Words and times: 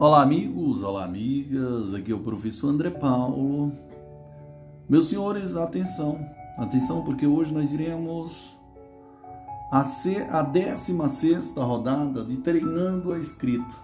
Olá, 0.00 0.22
amigos, 0.22 0.84
olá, 0.84 1.04
amigas. 1.04 1.92
Aqui 1.92 2.12
é 2.12 2.14
o 2.14 2.20
professor 2.20 2.68
André 2.68 2.88
Paulo. 2.88 3.72
Meus 4.88 5.08
senhores, 5.08 5.56
atenção, 5.56 6.24
atenção, 6.56 7.02
porque 7.02 7.26
hoje 7.26 7.52
nós 7.52 7.72
iremos 7.72 8.56
a, 9.72 9.82
ser 9.82 10.32
a 10.32 10.40
16 10.40 11.52
rodada 11.56 12.24
de 12.24 12.36
Treinando 12.36 13.12
a 13.12 13.18
Escrita. 13.18 13.74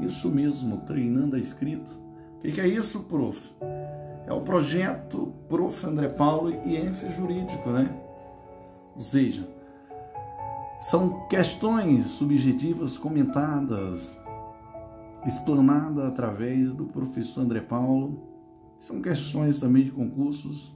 Isso 0.00 0.28
mesmo, 0.28 0.82
Treinando 0.82 1.36
a 1.36 1.38
Escrita. 1.38 1.90
O 2.36 2.40
que, 2.42 2.60
é 2.60 2.68
isso, 2.68 3.00
prof? 3.04 3.40
É 4.26 4.34
o 4.34 4.42
projeto 4.42 5.32
Prof. 5.48 5.86
André 5.86 6.08
Paulo 6.08 6.52
e 6.66 6.76
ENF 6.76 7.10
Jurídico, 7.10 7.70
né? 7.70 7.88
Ou 8.94 9.00
seja, 9.00 9.48
são 10.78 11.26
questões 11.26 12.04
subjetivas 12.04 12.98
comentadas 12.98 14.14
explanada 15.26 16.06
através 16.06 16.72
do 16.72 16.86
professor 16.86 17.40
André 17.40 17.60
Paulo. 17.60 18.22
São 18.78 19.02
questões 19.02 19.58
também 19.58 19.84
de 19.84 19.90
concursos 19.90 20.74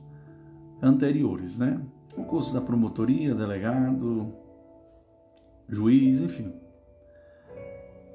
anteriores, 0.83 1.59
né? 1.59 1.81
Concurso 2.15 2.53
da 2.53 2.61
promotoria, 2.61 3.35
delegado, 3.35 4.33
juiz, 5.69 6.21
enfim. 6.21 6.53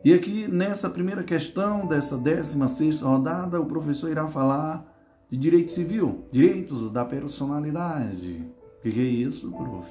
E 0.04 0.14
aqui 0.14 0.48
nessa 0.48 0.90
primeira 0.90 1.24
questão 1.24 1.88
dessa 1.88 2.18
16 2.18 3.02
rodada, 3.02 3.60
o 3.60 3.66
professor 3.66 4.12
irá 4.12 4.28
falar 4.28 4.86
de 5.30 5.38
direito 5.38 5.72
civil, 5.72 6.26
direitos 6.32 6.92
da 6.92 7.06
personalidade. 7.06 8.46
O 8.80 8.82
que 8.82 9.00
é 9.00 9.04
isso, 9.04 9.50
prof? 9.52 9.90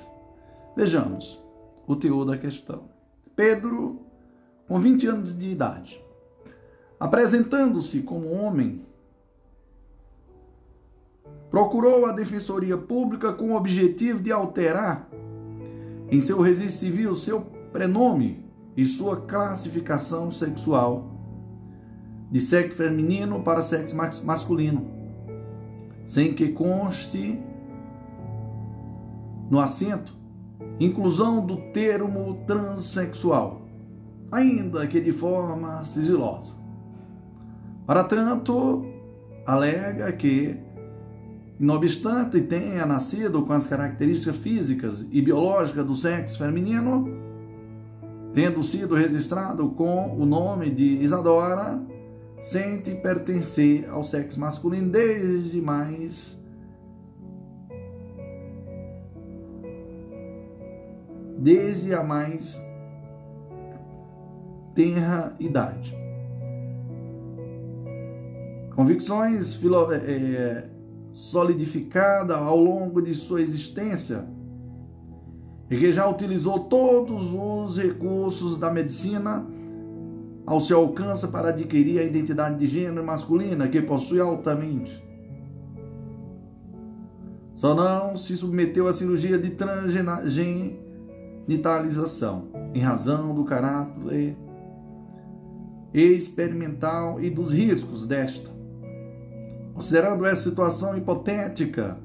Vejamos 0.76 1.42
o 1.86 1.96
teor 1.96 2.24
da 2.24 2.36
questão. 2.36 2.84
Pedro, 3.34 4.06
com 4.68 4.78
20 4.78 5.06
anos 5.06 5.36
de 5.36 5.50
idade, 5.50 6.03
apresentando-se 6.98 8.02
como 8.02 8.32
homem, 8.32 8.80
procurou 11.50 12.06
a 12.06 12.12
Defensoria 12.12 12.76
Pública 12.76 13.32
com 13.32 13.52
o 13.52 13.56
objetivo 13.56 14.20
de 14.20 14.32
alterar 14.32 15.08
em 16.10 16.20
seu 16.20 16.40
registro 16.40 16.78
civil 16.78 17.16
seu 17.16 17.40
prenome 17.72 18.44
e 18.76 18.84
sua 18.84 19.20
classificação 19.20 20.30
sexual 20.30 21.10
de 22.30 22.40
sexo 22.40 22.76
feminino 22.76 23.42
para 23.42 23.62
sexo 23.62 23.94
masculino, 23.96 24.90
sem 26.04 26.34
que 26.34 26.48
conste 26.48 27.40
no 29.48 29.60
assento 29.60 30.12
inclusão 30.80 31.44
do 31.44 31.56
termo 31.72 32.42
transexual, 32.46 33.62
ainda 34.32 34.86
que 34.86 35.00
de 35.00 35.12
forma 35.12 35.84
sigilosa. 35.84 36.63
Para 37.86 38.04
tanto, 38.04 38.84
alega 39.46 40.10
que, 40.12 40.56
não 41.58 41.74
obstante 41.74 42.40
tenha 42.40 42.86
nascido 42.86 43.42
com 43.42 43.52
as 43.52 43.66
características 43.66 44.36
físicas 44.36 45.06
e 45.10 45.20
biológicas 45.20 45.84
do 45.84 45.94
sexo 45.94 46.38
feminino, 46.38 47.08
tendo 48.32 48.62
sido 48.62 48.94
registrado 48.94 49.68
com 49.70 50.16
o 50.18 50.24
nome 50.24 50.70
de 50.70 50.96
Isadora, 51.02 51.80
sente 52.42 52.94
pertencer 52.96 53.88
ao 53.88 54.02
sexo 54.02 54.40
masculino 54.40 54.90
desde 54.90 55.60
mais 55.60 56.38
desde 61.38 61.94
a 61.94 62.02
mais 62.02 62.62
tenra 64.74 65.36
idade. 65.38 66.03
Convicções 68.74 69.58
é, 69.92 69.96
é, 69.96 70.68
solidificadas 71.12 72.36
ao 72.36 72.58
longo 72.58 73.00
de 73.00 73.14
sua 73.14 73.40
existência 73.40 74.26
e 75.70 75.76
que 75.76 75.92
já 75.92 76.08
utilizou 76.08 76.58
todos 76.60 77.32
os 77.32 77.78
recursos 77.78 78.58
da 78.58 78.72
medicina 78.72 79.46
ao 80.44 80.60
seu 80.60 80.78
alcance 80.78 81.28
para 81.28 81.50
adquirir 81.50 82.00
a 82.00 82.04
identidade 82.04 82.58
de 82.58 82.66
gênero 82.66 83.04
masculina 83.04 83.68
que 83.68 83.80
possui 83.80 84.18
altamente. 84.20 85.00
Só 87.54 87.72
não 87.74 88.16
se 88.16 88.36
submeteu 88.36 88.88
à 88.88 88.92
cirurgia 88.92 89.38
de 89.38 89.50
transgenitalização 89.50 92.48
em 92.74 92.80
razão 92.80 93.32
do 93.34 93.44
caráter 93.44 94.36
experimental 95.94 97.20
e 97.20 97.30
dos 97.30 97.52
riscos 97.52 98.04
desta. 98.06 98.53
Considerando 99.74 100.24
essa 100.24 100.48
situação 100.48 100.96
hipotética, 100.96 101.98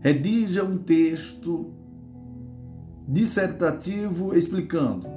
redija 0.00 0.62
um 0.62 0.76
texto 0.76 1.72
dissertativo 3.08 4.36
explicando, 4.36 5.08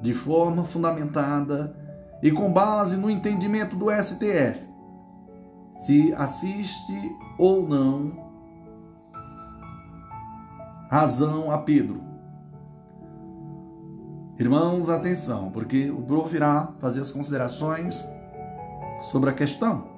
de 0.00 0.14
forma 0.14 0.64
fundamentada 0.64 1.76
e 2.22 2.30
com 2.30 2.52
base 2.52 2.96
no 2.96 3.10
entendimento 3.10 3.74
do 3.74 3.90
STF, 3.90 4.64
se 5.76 6.12
assiste 6.14 7.16
ou 7.36 7.68
não 7.68 8.28
razão 10.88 11.50
a 11.50 11.58
Pedro. 11.58 12.00
Irmãos, 14.38 14.88
atenção, 14.88 15.50
porque 15.50 15.90
o 15.90 16.00
prof 16.02 16.34
irá 16.34 16.72
fazer 16.78 17.00
as 17.00 17.10
considerações 17.10 18.06
sobre 19.10 19.30
a 19.30 19.32
questão. 19.32 19.97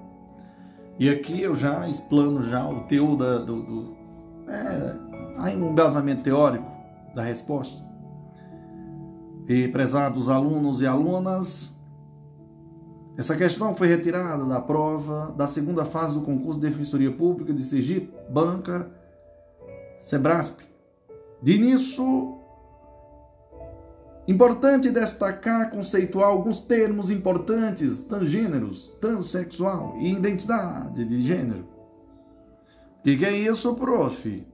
E 1.00 1.08
aqui 1.08 1.40
eu 1.40 1.54
já 1.54 1.88
explano 1.88 2.42
já 2.42 2.68
o 2.68 2.82
teor 2.82 3.16
da, 3.16 3.38
do, 3.38 3.62
do 3.62 3.96
é, 4.46 4.96
há 5.38 5.44
um 5.44 5.70
embasamento 5.70 6.22
teórico 6.22 6.70
da 7.14 7.22
resposta. 7.22 7.82
E 9.48 9.66
prezados 9.68 10.28
alunos 10.28 10.82
e 10.82 10.86
alunas, 10.86 11.74
essa 13.16 13.34
questão 13.34 13.74
foi 13.74 13.88
retirada 13.88 14.44
da 14.44 14.60
prova 14.60 15.32
da 15.32 15.46
segunda 15.46 15.86
fase 15.86 16.12
do 16.12 16.20
concurso 16.20 16.60
de 16.60 16.68
Defensoria 16.68 17.10
Pública 17.10 17.54
de 17.54 17.64
Sergipe, 17.64 18.12
Banca 18.30 18.90
Sebrasp. 20.02 20.60
De 21.42 21.56
início, 21.56 22.39
Importante 24.30 24.92
destacar, 24.92 25.72
conceituar 25.72 26.28
alguns 26.28 26.60
termos 26.60 27.10
importantes: 27.10 28.00
transgêneros, 28.02 28.96
transexual 29.00 29.96
e 29.98 30.12
identidade 30.12 31.04
de 31.04 31.20
gênero. 31.20 31.66
O 33.00 33.02
que, 33.02 33.16
que, 33.16 33.24
é 33.24 33.32
isso, 33.32 33.74
prof? 33.74 34.46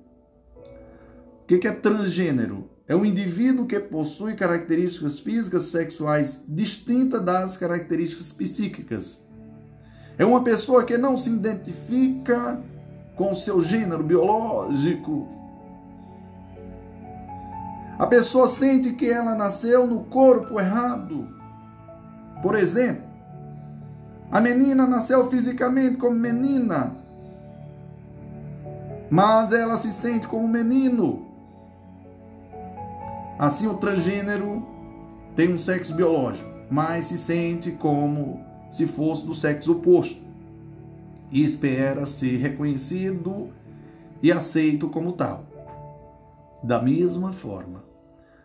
O 1.43 1.47
que, 1.47 1.59
que 1.59 1.69
é 1.69 1.73
transgênero? 1.73 2.71
É 2.89 2.97
um 2.97 3.05
indivíduo 3.05 3.67
que 3.67 3.79
possui 3.79 4.35
características 4.35 5.19
físicas 5.19 5.65
sexuais 5.65 6.43
distintas 6.49 7.23
das 7.23 7.59
características 7.59 8.33
psíquicas. 8.33 9.23
É 10.17 10.25
uma 10.25 10.43
pessoa 10.43 10.85
que 10.85 10.97
não 10.97 11.19
se 11.19 11.29
identifica 11.29 12.65
com 13.15 13.35
seu 13.35 13.61
gênero 13.61 14.03
biológico 14.03 15.29
a 17.99 18.07
pessoa 18.07 18.47
sente 18.47 18.93
que 18.93 19.11
ela 19.11 19.35
nasceu 19.35 19.87
no 19.87 20.05
corpo 20.05 20.61
errado. 20.61 21.29
Por 22.43 22.55
exemplo, 22.55 23.05
a 24.31 24.41
menina 24.41 24.87
nasceu 24.87 25.31
fisicamente 25.31 25.97
como 25.97 26.15
menina, 26.17 26.93
mas 29.11 29.53
ela 29.53 29.77
se 29.77 29.93
sente 29.93 30.27
como 30.27 30.47
menino. 30.47 31.27
Assim, 33.39 33.67
o 33.67 33.75
transgênero 33.75 34.67
tem 35.35 35.53
um 35.53 35.59
sexo 35.59 35.95
biológico, 35.95 36.49
mas 36.71 37.07
se 37.07 37.17
sente 37.17 37.71
como 37.71 38.41
se 38.71 38.87
fosse 38.87 39.25
do 39.25 39.35
sexo 39.35 39.73
oposto 39.73 40.23
e 41.31 41.43
espera 41.43 42.07
ser 42.07 42.39
reconhecido 42.39 43.51
e 44.23 44.33
aceito 44.33 44.89
como 44.89 45.13
tal. 45.13 45.45
Da 46.63 46.83
mesma 46.83 47.33
forma, 47.33 47.85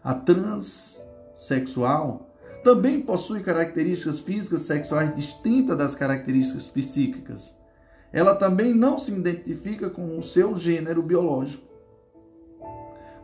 a 0.04 0.14
transexual 0.14 2.30
também 2.64 3.02
possui 3.02 3.42
características 3.42 4.20
físicas 4.20 4.62
sexuais 4.62 5.16
distintas 5.16 5.78
das 5.78 5.96
características 5.96 6.68
psíquicas. 6.68 7.58
Ela 8.14 8.36
também 8.36 8.74
não 8.74 9.00
se 9.00 9.12
identifica 9.12 9.90
com 9.90 10.18
o 10.18 10.24
seu 10.24 10.56
gênero 10.56 11.02
biológico. 11.02 11.72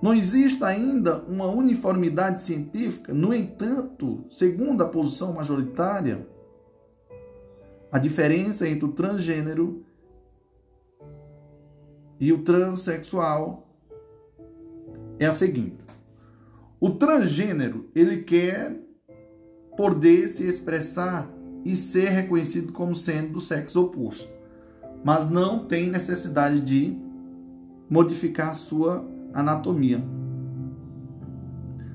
Não 0.01 0.13
existe 0.13 0.63
ainda 0.63 1.24
uma 1.24 1.47
uniformidade 1.47 2.41
científica, 2.41 3.13
no 3.13 3.33
entanto, 3.33 4.24
segundo 4.29 4.83
a 4.83 4.88
posição 4.88 5.33
majoritária, 5.33 6.27
a 7.91 7.97
diferença 7.97 8.68
entre 8.68 8.85
o 8.85 8.91
transgênero 8.91 9.83
e 12.19 12.31
o 12.31 12.44
transexual 12.44 13.68
é 15.19 15.25
a 15.25 15.33
seguinte: 15.33 15.87
o 16.79 16.91
transgênero, 16.91 17.89
ele 17.95 18.24
quer 18.24 18.79
poder 19.75 20.27
se 20.27 20.44
expressar 20.47 21.29
e 21.65 21.75
ser 21.75 22.09
reconhecido 22.09 22.71
como 22.71 22.94
sendo 22.94 23.33
do 23.33 23.41
sexo 23.41 23.81
oposto, 23.83 24.31
mas 25.03 25.29
não 25.29 25.65
tem 25.65 25.89
necessidade 25.89 26.62
de 26.62 26.97
modificar 27.89 28.56
sua 28.56 29.06
anatomia. 29.33 30.03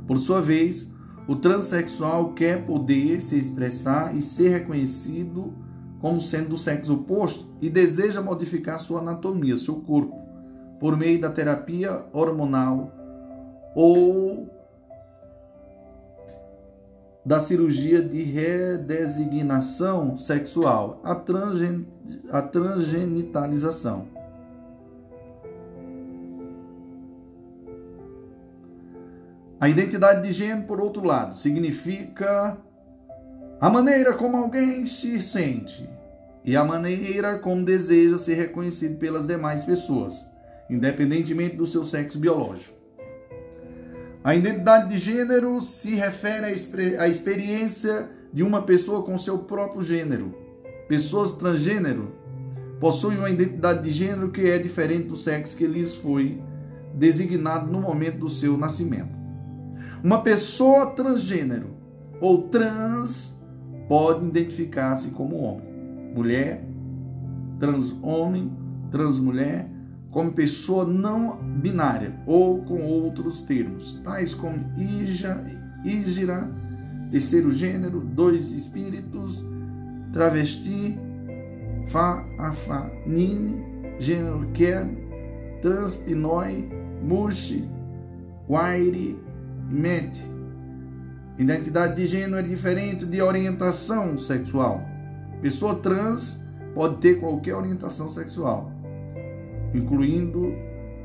Por 0.06 0.18
sua 0.18 0.40
vez, 0.40 0.90
o 1.28 1.36
transexual 1.36 2.32
quer 2.34 2.66
poder 2.66 3.20
se 3.20 3.38
expressar 3.38 4.16
e 4.16 4.20
ser 4.20 4.48
reconhecido 4.48 5.54
como 6.00 6.20
sendo 6.20 6.50
do 6.50 6.56
sexo 6.56 6.94
oposto 6.94 7.46
e 7.60 7.70
deseja 7.70 8.20
modificar 8.20 8.80
sua 8.80 8.98
anatomia, 8.98 9.56
seu 9.56 9.76
corpo, 9.76 10.18
por 10.80 10.96
meio 10.96 11.20
da 11.20 11.30
terapia 11.30 12.04
hormonal 12.12 12.92
ou 13.76 14.61
da 17.24 17.40
cirurgia 17.40 18.02
de 18.02 18.22
redesignação 18.22 20.18
sexual, 20.18 21.00
a, 21.04 21.14
transgen 21.14 21.86
a 22.30 22.42
transgenitalização. 22.42 24.08
A 29.60 29.68
identidade 29.68 30.26
de 30.26 30.32
gênero, 30.32 30.66
por 30.66 30.80
outro 30.80 31.04
lado, 31.06 31.38
significa 31.38 32.58
a 33.60 33.70
maneira 33.70 34.12
como 34.14 34.36
alguém 34.36 34.84
se 34.86 35.22
sente 35.22 35.88
e 36.44 36.56
a 36.56 36.64
maneira 36.64 37.38
como 37.38 37.64
deseja 37.64 38.18
ser 38.18 38.34
reconhecido 38.34 38.98
pelas 38.98 39.24
demais 39.24 39.64
pessoas, 39.64 40.26
independentemente 40.68 41.54
do 41.54 41.64
seu 41.64 41.84
sexo 41.84 42.18
biológico. 42.18 42.81
A 44.24 44.36
identidade 44.36 44.88
de 44.90 44.98
gênero 44.98 45.60
se 45.60 45.96
refere 45.96 46.46
à 46.96 47.08
experiência 47.08 48.08
de 48.32 48.44
uma 48.44 48.62
pessoa 48.62 49.02
com 49.02 49.18
seu 49.18 49.38
próprio 49.38 49.82
gênero. 49.82 50.32
Pessoas 50.86 51.34
transgênero 51.34 52.12
possuem 52.78 53.18
uma 53.18 53.30
identidade 53.30 53.82
de 53.82 53.90
gênero 53.90 54.30
que 54.30 54.42
é 54.42 54.58
diferente 54.58 55.08
do 55.08 55.16
sexo 55.16 55.56
que 55.56 55.66
lhes 55.66 55.96
foi 55.96 56.40
designado 56.94 57.70
no 57.70 57.80
momento 57.80 58.18
do 58.18 58.28
seu 58.28 58.56
nascimento. 58.56 59.10
Uma 60.04 60.22
pessoa 60.22 60.92
transgênero 60.92 61.70
ou 62.20 62.42
trans 62.42 63.34
pode 63.88 64.24
identificar-se 64.24 65.08
como 65.10 65.36
homem, 65.42 65.66
mulher, 66.14 66.64
trans-homem, 67.58 68.52
trans-mulher, 68.88 69.68
como 70.12 70.30
pessoa 70.30 70.84
não 70.84 71.38
binária 71.38 72.12
ou 72.26 72.62
com 72.62 72.82
outros 72.82 73.42
termos, 73.42 73.94
tais 74.04 74.34
como 74.34 74.78
Ija, 74.78 75.42
Ígira, 75.82 76.48
terceiro 77.10 77.50
gênero, 77.50 77.98
dois 77.98 78.52
espíritos, 78.52 79.44
travesti, 80.12 80.98
fa, 81.88 82.24
afanine, 82.38 83.64
gênero 83.98 84.46
quer, 84.52 84.86
transpinoi, 85.62 86.68
mushi, 87.02 87.66
wairi 88.46 89.18
e 89.70 89.74
mente. 89.74 90.22
Identidade 91.38 91.96
de 91.96 92.06
gênero 92.06 92.36
é 92.36 92.42
diferente 92.42 93.06
de 93.06 93.22
orientação 93.22 94.18
sexual. 94.18 94.82
Pessoa 95.40 95.76
trans 95.76 96.38
pode 96.74 96.98
ter 96.98 97.18
qualquer 97.18 97.54
orientação 97.54 98.10
sexual 98.10 98.71
incluindo 99.74 100.54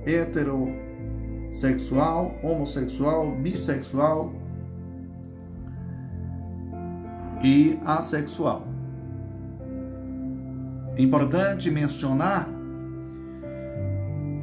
heterossexual, 0.06 2.36
homossexual, 2.44 3.32
bissexual 3.36 4.34
e 7.44 7.78
assexual. 7.86 8.66
Importante 10.98 11.70
mencionar 11.70 12.50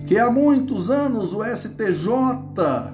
que 0.06 0.18
há 0.18 0.30
muitos 0.30 0.90
anos 0.90 1.32
o 1.32 1.42
STJ 1.42 2.92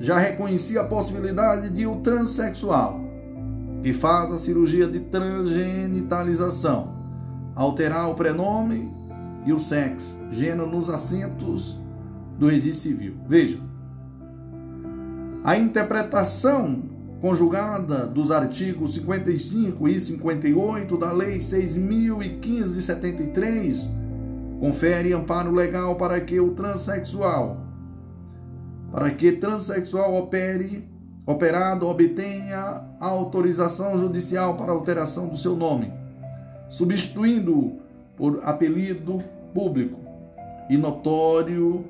já 0.00 0.18
reconhecia 0.18 0.80
a 0.80 0.84
possibilidade 0.84 1.70
de 1.70 1.86
o 1.86 2.00
transexual, 2.00 3.00
que 3.82 3.92
faz 3.92 4.32
a 4.32 4.38
cirurgia 4.38 4.88
de 4.88 5.00
transgenitalização, 5.00 6.92
alterar 7.54 8.10
o 8.10 8.14
prenome 8.14 8.90
e 9.44 9.52
o 9.52 9.58
sexo, 9.58 10.18
gênero 10.30 10.66
nos 10.66 10.88
assentos 10.88 11.78
do 12.38 12.48
registro 12.48 12.90
civil. 12.90 13.14
Veja, 13.28 13.58
a 15.44 15.56
interpretação 15.56 16.82
conjugada 17.20 18.06
dos 18.06 18.30
artigos 18.30 18.94
55 18.94 19.88
e 19.88 20.00
58 20.00 20.96
da 20.96 21.12
Lei 21.12 21.38
6.015 21.38 22.74
de 22.74 22.82
73 22.82 23.88
confere 24.58 25.12
amparo 25.12 25.52
legal 25.52 25.96
para 25.96 26.20
que 26.20 26.38
o 26.38 26.52
transexual, 26.52 27.60
para 28.90 29.10
que 29.10 29.32
transexual 29.32 30.14
opere, 30.14 30.88
operado 31.26 31.88
obtenha 31.88 32.84
autorização 33.00 33.98
judicial 33.98 34.56
para 34.56 34.72
alteração 34.72 35.28
do 35.28 35.36
seu 35.36 35.56
nome, 35.56 35.92
substituindo 36.68 37.81
por 38.16 38.40
apelido 38.44 39.22
público 39.54 39.98
e 40.68 40.76
notório 40.76 41.84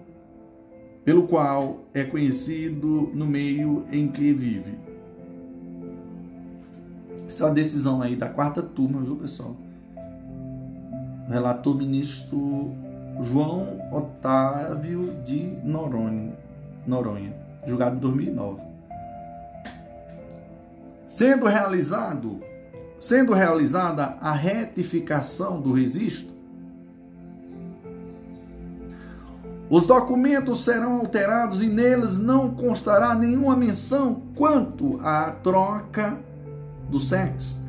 pelo 1.04 1.26
qual 1.26 1.80
é 1.92 2.04
conhecido 2.04 3.10
no 3.12 3.26
meio 3.26 3.84
em 3.90 4.08
que 4.08 4.32
vive. 4.32 4.78
Isso 7.26 7.42
é 7.42 7.46
uma 7.46 7.54
decisão 7.54 8.02
aí 8.02 8.14
da 8.14 8.28
quarta 8.28 8.62
turma, 8.62 9.00
viu, 9.00 9.16
pessoal? 9.16 9.56
Relator 11.28 11.76
ministro 11.76 12.72
João 13.20 13.78
Otávio 13.90 15.14
de 15.24 15.42
Noronha, 15.64 16.32
Noronha 16.86 17.42
julgado 17.66 17.96
em 17.96 18.00
2009. 18.00 18.60
Sendo 21.08 21.46
realizado 21.46 22.40
sendo 23.02 23.32
realizada 23.32 24.16
a 24.20 24.32
retificação 24.32 25.60
do 25.60 25.72
registro, 25.72 26.32
os 29.68 29.88
documentos 29.88 30.64
serão 30.64 30.98
alterados 30.98 31.60
e 31.64 31.66
neles 31.66 32.16
não 32.16 32.50
constará 32.50 33.12
nenhuma 33.16 33.56
menção 33.56 34.22
quanto 34.36 35.00
à 35.00 35.32
troca 35.42 36.16
do 36.88 37.00
sexo. 37.00 37.60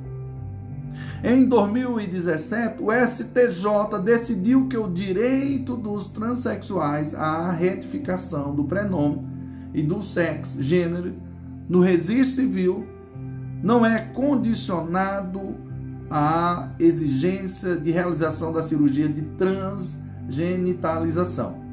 Em 1.24 1.46
2017, 1.46 2.84
o 2.84 2.92
STJ 2.92 4.04
decidiu 4.04 4.68
que 4.68 4.78
o 4.78 4.88
direito 4.88 5.76
dos 5.76 6.10
transexuais 6.10 7.16
à 7.16 7.50
retificação 7.50 8.54
do 8.54 8.66
prenome 8.66 9.26
e 9.74 9.82
do 9.82 10.04
sexo, 10.04 10.62
gênero, 10.62 11.12
no 11.68 11.80
registro 11.80 12.36
civil 12.36 12.93
não 13.64 13.84
é 13.86 14.02
condicionado 14.14 15.56
à 16.10 16.72
exigência 16.78 17.78
de 17.78 17.92
realização 17.92 18.52
da 18.52 18.62
cirurgia 18.62 19.08
de 19.08 19.22
transgenitalização. 19.38 21.64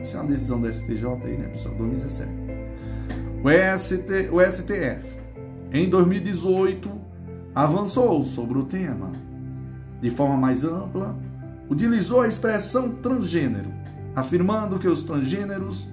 Isso 0.00 0.16
é 0.16 0.20
uma 0.20 0.28
decisão 0.28 0.60
do 0.60 0.72
STJ 0.72 1.06
aí, 1.24 1.36
né, 1.36 1.48
pessoal? 1.48 1.74
2017. 1.74 2.30
O, 3.42 3.50
ST, 3.78 4.30
o 4.30 4.40
STF, 4.40 5.04
em 5.72 5.88
2018, 5.88 6.88
avançou 7.52 8.22
sobre 8.22 8.56
o 8.58 8.64
tema 8.64 9.10
de 10.00 10.10
forma 10.10 10.36
mais 10.36 10.62
ampla, 10.62 11.18
utilizou 11.68 12.20
a 12.20 12.28
expressão 12.28 12.90
transgênero, 12.90 13.72
afirmando 14.14 14.78
que 14.78 14.86
os 14.86 15.02
transgêneros 15.02 15.88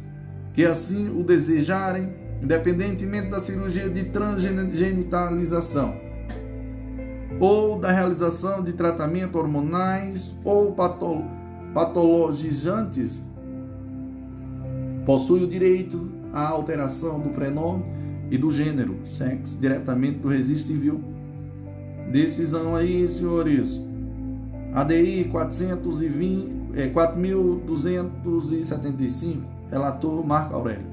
que 0.54 0.64
assim 0.66 1.10
o 1.10 1.24
desejarem 1.24 2.21
independentemente 2.42 3.30
da 3.30 3.40
cirurgia 3.40 3.88
de 3.90 4.06
transgenitalização 4.06 5.94
ou 7.40 7.80
da 7.80 7.92
realização 7.92 8.64
de 8.64 8.74
tratamento 8.74 9.38
hormonais 9.38 10.34
ou 10.44 10.76
patologizantes, 11.74 13.24
possui 15.06 15.44
o 15.44 15.48
direito 15.48 16.10
à 16.32 16.48
alteração 16.48 17.20
do 17.20 17.30
prenome 17.30 17.84
e 18.30 18.38
do 18.38 18.52
gênero, 18.52 19.00
sexo, 19.06 19.58
diretamente 19.60 20.20
do 20.20 20.28
registro 20.28 20.68
civil. 20.68 21.02
Decisão 22.12 22.76
aí, 22.76 23.08
senhores. 23.08 23.82
ADI 24.74 25.30
420, 25.32 26.52
é, 26.76 26.90
4.275, 26.90 29.38
relator 29.70 30.26
Marco 30.26 30.56
Aurélio. 30.56 30.91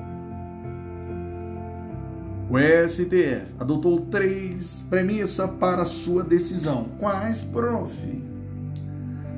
O 2.51 2.57
STF 2.59 3.53
adotou 3.61 4.07
três 4.07 4.83
premissas 4.89 5.51
para 5.61 5.85
sua 5.85 6.25
decisão. 6.25 6.87
Quais, 6.99 7.43
prof? 7.43 7.93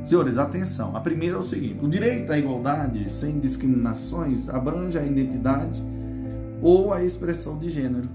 Senhores, 0.05 0.39
atenção. 0.39 0.97
A 0.97 1.01
primeira 1.01 1.35
é 1.35 1.39
o 1.41 1.43
seguinte: 1.43 1.85
o 1.85 1.89
direito 1.89 2.33
à 2.33 2.39
igualdade 2.39 3.11
sem 3.11 3.41
discriminações 3.41 4.49
abrange 4.49 4.97
a 4.97 5.05
identidade 5.05 5.83
ou 6.63 6.93
a 6.93 7.03
expressão 7.03 7.59
de 7.59 7.69
gênero. 7.69 8.09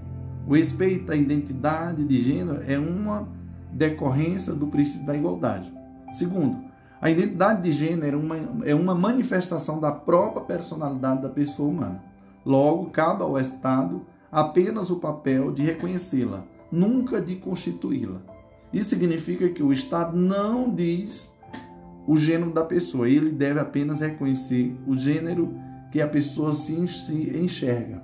O 0.46 0.54
respeito 0.54 1.12
à 1.12 1.16
identidade 1.16 2.02
de 2.02 2.22
gênero 2.22 2.62
é 2.66 2.78
uma 2.78 3.28
decorrência 3.70 4.54
do 4.54 4.68
princípio 4.68 5.06
da 5.06 5.14
igualdade. 5.14 5.70
Segundo, 6.14 6.56
a 7.02 7.10
identidade 7.10 7.60
de 7.60 7.70
gênero 7.70 8.16
é 8.16 8.20
uma, 8.22 8.66
é 8.66 8.74
uma 8.74 8.94
manifestação 8.94 9.78
da 9.78 9.92
própria 9.92 10.42
personalidade 10.42 11.20
da 11.20 11.28
pessoa 11.28 11.68
humana. 11.68 12.02
Logo, 12.46 12.86
cabe 12.86 13.22
ao 13.22 13.38
Estado 13.38 14.00
apenas 14.30 14.90
o 14.90 14.96
papel 14.96 15.52
de 15.52 15.62
reconhecê-la, 15.62 16.44
nunca 16.70 17.20
de 17.20 17.36
constituí-la. 17.36 18.20
Isso 18.72 18.90
significa 18.90 19.48
que 19.48 19.62
o 19.62 19.72
Estado 19.72 20.16
não 20.16 20.72
diz 20.72 21.30
o 22.06 22.16
gênero 22.16 22.52
da 22.52 22.64
pessoa, 22.64 23.08
ele 23.08 23.30
deve 23.30 23.58
apenas 23.58 24.00
reconhecer 24.00 24.76
o 24.86 24.96
gênero 24.96 25.54
que 25.90 26.00
a 26.00 26.06
pessoa 26.06 26.54
se, 26.54 26.74
enxerga. 26.74 28.02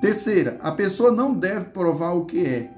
Terceira, 0.00 0.58
a 0.60 0.72
pessoa 0.72 1.12
não 1.12 1.34
deve 1.34 1.66
provar 1.66 2.12
o 2.12 2.24
que 2.24 2.44
é, 2.44 2.70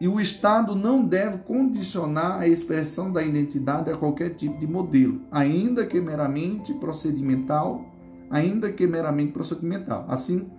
e 0.00 0.08
o 0.08 0.20
Estado 0.20 0.74
não 0.74 1.04
deve 1.04 1.38
condicionar 1.38 2.40
a 2.40 2.48
expressão 2.48 3.12
da 3.12 3.22
identidade 3.22 3.90
a 3.90 3.96
qualquer 3.96 4.30
tipo 4.30 4.58
de 4.58 4.66
modelo, 4.66 5.20
ainda 5.30 5.86
que 5.86 6.00
meramente 6.00 6.74
procedimental, 6.74 7.84
ainda 8.28 8.72
que 8.72 8.86
meramente 8.86 9.32
procedimental. 9.32 10.04
Assim, 10.08 10.50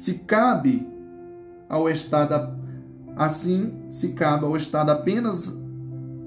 se 0.00 0.14
cabe 0.14 0.88
ao 1.68 1.86
Estado 1.86 2.58
assim 3.14 3.70
se 3.90 4.08
cabe 4.12 4.46
ao 4.46 4.56
Estado 4.56 4.88
apenas 4.88 5.54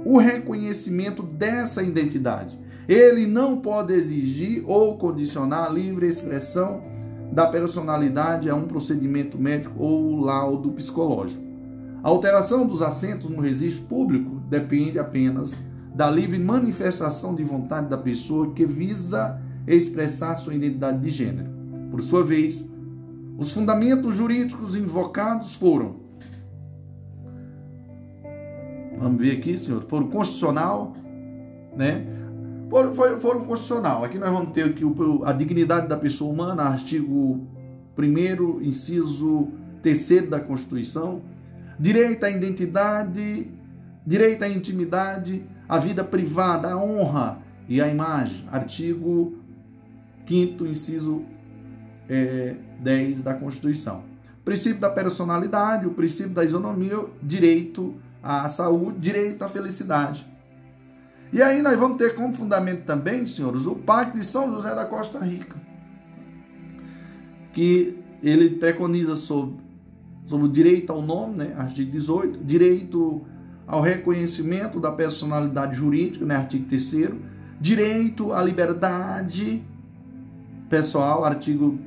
o 0.06 0.20
reconhecimento 0.20 1.24
dessa 1.24 1.82
identidade. 1.82 2.60
Ele 2.88 3.25
não 3.25 3.58
pode 3.58 3.92
exigir 3.92 4.63
ou 4.68 4.96
condicionar 5.00 5.65
a 5.65 5.70
livre 5.70 6.08
expressão 6.08 6.84
da 7.32 7.48
personalidade 7.48 8.48
a 8.48 8.53
um 8.53 8.68
procedimento 8.68 9.39
médico 9.39 9.84
ou 9.84 10.22
laudo 10.22 10.70
psicológico. 10.74 11.42
A 12.03 12.10
alteração 12.10 12.68
dos 12.68 12.84
assentos 12.84 13.27
no 13.27 13.42
registro 13.42 13.86
público 13.86 14.39
depende 14.51 15.00
apenas 15.00 15.58
da 15.96 16.12
livre 16.12 16.38
manifestação 16.38 17.34
de 17.34 17.44
vontade 17.44 17.89
da 17.89 17.98
pessoa 17.98 18.53
que 18.53 18.68
visa 18.68 19.42
expressar 19.65 20.36
sua 20.36 20.53
identidade 20.53 21.00
de 21.00 21.10
gênero. 21.10 21.50
Por 21.89 22.03
sua 22.03 22.24
vez, 22.24 22.63
os 23.38 23.52
fundamentos 23.52 24.16
jurídicos 24.16 24.75
invocados 24.75 25.56
foram 25.56 26.04
Vamos 29.04 29.22
ver 29.22 29.38
aqui, 29.38 29.58
senhor. 29.58 29.84
Foram 29.90 30.08
constitucional, 30.08 30.96
né? 31.75 32.06
Foram, 32.70 32.96
foram, 32.96 33.20
foram 33.20 33.46
constitucional. 33.46 34.06
Aqui 34.06 34.18
nós 34.18 34.30
vamos 34.30 34.54
ter 34.54 34.63
aqui 34.63 34.84
a 35.25 35.34
dignidade 35.34 35.90
da 35.90 35.98
pessoa 35.98 36.32
humana, 36.32 36.63
artigo 36.63 37.46
1 37.98 38.62
inciso 38.62 39.50
3 39.82 40.30
da 40.30 40.40
Constituição. 40.40 41.22
Direito 41.78 42.24
à 42.24 42.30
identidade, 42.30 43.52
direito 44.08 44.44
à 44.44 44.48
intimidade, 44.48 45.44
à 45.68 45.80
vida 45.80 46.04
privada, 46.04 46.72
à 46.72 46.78
honra 46.78 47.40
e 47.68 47.82
à 47.82 47.90
imagem. 47.90 48.48
Artigo 48.50 49.34
5 50.25 50.66
inciso 50.66 51.24
é, 52.10 52.55
10 52.79 53.22
da 53.22 53.33
Constituição. 53.33 54.03
Princípio 54.43 54.79
da 54.79 54.89
personalidade, 54.89 55.88
o 55.88 55.91
princípio 55.91 56.33
da 56.33 56.43
isonomia, 56.43 57.00
direito 57.22 57.95
à 58.22 58.50
saúde, 58.50 59.00
direito 59.00 59.41
à 59.43 59.50
felicidade. 59.50 60.27
E 61.31 61.41
aí 61.41 61.62
nós 61.62 61.79
vamos 61.79 61.98
ter 61.98 62.13
como 62.13 62.33
fundamento 62.36 62.83
também, 62.83 63.25
senhores, 63.25 63.65
o 63.65 63.75
Pacto 63.75 64.19
de 64.19 64.25
São 64.25 64.53
José 64.53 64.75
da 64.75 64.86
Costa 64.86 65.19
Rica, 65.19 65.55
que 67.53 67.98
ele 68.22 68.51
preconiza 68.51 69.15
sobre, 69.15 69.55
sobre 70.25 70.45
o 70.45 70.50
direito 70.50 70.91
ao 70.91 71.01
nome, 71.01 71.38
né, 71.38 71.53
artigo 71.57 71.91
18, 71.91 72.43
direito 72.43 73.25
ao 73.65 73.81
reconhecimento 73.81 74.79
da 74.79 74.91
personalidade 74.91 75.75
jurídica, 75.75 76.25
né, 76.25 76.36
artigo 76.36 76.67
3 76.67 77.13
direito 77.60 78.33
à 78.33 78.43
liberdade 78.43 79.63
pessoal, 80.69 81.24
artigo 81.24 81.79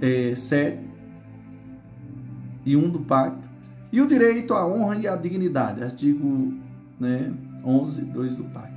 é, 0.00 0.34
7 0.34 0.78
e 2.64 2.76
1 2.76 2.90
do 2.90 3.00
pacto, 3.00 3.48
e 3.92 4.00
o 4.00 4.06
direito 4.06 4.54
à 4.54 4.66
honra 4.66 4.96
e 4.96 5.08
à 5.08 5.16
dignidade, 5.16 5.82
artigo 5.82 6.54
né, 6.98 7.32
11, 7.64 8.02
2 8.02 8.36
do 8.36 8.44
Pai. 8.44 8.70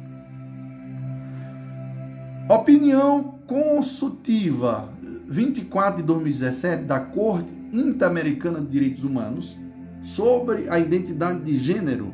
Opinião 2.50 3.40
consultiva 3.46 4.90
24 5.28 6.02
de 6.02 6.04
2017 6.04 6.84
da 6.84 7.00
Corte 7.00 7.54
Interamericana 7.72 8.60
de 8.60 8.68
Direitos 8.68 9.04
Humanos 9.04 9.58
sobre 10.02 10.70
a 10.70 10.78
identidade 10.78 11.42
de 11.42 11.58
gênero, 11.58 12.14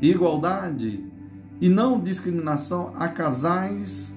igualdade 0.00 1.04
e 1.60 1.68
não 1.68 2.00
discriminação 2.00 2.92
a 2.94 3.08
casais 3.08 4.12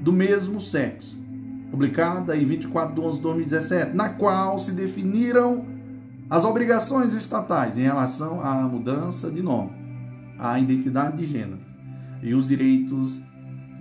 do 0.00 0.12
mesmo 0.12 0.60
sexo, 0.60 1.16
publicada 1.74 2.36
em 2.36 2.46
24 2.46 2.94
de 2.94 3.00
11 3.00 3.16
de 3.16 3.22
2017, 3.24 3.96
na 3.96 4.10
qual 4.10 4.60
se 4.60 4.70
definiram 4.70 5.66
as 6.30 6.44
obrigações 6.44 7.12
estatais 7.14 7.76
em 7.76 7.82
relação 7.82 8.40
à 8.40 8.62
mudança 8.62 9.28
de 9.28 9.42
nome, 9.42 9.72
à 10.38 10.56
identidade 10.60 11.16
de 11.16 11.24
gênero 11.24 11.58
e 12.22 12.32
os 12.32 12.46
direitos 12.46 13.20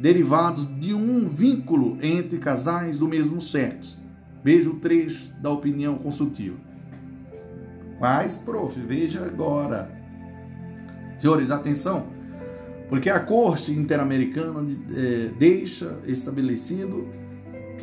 derivados 0.01 0.67
de 0.79 0.91
um 0.91 1.29
vínculo 1.29 2.00
entre 2.01 2.39
casais 2.39 2.97
do 2.97 3.07
mesmo 3.07 3.39
sexo. 3.39 4.01
Veja 4.43 4.71
o 4.71 4.79
trecho 4.79 5.31
da 5.39 5.51
opinião 5.51 5.95
consultiva. 5.95 6.57
Quais, 8.00 8.35
prof? 8.35 8.77
Veja 8.79 9.23
agora. 9.23 9.89
Senhores, 11.19 11.51
atenção, 11.51 12.07
porque 12.89 13.09
a 13.09 13.19
Corte 13.19 13.71
Interamericana 13.71 14.65
é, 14.95 15.29
deixa 15.38 16.00
estabelecido 16.07 17.22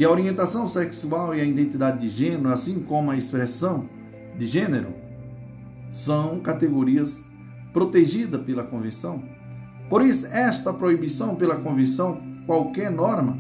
que 0.01 0.05
a 0.07 0.11
orientação 0.11 0.67
sexual 0.67 1.35
e 1.35 1.43
a 1.43 1.45
identidade 1.45 1.99
de 1.99 2.09
gênero, 2.09 2.49
assim 2.49 2.81
como 2.81 3.11
a 3.11 3.19
expressão 3.19 3.87
de 4.35 4.47
gênero 4.47 4.95
são 5.93 6.41
categorias 6.41 7.23
protegidas 7.71 8.41
pela 8.41 8.63
Convenção. 8.63 9.23
Por 9.91 10.01
isso, 10.01 10.27
esta 10.29 10.73
proibição 10.73 11.37
pela 11.37 11.61
Convenção, 11.61 12.19
qualquer 12.47 12.91
norma, 12.91 13.37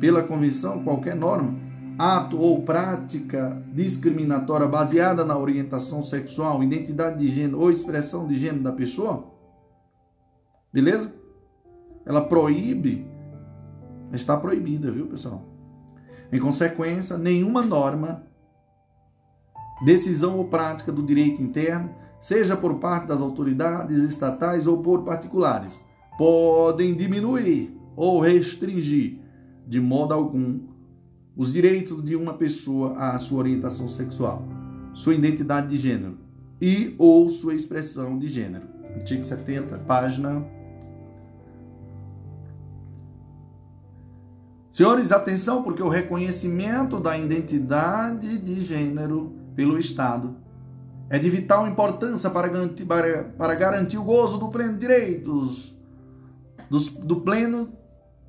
pela 0.00 0.24
Convenção, 0.24 0.82
qualquer 0.82 1.14
norma, 1.14 1.54
ato 1.96 2.36
ou 2.36 2.62
prática 2.62 3.62
discriminatória 3.72 4.66
baseada 4.66 5.24
na 5.24 5.38
orientação 5.38 6.02
sexual, 6.02 6.64
identidade 6.64 7.20
de 7.20 7.28
gênero 7.28 7.60
ou 7.60 7.70
expressão 7.70 8.26
de 8.26 8.36
gênero 8.36 8.64
da 8.64 8.72
pessoa, 8.72 9.32
beleza? 10.72 11.14
Ela 12.04 12.22
proíbe, 12.22 13.06
está 14.12 14.36
proibida, 14.36 14.90
viu, 14.90 15.06
pessoal? 15.06 15.49
Em 16.32 16.38
consequência, 16.38 17.18
nenhuma 17.18 17.62
norma 17.62 18.22
decisão 19.84 20.36
ou 20.36 20.44
prática 20.44 20.92
do 20.92 21.02
direito 21.02 21.42
interno, 21.42 21.90
seja 22.20 22.56
por 22.56 22.78
parte 22.78 23.06
das 23.06 23.20
autoridades 23.20 24.02
estatais 24.02 24.66
ou 24.66 24.78
por 24.78 25.02
particulares, 25.02 25.82
podem 26.18 26.94
diminuir 26.94 27.74
ou 27.96 28.20
restringir 28.20 29.18
de 29.66 29.80
modo 29.80 30.12
algum 30.12 30.60
os 31.36 31.52
direitos 31.52 32.02
de 32.04 32.14
uma 32.16 32.34
pessoa 32.34 32.96
à 32.98 33.18
sua 33.18 33.38
orientação 33.38 33.88
sexual, 33.88 34.46
sua 34.92 35.14
identidade 35.14 35.68
de 35.68 35.76
gênero 35.76 36.18
e 36.60 36.94
ou 36.98 37.28
sua 37.28 37.54
expressão 37.54 38.18
de 38.18 38.28
gênero. 38.28 38.68
Artigo 38.94 39.22
70, 39.22 39.78
página 39.78 40.44
Senhores, 44.70 45.10
atenção, 45.10 45.64
porque 45.64 45.82
o 45.82 45.88
reconhecimento 45.88 47.00
da 47.00 47.18
identidade 47.18 48.38
de 48.38 48.60
gênero 48.60 49.34
pelo 49.56 49.76
Estado 49.76 50.36
é 51.08 51.18
de 51.18 51.28
vital 51.28 51.66
importância 51.66 52.30
para 52.30 52.46
garantir, 52.46 52.84
para, 52.84 53.24
para 53.36 53.54
garantir 53.56 53.98
o 53.98 54.04
gozo 54.04 54.38
do 54.38 54.48
pleno 54.48 54.78
direitos, 54.78 55.76
dos, 56.70 56.86
do 56.88 57.20
pleno 57.20 57.72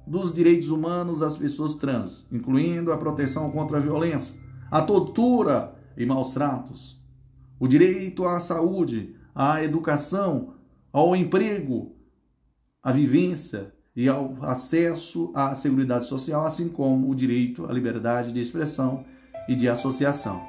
dos 0.08 0.34
direitos 0.34 0.72
humanos 0.72 1.20
das 1.20 1.38
pessoas 1.38 1.76
trans, 1.76 2.26
incluindo 2.32 2.92
a 2.92 2.98
proteção 2.98 3.52
contra 3.52 3.78
a 3.78 3.82
violência, 3.82 4.34
a 4.72 4.82
tortura 4.82 5.76
e 5.96 6.08
maus 6.08 6.34
tratos, 6.34 7.00
o 7.60 7.68
direito 7.68 8.26
à 8.26 8.40
saúde, 8.40 9.16
à 9.36 9.64
educação, 9.64 10.56
ao 10.92 11.16
emprego, 11.16 11.96
à 12.82 12.92
vivência 12.92 13.72
e 13.96 14.08
ao 14.08 14.38
acesso 14.42 15.32
à 15.34 15.56
seguridade 15.56 16.06
social, 16.06 16.46
assim 16.46 16.70
como 16.70 17.10
o 17.10 17.16
direito 17.16 17.66
à 17.70 17.74
liberdade 17.74 18.32
de 18.32 18.40
expressão 18.40 19.04
e 19.48 19.56
de 19.56 19.68
associação. 19.68 20.42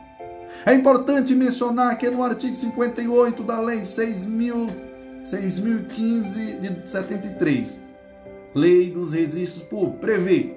É 0.64 0.72
importante 0.74 1.34
mencionar 1.34 1.98
que 1.98 2.08
no 2.08 2.22
artigo 2.22 2.54
58 2.54 3.42
da 3.42 3.58
Lei 3.58 3.82
6.015 3.82 6.60
de 6.60 6.88
73, 6.88 7.80
Lei 8.54 8.88
dos 8.90 9.12
Registros 9.12 9.64
Públicos, 9.64 10.00
prevê, 10.00 10.54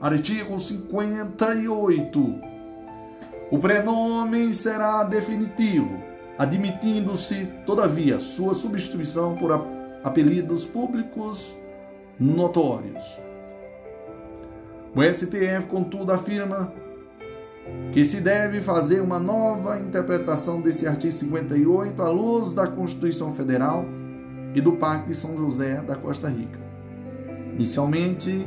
artigo 0.00 0.60
58, 0.60 2.40
o 3.50 3.58
prenome 3.58 4.54
será 4.54 5.02
definitivo, 5.02 6.00
admitindo-se, 6.38 7.48
todavia, 7.66 8.20
sua 8.20 8.54
substituição 8.54 9.34
por 9.36 9.50
apelidos 10.04 10.64
públicos 10.64 11.52
notórios. 12.18 13.04
O 14.94 15.02
STF, 15.02 15.66
contudo, 15.68 16.12
afirma 16.12 16.72
que 17.92 18.04
se 18.04 18.20
deve 18.20 18.60
fazer 18.60 19.00
uma 19.00 19.18
nova 19.18 19.78
interpretação 19.78 20.60
desse 20.60 20.86
artigo 20.86 21.12
58 21.12 22.02
à 22.02 22.08
luz 22.08 22.52
da 22.52 22.66
Constituição 22.66 23.34
Federal 23.34 23.84
e 24.54 24.60
do 24.60 24.72
Pacto 24.72 25.08
de 25.08 25.14
São 25.14 25.36
José 25.36 25.76
da 25.82 25.96
Costa 25.96 26.28
Rica. 26.28 26.58
Inicialmente, 27.54 28.46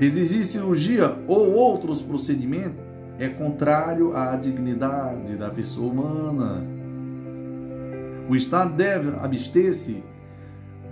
exigir 0.00 0.44
cirurgia 0.44 1.16
ou 1.26 1.52
outros 1.52 2.02
procedimentos 2.02 2.80
é 3.18 3.28
contrário 3.28 4.16
à 4.16 4.36
dignidade 4.36 5.36
da 5.36 5.50
pessoa 5.50 5.92
humana. 5.92 6.64
O 8.28 8.34
Estado 8.34 8.74
deve 8.74 9.10
abster-se 9.16 10.02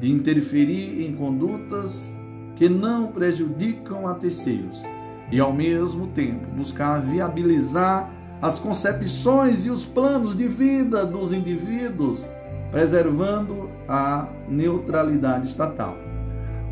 de 0.00 0.10
interferir 0.10 1.04
em 1.04 1.14
condutas 1.14 2.10
que 2.56 2.68
não 2.68 3.08
prejudicam 3.08 4.06
a 4.06 4.14
terceiros 4.14 4.82
e, 5.30 5.38
ao 5.38 5.52
mesmo 5.52 6.08
tempo, 6.08 6.46
buscar 6.56 7.00
viabilizar 7.00 8.10
as 8.42 8.58
concepções 8.58 9.66
e 9.66 9.70
os 9.70 9.84
planos 9.84 10.36
de 10.36 10.48
vida 10.48 11.04
dos 11.04 11.32
indivíduos, 11.32 12.26
preservando 12.70 13.68
a 13.86 14.28
neutralidade 14.48 15.48
estatal. 15.48 15.96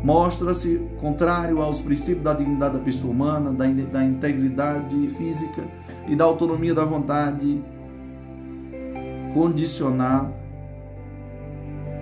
Mostra-se 0.03 0.81
contrário 0.99 1.61
aos 1.61 1.79
princípios 1.79 2.23
da 2.23 2.33
dignidade 2.33 2.77
da 2.77 2.83
pessoa 2.83 3.11
humana, 3.11 3.51
da, 3.51 3.65
da 3.65 4.03
integridade 4.03 5.09
física 5.17 5.63
e 6.07 6.15
da 6.15 6.23
autonomia 6.23 6.73
da 6.73 6.85
vontade, 6.85 7.61
condicionar 9.33 10.31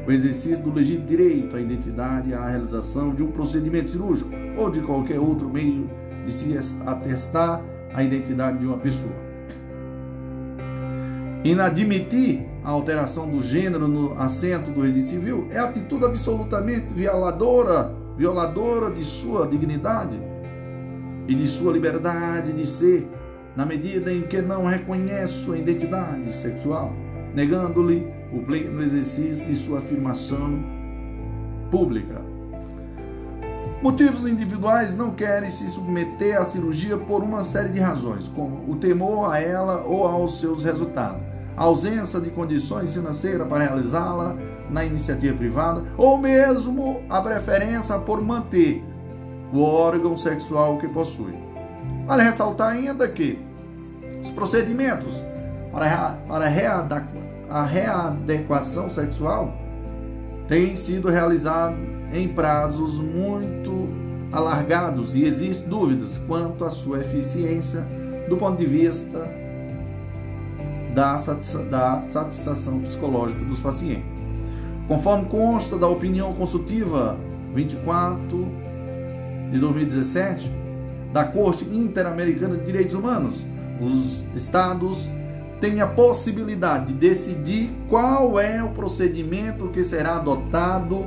o 0.08 0.12
exercício 0.12 0.64
do 0.64 0.72
legítimo 0.72 1.06
direito 1.06 1.58
à 1.58 1.60
identidade 1.60 2.30
e 2.30 2.34
à 2.34 2.48
realização 2.48 3.14
de 3.14 3.22
um 3.22 3.30
procedimento 3.30 3.92
cirúrgico 3.92 4.30
ou 4.58 4.72
de 4.72 4.80
qualquer 4.80 5.20
outro 5.20 5.50
meio 5.50 5.90
de 6.26 6.32
se 6.32 6.58
atestar 6.86 7.62
a 7.94 8.02
identidade 8.02 8.60
de 8.60 8.66
uma 8.66 8.78
pessoa. 8.78 9.12
Inadmitir 11.44 12.46
a 12.64 12.70
alteração 12.70 13.30
do 13.30 13.42
gênero 13.42 13.88
no 13.88 14.14
assento 14.18 14.72
do 14.72 14.82
registro 14.82 15.18
civil 15.18 15.48
é 15.52 15.60
atitude 15.60 16.06
absolutamente 16.06 16.94
violadora, 16.94 17.94
violadora 18.18 18.90
de 18.92 19.04
sua 19.04 19.46
dignidade 19.46 20.18
e 21.28 21.36
de 21.36 21.48
sua 21.48 21.74
liberdade 21.74 22.54
de 22.54 22.66
ser, 22.66 23.06
na 23.58 23.66
medida 23.66 24.12
em 24.12 24.22
que 24.22 24.42
não 24.42 24.66
reconhece 24.66 25.34
sua 25.44 25.58
identidade 25.58 26.34
sexual, 26.34 26.94
negando-lhe 27.36 28.17
o 28.32 28.40
pleno 28.40 28.82
exercício 28.82 29.46
de 29.46 29.56
sua 29.56 29.80
afirmação 29.80 30.60
pública. 31.72 32.22
Motivos 33.82 34.28
individuais 34.28 34.98
não 34.98 35.12
querem 35.12 35.52
se 35.52 35.70
submeter 35.70 36.40
à 36.40 36.44
cirurgia 36.44 36.98
por 36.98 37.22
uma 37.24 37.44
série 37.44 37.70
de 37.70 37.80
razões, 37.80 38.28
como 38.30 38.70
o 38.70 38.76
temor 38.76 39.32
a 39.32 39.40
ela 39.40 39.84
ou 39.86 40.08
aos 40.08 40.40
seus 40.40 40.64
resultados, 40.64 41.22
a 41.56 41.64
ausência 41.64 42.20
de 42.20 42.32
condições 42.32 42.94
financeiras 42.94 43.48
para 43.48 43.66
realizá-la 43.66 44.36
na 44.70 44.84
iniciativa 44.84 45.38
privada, 45.38 45.84
ou 45.96 46.18
mesmo 46.18 47.02
a 47.08 47.22
preferência 47.22 47.98
por 48.00 48.22
manter 48.22 48.84
o 49.54 49.62
órgão 49.62 50.18
sexual 50.18 50.78
que 50.80 50.88
possui. 50.88 51.36
Vale 52.06 52.24
ressaltar 52.24 52.74
ainda 52.74 53.08
que 53.08 53.40
os 54.22 54.30
procedimentos 54.32 55.14
para, 55.72 56.18
para 56.28 56.48
a 57.50 57.63
readequação 57.63 58.89
sexual 58.89 59.54
tem 60.48 60.75
sido 60.75 61.10
realizado 61.10 61.76
em 62.13 62.28
prazos 62.28 62.95
muito 62.95 63.89
alargados 64.32 65.15
e 65.15 65.24
existem 65.24 65.67
dúvidas 65.67 66.19
quanto 66.28 66.65
à 66.65 66.69
sua 66.69 67.00
eficiência 67.00 67.86
do 68.30 68.38
ponto 68.38 68.58
de 68.58 68.65
vista 68.65 69.30
da 70.93 71.19
satisfação 72.10 72.80
psicológica 72.80 73.43
dos 73.45 73.60
pacientes. 73.60 74.17
Conforme 74.88 75.26
consta 75.26 75.78
da 75.78 75.88
opinião 75.88 76.34
consultiva 76.34 77.17
24 77.54 78.48
de 79.52 79.60
2017 79.60 80.50
da 81.13 81.24
Corte 81.26 81.65
Interamericana 81.65 82.58
de 82.58 82.65
Direitos 82.65 82.95
Humanos, 82.95 83.45
os 83.80 84.26
estados 84.36 85.08
tem 85.60 85.82
a 85.82 85.88
possibilidade 85.88 86.88
de 86.88 86.93
decidir 86.93 87.72
qual 87.89 88.39
é 88.39 88.63
o 88.63 88.70
procedimento 88.70 89.70
que 89.70 89.84
será 89.84 90.17
adotado 90.17 91.06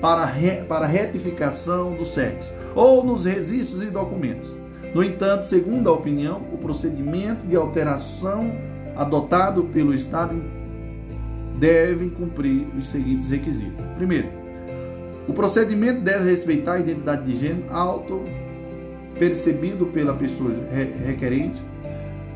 para, 0.00 0.24
re, 0.24 0.62
para 0.64 0.86
retificação 0.86 1.94
do 1.94 2.04
sexo, 2.04 2.52
ou 2.74 3.04
nos 3.04 3.24
registros 3.24 3.82
e 3.82 3.86
documentos. 3.86 4.50
No 4.94 5.02
entanto, 5.02 5.44
segundo 5.44 5.88
a 5.88 5.92
opinião, 5.92 6.42
o 6.52 6.58
procedimento 6.58 7.46
de 7.46 7.56
alteração 7.56 8.52
adotado 8.96 9.64
pelo 9.64 9.94
Estado 9.94 10.40
deve 11.58 12.10
cumprir 12.10 12.66
os 12.78 12.88
seguintes 12.88 13.28
requisitos. 13.28 13.84
Primeiro, 13.96 14.28
o 15.26 15.32
procedimento 15.32 16.00
deve 16.00 16.30
respeitar 16.30 16.74
a 16.74 16.80
identidade 16.80 17.24
de 17.24 17.36
gênero 17.36 17.66
auto 17.70 18.22
percebido 19.18 19.86
pela 19.86 20.12
pessoa 20.14 20.52
requerente 21.06 21.62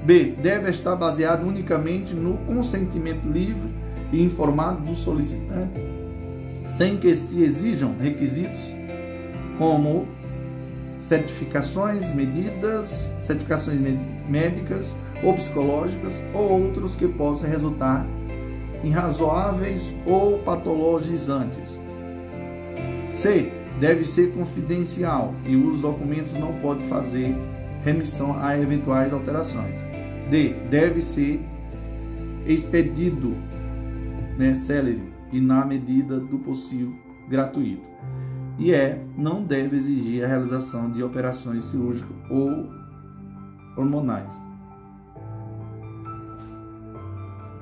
B. 0.04 0.34
Deve 0.40 0.70
estar 0.70 0.96
baseado 0.96 1.46
unicamente 1.46 2.14
no 2.14 2.36
consentimento 2.38 3.26
livre 3.26 3.68
e 4.12 4.22
informado 4.22 4.80
do 4.82 4.94
solicitante, 4.94 5.80
sem 6.70 6.96
que 6.96 7.14
se 7.14 7.42
exijam 7.42 7.94
requisitos 8.00 8.60
como 9.58 10.06
certificações, 11.00 12.14
medidas, 12.14 13.08
certificações 13.20 13.80
médicas 14.28 14.92
ou 15.22 15.34
psicológicas 15.34 16.14
ou 16.32 16.62
outros 16.62 16.94
que 16.94 17.08
possam 17.08 17.48
resultar 17.48 18.06
irrazoáveis 18.82 19.92
ou 20.06 20.38
patologizantes. 20.38 21.78
C. 23.12 23.52
Deve 23.80 24.04
ser 24.04 24.32
confidencial 24.32 25.34
e 25.46 25.54
os 25.54 25.82
documentos 25.82 26.32
não 26.32 26.52
podem 26.54 26.88
fazer 26.88 27.32
remissão 27.84 28.36
a 28.36 28.58
eventuais 28.58 29.12
alterações. 29.12 29.87
D. 30.30 30.54
Deve 30.70 31.00
ser 31.00 31.40
expedido, 32.46 33.34
né, 34.38 34.54
célere 34.54 35.02
e 35.32 35.40
na 35.40 35.64
medida 35.64 36.18
do 36.18 36.38
possível 36.38 36.94
gratuito. 37.28 37.86
E 38.58 38.72
é, 38.72 39.04
não 39.16 39.42
deve 39.42 39.76
exigir 39.76 40.24
a 40.24 40.26
realização 40.26 40.90
de 40.90 41.02
operações 41.02 41.64
cirúrgicas 41.64 42.16
ou 42.30 42.68
hormonais. 43.76 44.34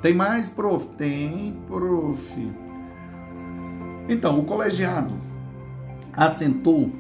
Tem 0.00 0.14
mais, 0.14 0.48
prof? 0.48 0.86
Tem, 0.96 1.56
prof. 1.66 2.52
Então, 4.08 4.38
o 4.38 4.44
colegiado 4.44 5.14
assentou, 6.12 6.90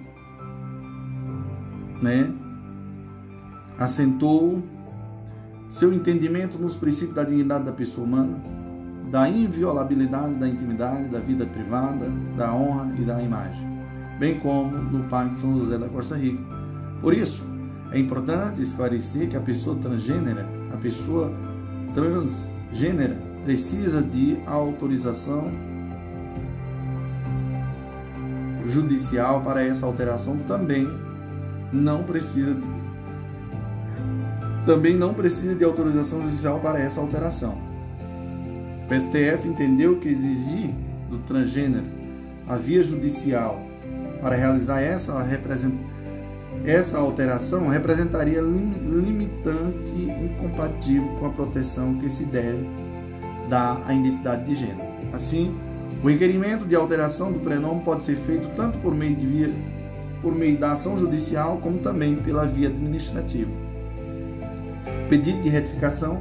né? 2.02 2.30
Assentou 3.78 4.62
seu 5.70 5.92
entendimento 5.92 6.58
nos 6.58 6.74
princípios 6.74 7.14
da 7.14 7.24
dignidade 7.24 7.64
da 7.64 7.72
pessoa 7.72 8.06
humana, 8.06 8.38
da 9.10 9.28
inviolabilidade 9.28 10.34
da 10.34 10.48
intimidade, 10.48 11.08
da 11.08 11.18
vida 11.18 11.46
privada, 11.46 12.10
da 12.36 12.54
honra 12.54 12.92
e 12.98 13.02
da 13.02 13.22
imagem, 13.22 13.66
bem 14.18 14.38
como 14.40 14.76
no 14.76 15.04
Pacto 15.04 15.36
São 15.36 15.58
José 15.58 15.78
da 15.78 15.88
Costa 15.88 16.16
Rica. 16.16 16.42
Por 17.00 17.14
isso, 17.14 17.42
é 17.92 17.98
importante 17.98 18.62
esclarecer 18.62 19.28
que 19.28 19.36
a 19.36 19.40
pessoa 19.40 19.76
transgênera, 19.76 20.46
a 20.72 20.76
pessoa 20.76 21.32
transgênera, 21.94 23.16
precisa 23.44 24.02
de 24.02 24.38
autorização 24.44 25.44
judicial 28.66 29.40
para 29.42 29.62
essa 29.62 29.86
alteração 29.86 30.36
também 30.48 30.88
não 31.72 32.02
precisa 32.02 32.54
de 32.54 32.75
também 34.66 34.96
não 34.96 35.14
precisa 35.14 35.54
de 35.54 35.64
autorização 35.64 36.20
judicial 36.22 36.58
para 36.58 36.80
essa 36.80 37.00
alteração. 37.00 37.56
O 38.90 38.94
STF 38.94 39.48
entendeu 39.48 39.98
que 40.00 40.08
exigir 40.08 40.70
do 41.08 41.18
transgênero 41.18 41.84
a 42.48 42.56
via 42.56 42.82
judicial 42.82 43.60
para 44.20 44.34
realizar 44.34 44.80
essa, 44.80 45.14
essa 46.64 46.98
alteração 46.98 47.68
representaria 47.68 48.40
limitante 48.40 49.90
incompatível 49.94 51.08
com 51.20 51.26
a 51.26 51.30
proteção 51.30 51.94
que 51.98 52.10
se 52.10 52.24
deve 52.24 52.66
dar 53.48 53.80
à 53.86 53.94
identidade 53.94 54.44
de 54.46 54.56
gênero. 54.56 54.80
Assim, 55.12 55.54
o 56.02 56.08
requerimento 56.08 56.64
de 56.64 56.74
alteração 56.74 57.30
do 57.32 57.38
prenome 57.38 57.82
pode 57.82 58.02
ser 58.02 58.16
feito 58.16 58.48
tanto 58.56 58.78
por 58.78 58.94
meio 58.94 59.14
de 59.14 59.26
via 59.26 59.50
por 60.22 60.34
meio 60.34 60.58
da 60.58 60.72
ação 60.72 60.98
judicial 60.98 61.58
como 61.62 61.78
também 61.78 62.16
pela 62.16 62.46
via 62.46 62.68
administrativa 62.68 63.65
pedido 65.08 65.42
de 65.42 65.48
retificação 65.48 66.18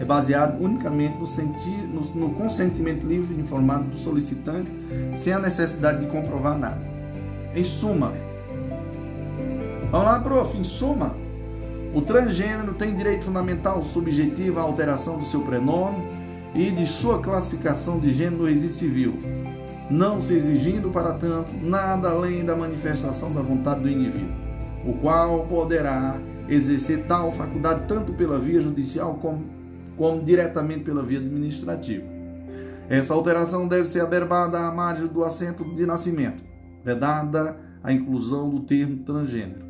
é 0.00 0.04
baseado 0.04 0.62
unicamente 0.62 1.18
no, 1.18 1.26
sentir, 1.26 1.78
no, 1.92 2.00
no 2.14 2.34
consentimento 2.34 3.04
livre 3.04 3.34
e 3.34 3.40
informado 3.40 3.84
do 3.84 3.98
solicitante, 3.98 4.70
sem 5.16 5.32
a 5.32 5.38
necessidade 5.38 6.00
de 6.00 6.06
comprovar 6.06 6.56
nada. 6.56 6.80
Em 7.54 7.64
suma, 7.64 8.12
vamos 9.90 10.06
lá, 10.06 10.20
prof, 10.20 10.56
em 10.56 10.62
suma, 10.62 11.14
o 11.94 12.02
transgênero 12.02 12.74
tem 12.74 12.94
direito 12.94 13.24
fundamental 13.24 13.82
subjetivo 13.82 14.60
à 14.60 14.62
alteração 14.62 15.18
do 15.18 15.24
seu 15.24 15.40
prenome 15.40 15.98
e 16.54 16.70
de 16.70 16.86
sua 16.86 17.20
classificação 17.20 17.98
de 17.98 18.12
gênero 18.12 18.38
no 18.38 18.44
registro 18.44 18.78
civil, 18.78 19.18
não 19.90 20.20
se 20.22 20.34
exigindo, 20.34 20.90
para 20.90 21.14
tanto, 21.14 21.50
nada 21.62 22.10
além 22.10 22.44
da 22.44 22.54
manifestação 22.54 23.32
da 23.32 23.40
vontade 23.40 23.80
do 23.80 23.88
indivíduo, 23.88 24.28
o 24.84 24.92
qual 24.92 25.46
poderá 25.46 26.18
exercer 26.48 27.04
tal 27.06 27.30
faculdade 27.32 27.86
tanto 27.86 28.12
pela 28.12 28.38
via 28.38 28.60
judicial 28.60 29.14
como, 29.16 29.44
como 29.96 30.22
diretamente 30.22 30.84
pela 30.84 31.02
via 31.02 31.18
administrativa. 31.18 32.04
Essa 32.88 33.12
alteração 33.12 33.68
deve 33.68 33.88
ser 33.88 34.00
averbada 34.00 34.58
à 34.58 34.72
margem 34.72 35.06
do 35.06 35.22
assento 35.22 35.62
de 35.74 35.84
nascimento, 35.84 36.42
vedada 36.82 37.56
a 37.82 37.92
inclusão 37.92 38.48
do 38.48 38.60
termo 38.60 38.98
transgênero. 39.04 39.68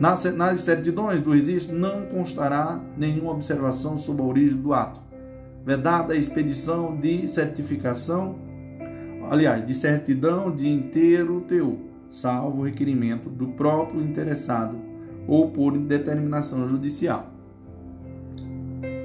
Nas, 0.00 0.24
nas 0.34 0.60
certidões 0.62 1.20
do 1.20 1.32
registro 1.32 1.76
não 1.76 2.06
constará 2.06 2.80
nenhuma 2.96 3.32
observação 3.32 3.98
sobre 3.98 4.22
a 4.22 4.24
origem 4.24 4.56
do 4.56 4.72
ato, 4.72 5.00
vedada 5.64 6.14
a 6.14 6.16
expedição 6.16 6.96
de 6.96 7.28
certificação, 7.28 8.36
aliás, 9.30 9.64
de 9.64 9.74
certidão 9.74 10.50
de 10.50 10.68
inteiro 10.68 11.42
teu, 11.42 11.78
salvo 12.10 12.62
requerimento 12.62 13.28
do 13.28 13.48
próprio 13.48 14.02
interessado 14.02 14.93
ou 15.26 15.50
por 15.50 15.76
determinação 15.78 16.68
judicial. 16.68 17.30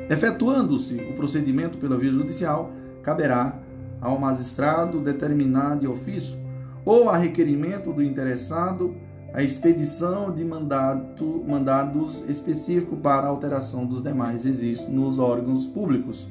Efetuando-se 0.09 0.95
o 0.95 1.13
procedimento 1.15 1.77
pela 1.77 1.97
via 1.97 2.11
judicial, 2.11 2.71
caberá 3.03 3.59
ao 4.01 4.19
magistrado 4.19 4.99
determinar 5.01 5.77
de 5.77 5.87
ofício 5.87 6.37
ou 6.83 7.09
a 7.09 7.17
requerimento 7.17 7.93
do 7.93 8.01
interessado 8.01 8.95
a 9.33 9.43
expedição 9.43 10.31
de 10.33 10.43
mandato, 10.43 11.43
mandados 11.47 12.23
específicos 12.27 12.97
para 12.99 13.27
alteração 13.27 13.85
dos 13.85 14.01
demais 14.01 14.43
registros 14.43 14.91
nos 14.91 15.19
órgãos 15.19 15.65
públicos 15.65 16.27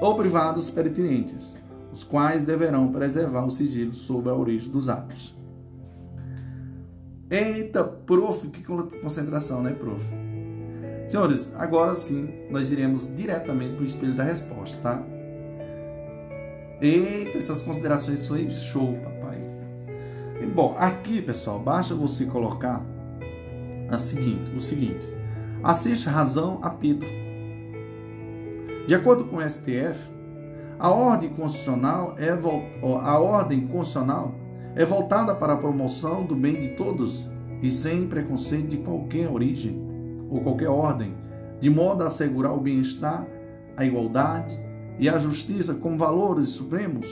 ou 0.00 0.16
privados 0.16 0.70
pertinentes, 0.70 1.54
os 1.92 2.02
quais 2.02 2.44
deverão 2.44 2.90
preservar 2.90 3.44
o 3.44 3.50
sigilo 3.50 3.92
sobre 3.92 4.30
a 4.30 4.34
origem 4.34 4.70
dos 4.70 4.88
atos. 4.88 5.37
Eita, 7.30 7.84
prof, 7.84 8.48
que 8.48 8.62
concentração, 8.62 9.62
né, 9.62 9.72
prof? 9.72 10.02
Senhores, 11.06 11.54
agora 11.56 11.94
sim 11.94 12.46
nós 12.50 12.72
iremos 12.72 13.08
diretamente 13.14 13.74
para 13.74 13.82
o 13.82 13.86
espelho 13.86 14.14
da 14.14 14.24
resposta, 14.24 14.78
tá? 14.82 15.02
Eita, 16.80 17.36
essas 17.36 17.60
considerações 17.60 18.26
foi 18.26 18.48
show, 18.50 18.94
papai. 18.94 19.38
Bom, 20.54 20.74
aqui, 20.78 21.20
pessoal, 21.20 21.58
basta 21.58 21.94
você 21.94 22.24
colocar 22.24 22.82
a 23.90 23.98
seguinte, 23.98 24.50
o 24.56 24.60
seguinte: 24.60 25.06
assiste 25.62 26.08
razão 26.08 26.60
a 26.62 26.70
Pedro. 26.70 27.08
De 28.86 28.94
acordo 28.94 29.24
com 29.24 29.36
o 29.36 29.48
STF, 29.48 29.98
a 30.78 30.90
ordem 30.90 31.30
constitucional 31.30 32.14
é 32.18 32.30
a 32.30 33.18
ordem 33.18 33.66
constitucional 33.66 34.34
é 34.74 34.84
voltada 34.84 35.34
para 35.34 35.54
a 35.54 35.56
promoção 35.56 36.24
do 36.24 36.34
bem 36.34 36.54
de 36.54 36.68
todos 36.76 37.26
e 37.62 37.70
sem 37.70 38.06
preconceito 38.06 38.68
de 38.68 38.76
qualquer 38.78 39.28
origem 39.28 39.80
ou 40.30 40.40
qualquer 40.40 40.68
ordem, 40.68 41.14
de 41.60 41.68
modo 41.68 42.02
a 42.02 42.06
assegurar 42.06 42.54
o 42.54 42.60
bem-estar, 42.60 43.26
a 43.76 43.84
igualdade 43.84 44.58
e 44.98 45.08
a 45.08 45.18
justiça 45.18 45.74
como 45.74 45.96
valores 45.96 46.50
supremos 46.50 47.06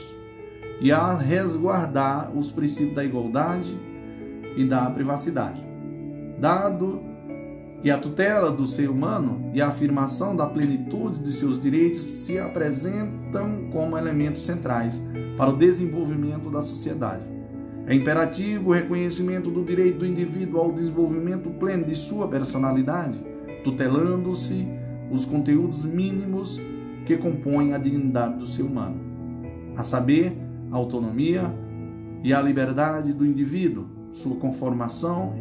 e 0.79 0.91
a 0.91 1.13
resguardar 1.13 2.31
os 2.37 2.51
princípios 2.51 2.95
da 2.95 3.03
igualdade 3.03 3.77
e 4.55 4.65
da 4.65 4.89
privacidade. 4.89 5.61
Dado 6.39 7.01
que 7.81 7.91
a 7.91 7.97
tutela 7.97 8.51
do 8.51 8.65
ser 8.65 8.89
humano 8.89 9.51
e 9.53 9.61
a 9.61 9.67
afirmação 9.67 10.35
da 10.35 10.45
plenitude 10.45 11.19
de 11.19 11.31
seus 11.33 11.59
direitos 11.59 12.01
se 12.01 12.37
apresentam 12.37 13.69
como 13.71 13.97
elementos 13.97 14.45
centrais 14.45 15.01
para 15.37 15.49
o 15.49 15.57
desenvolvimento 15.57 16.49
da 16.49 16.61
sociedade. 16.61 17.36
É 17.87 17.95
imperativo 17.95 18.69
o 18.69 18.73
reconhecimento 18.73 19.49
do 19.49 19.63
direito 19.63 19.99
do 19.99 20.05
indivíduo 20.05 20.59
ao 20.59 20.73
desenvolvimento 20.73 21.49
pleno 21.51 21.85
de 21.85 21.95
sua 21.95 22.27
personalidade, 22.27 23.17
tutelando-se 23.63 24.67
os 25.09 25.23
conteúdos 25.23 25.85
mínimos 25.85 26.59
que 27.05 27.15
compõem 27.15 27.73
a 27.73 27.77
dignidade 27.77 28.39
do 28.39 28.45
ser 28.45 28.63
humano, 28.63 28.99
a 29.77 29.83
saber, 29.83 30.37
a 30.69 30.75
autonomia 30.75 31.49
e 32.21 32.33
a 32.33 32.41
liberdade 32.41 33.13
do 33.13 33.25
indivíduo, 33.25 33.87
sua 34.11 34.35
conformação 34.35 35.33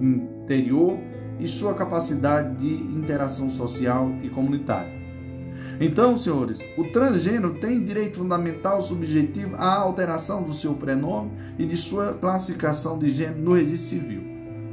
interior 0.00 0.98
e 1.38 1.46
sua 1.46 1.74
capacidade 1.74 2.56
de 2.56 2.74
interação 2.74 3.48
social 3.48 4.10
e 4.20 4.28
comunitária. 4.28 5.03
Então, 5.80 6.16
senhores, 6.16 6.58
o 6.76 6.84
transgênero 6.84 7.54
tem 7.54 7.84
direito 7.84 8.18
fundamental 8.18 8.80
subjetivo 8.80 9.56
à 9.56 9.74
alteração 9.74 10.42
do 10.42 10.52
seu 10.52 10.74
prenome 10.74 11.32
e 11.58 11.66
de 11.66 11.76
sua 11.76 12.14
classificação 12.14 12.98
de 12.98 13.10
gênero 13.10 13.40
no 13.40 13.54
registro 13.54 13.90
civil, 13.90 14.22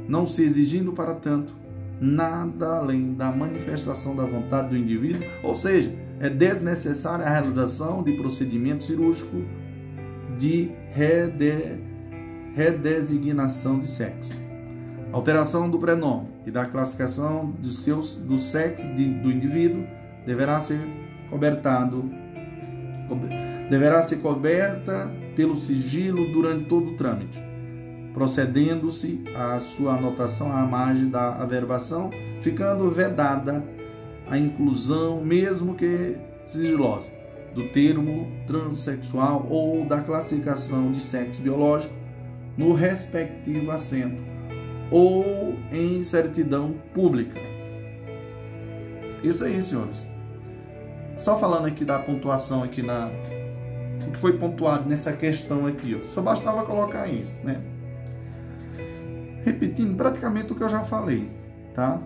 não 0.08 0.26
se 0.26 0.42
exigindo, 0.42 0.92
para 0.92 1.14
tanto, 1.14 1.54
nada 2.00 2.78
além 2.78 3.14
da 3.14 3.30
manifestação 3.32 4.14
da 4.14 4.24
vontade 4.24 4.70
do 4.70 4.76
indivíduo, 4.76 5.26
ou 5.42 5.56
seja, 5.56 5.92
é 6.20 6.28
desnecessária 6.28 7.24
a 7.24 7.30
realização 7.30 8.02
de 8.02 8.12
procedimento 8.12 8.84
cirúrgico 8.84 9.44
de 10.38 10.70
rede, 10.92 11.80
redesignação 12.54 13.78
de 13.78 13.88
sexo. 13.88 14.32
Alteração 15.12 15.68
do 15.68 15.78
prenome 15.78 16.28
e 16.46 16.50
da 16.50 16.64
classificação 16.64 17.50
dos 17.50 17.84
seus, 17.84 18.14
do 18.14 18.38
sexo 18.38 18.86
de, 18.94 19.04
do 19.04 19.30
indivíduo 19.30 19.84
deverá 20.26 20.60
ser 20.60 20.80
cobertado, 21.30 22.10
deverá 23.70 24.02
ser 24.02 24.16
coberta 24.16 25.10
pelo 25.34 25.56
sigilo 25.56 26.30
durante 26.32 26.66
todo 26.66 26.90
o 26.90 26.96
trâmite, 26.96 27.42
procedendo-se 28.12 29.22
à 29.34 29.58
sua 29.60 29.96
anotação 29.96 30.54
à 30.54 30.64
margem 30.66 31.08
da 31.08 31.42
averbação, 31.42 32.10
ficando 32.42 32.90
vedada 32.90 33.64
a 34.28 34.38
inclusão, 34.38 35.24
mesmo 35.24 35.74
que 35.74 36.16
sigilosa, 36.44 37.10
do 37.54 37.68
termo 37.68 38.30
transexual 38.46 39.46
ou 39.50 39.84
da 39.84 40.00
classificação 40.00 40.90
de 40.92 41.00
sexo 41.00 41.42
biológico 41.42 41.94
no 42.56 42.72
respectivo 42.72 43.70
assento 43.70 44.22
ou 44.90 45.56
em 45.72 46.04
certidão 46.04 46.74
pública. 46.92 47.40
Isso 49.22 49.44
aí, 49.44 49.60
senhores. 49.60 50.11
Só 51.16 51.38
falando 51.38 51.66
aqui 51.66 51.84
da 51.84 51.98
pontuação 51.98 52.62
aqui 52.62 52.82
na 52.82 53.10
o 54.06 54.12
que 54.12 54.18
foi 54.18 54.34
pontuado 54.34 54.88
nessa 54.88 55.12
questão 55.12 55.66
aqui, 55.66 55.98
ó. 55.98 56.06
Só 56.08 56.20
bastava 56.20 56.64
colocar 56.64 57.06
isso, 57.06 57.38
né? 57.44 57.60
Repetindo 59.44 59.96
praticamente 59.96 60.52
o 60.52 60.54
que 60.54 60.62
eu 60.62 60.68
já 60.68 60.84
falei, 60.84 61.30
tá? 61.74 62.00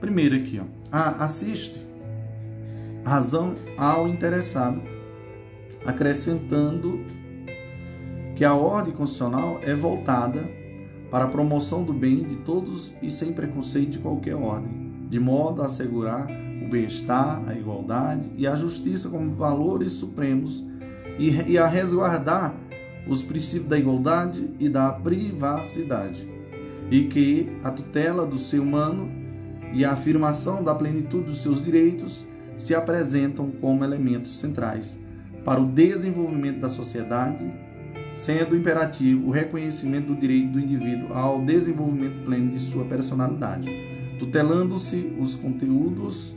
Primeiro 0.00 0.36
aqui, 0.36 0.60
ó. 0.60 0.64
Ah, 0.90 1.24
assiste 1.24 1.80
razão 3.04 3.54
ao 3.76 4.08
interessado, 4.08 4.80
acrescentando 5.84 7.04
que 8.36 8.44
a 8.44 8.54
ordem 8.54 8.94
constitucional 8.94 9.58
é 9.62 9.74
voltada 9.74 10.48
para 11.10 11.24
a 11.26 11.28
promoção 11.28 11.84
do 11.84 11.92
bem 11.92 12.22
de 12.22 12.36
todos 12.36 12.92
e 13.02 13.10
sem 13.10 13.32
preconceito 13.32 13.92
de 13.92 13.98
qualquer 13.98 14.34
ordem, 14.34 14.92
de 15.08 15.20
modo 15.20 15.62
a 15.62 15.66
assegurar 15.66 16.26
bem-estar, 16.72 17.42
a 17.46 17.54
igualdade 17.54 18.32
e 18.36 18.46
a 18.46 18.56
justiça 18.56 19.10
como 19.10 19.34
valores 19.34 19.92
supremos 19.92 20.64
e, 21.18 21.58
a 21.58 21.66
resguardar 21.66 22.54
os 23.06 23.22
princípios 23.22 23.68
da 23.68 23.78
igualdade 23.78 24.50
e 24.58 24.68
da 24.70 24.90
privacidade, 24.90 26.26
e 26.90 27.04
que 27.04 27.52
a 27.62 27.70
tutela 27.70 28.24
do 28.24 28.38
ser 28.38 28.58
humano 28.58 29.10
e 29.74 29.84
a 29.84 29.92
afirmação 29.92 30.64
da 30.64 30.74
plenitude 30.74 31.26
dos 31.26 31.42
seus 31.42 31.62
direitos 31.62 32.24
se 32.56 32.74
apresentam 32.74 33.50
como 33.50 33.84
elementos 33.84 34.38
centrais 34.38 34.98
para 35.44 35.60
o 35.60 35.66
desenvolvimento 35.66 36.60
da 36.60 36.68
sociedade, 36.68 37.52
sendo 38.14 38.56
imperativo 38.56 39.28
o 39.28 39.30
reconhecimento 39.30 40.08
do 40.08 40.16
direito 40.20 40.52
do 40.52 40.60
indivíduo 40.60 41.12
ao 41.12 41.42
desenvolvimento 41.44 42.24
pleno 42.24 42.52
de 42.52 42.60
sua 42.60 42.84
personalidade, 42.84 43.68
tutelando-se 44.18 45.12
os 45.18 45.34
conteúdos 45.34 46.34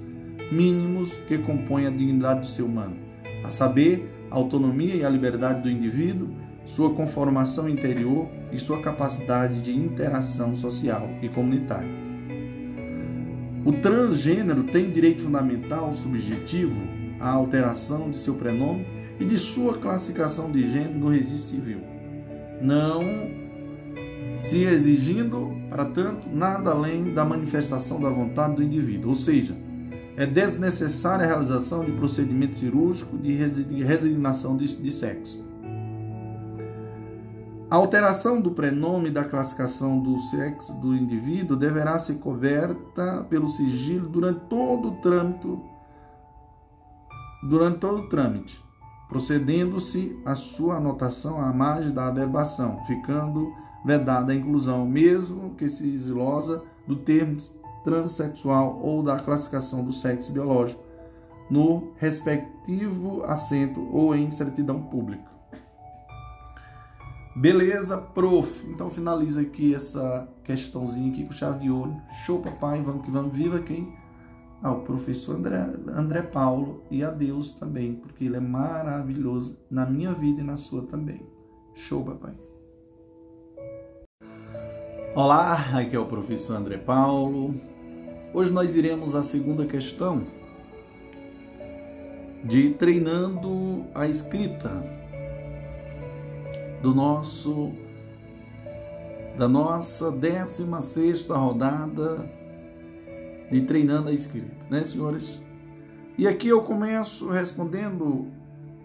mínimos 0.52 1.14
que 1.28 1.38
compõem 1.38 1.88
a 1.88 1.90
dignidade 1.90 2.42
do 2.42 2.48
ser 2.48 2.64
humano, 2.64 2.96
a 3.44 3.50
saber, 3.50 4.12
a 4.30 4.36
autonomia 4.36 4.96
e 4.96 5.06
a 5.06 5.10
liberdade 5.10 5.62
do 5.62 5.70
indivíduo, 5.70 6.30
sua 6.66 6.94
conformação 6.94 7.70
interior 7.70 8.28
e 8.52 8.60
sua 8.60 8.82
capacidade 8.82 9.62
de 9.62 9.76
interação 9.76 10.56
social 10.56 11.10
e 11.22 11.30
comunitária. 11.30 12.06
O 13.64 13.72
transgênero 13.74 14.64
tem 14.64 14.90
direito 14.92 15.24
fundamental 15.24 15.92
subjetivo 15.94 16.76
à 17.20 17.30
alteração 17.30 18.12
de 18.12 18.18
seu 18.18 18.36
prenome 18.36 18.86
e 19.20 19.26
de 19.26 19.38
sua 19.38 19.76
classificação 19.76 20.52
de 20.52 20.70
gênero 20.70 21.00
no 21.00 21.10
registro 21.10 21.56
civil, 21.56 21.80
não 22.62 23.02
se 24.38 24.64
exigindo, 24.64 25.56
para 25.70 25.86
tanto, 25.86 26.30
nada 26.30 26.72
além 26.72 27.14
da 27.14 27.24
manifestação 27.24 28.00
da 28.00 28.10
vontade 28.10 28.56
do 28.56 28.64
indivíduo, 28.64 29.12
ou 29.12 29.16
seja, 29.16 29.56
é 30.18 30.26
desnecessária 30.26 31.26
a 31.26 31.28
realização 31.28 31.84
de 31.84 31.92
procedimento 31.92 32.56
cirúrgico 32.56 33.18
de 33.18 33.34
resignação 33.84 34.56
de, 34.56 34.92
sexo. 34.92 35.44
A 37.70 37.76
alteração 37.76 38.40
do 38.40 38.52
prenome 38.52 39.10
da 39.10 39.26
classificação 39.26 40.00
do 40.00 40.20
sexo 40.20 40.74
do 40.80 40.96
indivíduo 40.96 41.58
deverá 41.58 41.98
ser 42.00 42.16
coberta 42.16 43.26
pelo 43.30 43.50
sigilo 43.50 44.08
durante 44.08 44.42
todo 44.42 44.90
o 44.90 44.96
trâmite, 45.02 45.60
durante 47.50 47.80
todo 47.80 48.04
o 48.04 48.10
trâmite, 48.10 48.64
procedendo-se 49.10 50.18
a 50.24 50.36
sua 50.36 50.78
anotação 50.78 51.42
à 51.42 51.52
margem 51.52 51.92
da 51.92 52.08
averbação, 52.08 52.80
ficando 52.86 53.52
vedada 53.84 54.32
a 54.32 54.36
inclusão, 54.36 54.86
mesmo 54.86 55.56
que 55.56 55.68
se 55.68 55.88
islosa 55.88 56.64
do 56.88 56.96
termo 56.96 57.38
transexual 57.86 58.82
ou 58.84 59.02
da 59.02 59.20
classificação 59.20 59.86
do 59.86 59.94
sexo 59.94 60.34
biológico 60.34 60.84
no 61.50 61.94
respectivo 61.98 63.24
assento 63.24 63.88
ou 63.94 64.16
em 64.16 64.32
certidão 64.32 64.82
pública. 64.82 65.36
Beleza, 67.36 67.98
prof. 67.98 68.66
Então 68.68 68.90
finaliza 68.90 69.42
aqui 69.42 69.76
essa 69.76 70.28
questãozinha 70.44 71.12
aqui 71.12 71.26
com 71.26 71.32
chave 71.32 71.60
de 71.60 71.70
ouro. 71.70 71.96
Show, 72.26 72.42
papai. 72.42 72.82
Vamos 72.82 73.06
que 73.06 73.12
vamos. 73.12 73.38
Viva 73.38 73.60
quem? 73.60 73.94
Ah, 74.64 74.72
o 74.72 74.82
professor 74.82 75.36
André, 75.36 75.58
André 75.94 76.22
Paulo 76.22 76.82
e 76.90 77.04
a 77.04 77.12
Deus 77.12 77.54
também, 77.54 77.94
porque 77.94 78.26
ele 78.26 78.38
é 78.38 78.40
maravilhoso 78.40 79.60
na 79.70 79.86
minha 79.86 80.14
vida 80.14 80.42
e 80.42 80.44
na 80.44 80.56
sua 80.56 80.84
também. 80.84 81.22
Show, 81.74 82.04
papai. 82.04 82.34
Olá, 85.14 85.78
aqui 85.78 85.96
é 85.96 86.00
o 86.00 86.06
professor 86.06 86.56
André 86.56 86.78
Paulo. 86.78 87.75
Hoje 88.36 88.52
nós 88.52 88.76
iremos 88.76 89.16
à 89.16 89.24
segunda 89.24 89.66
questão 89.66 90.24
de 92.44 92.72
treinando 92.72 93.86
a 93.96 94.10
escrita 94.10 94.84
do 96.82 96.94
nosso 96.94 97.72
da 99.38 99.48
nossa 99.48 100.12
16 100.12 101.28
rodada 101.30 102.30
de 103.50 103.62
treinando 103.62 104.10
a 104.10 104.12
escrita, 104.12 104.52
né, 104.70 104.84
senhores? 104.84 105.42
E 106.18 106.28
aqui 106.28 106.50
eu 106.50 106.62
começo 106.62 107.30
respondendo 107.30 108.28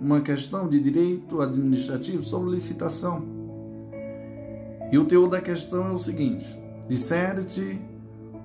uma 0.00 0.20
questão 0.20 0.68
de 0.68 0.78
direito 0.78 1.42
administrativo 1.42 2.22
sobre 2.22 2.52
licitação. 2.52 3.24
E 4.92 4.96
o 4.96 5.06
teor 5.06 5.28
da 5.28 5.40
questão 5.40 5.88
é 5.88 5.90
o 5.90 5.98
seguinte: 5.98 6.46
disserte 6.88 7.89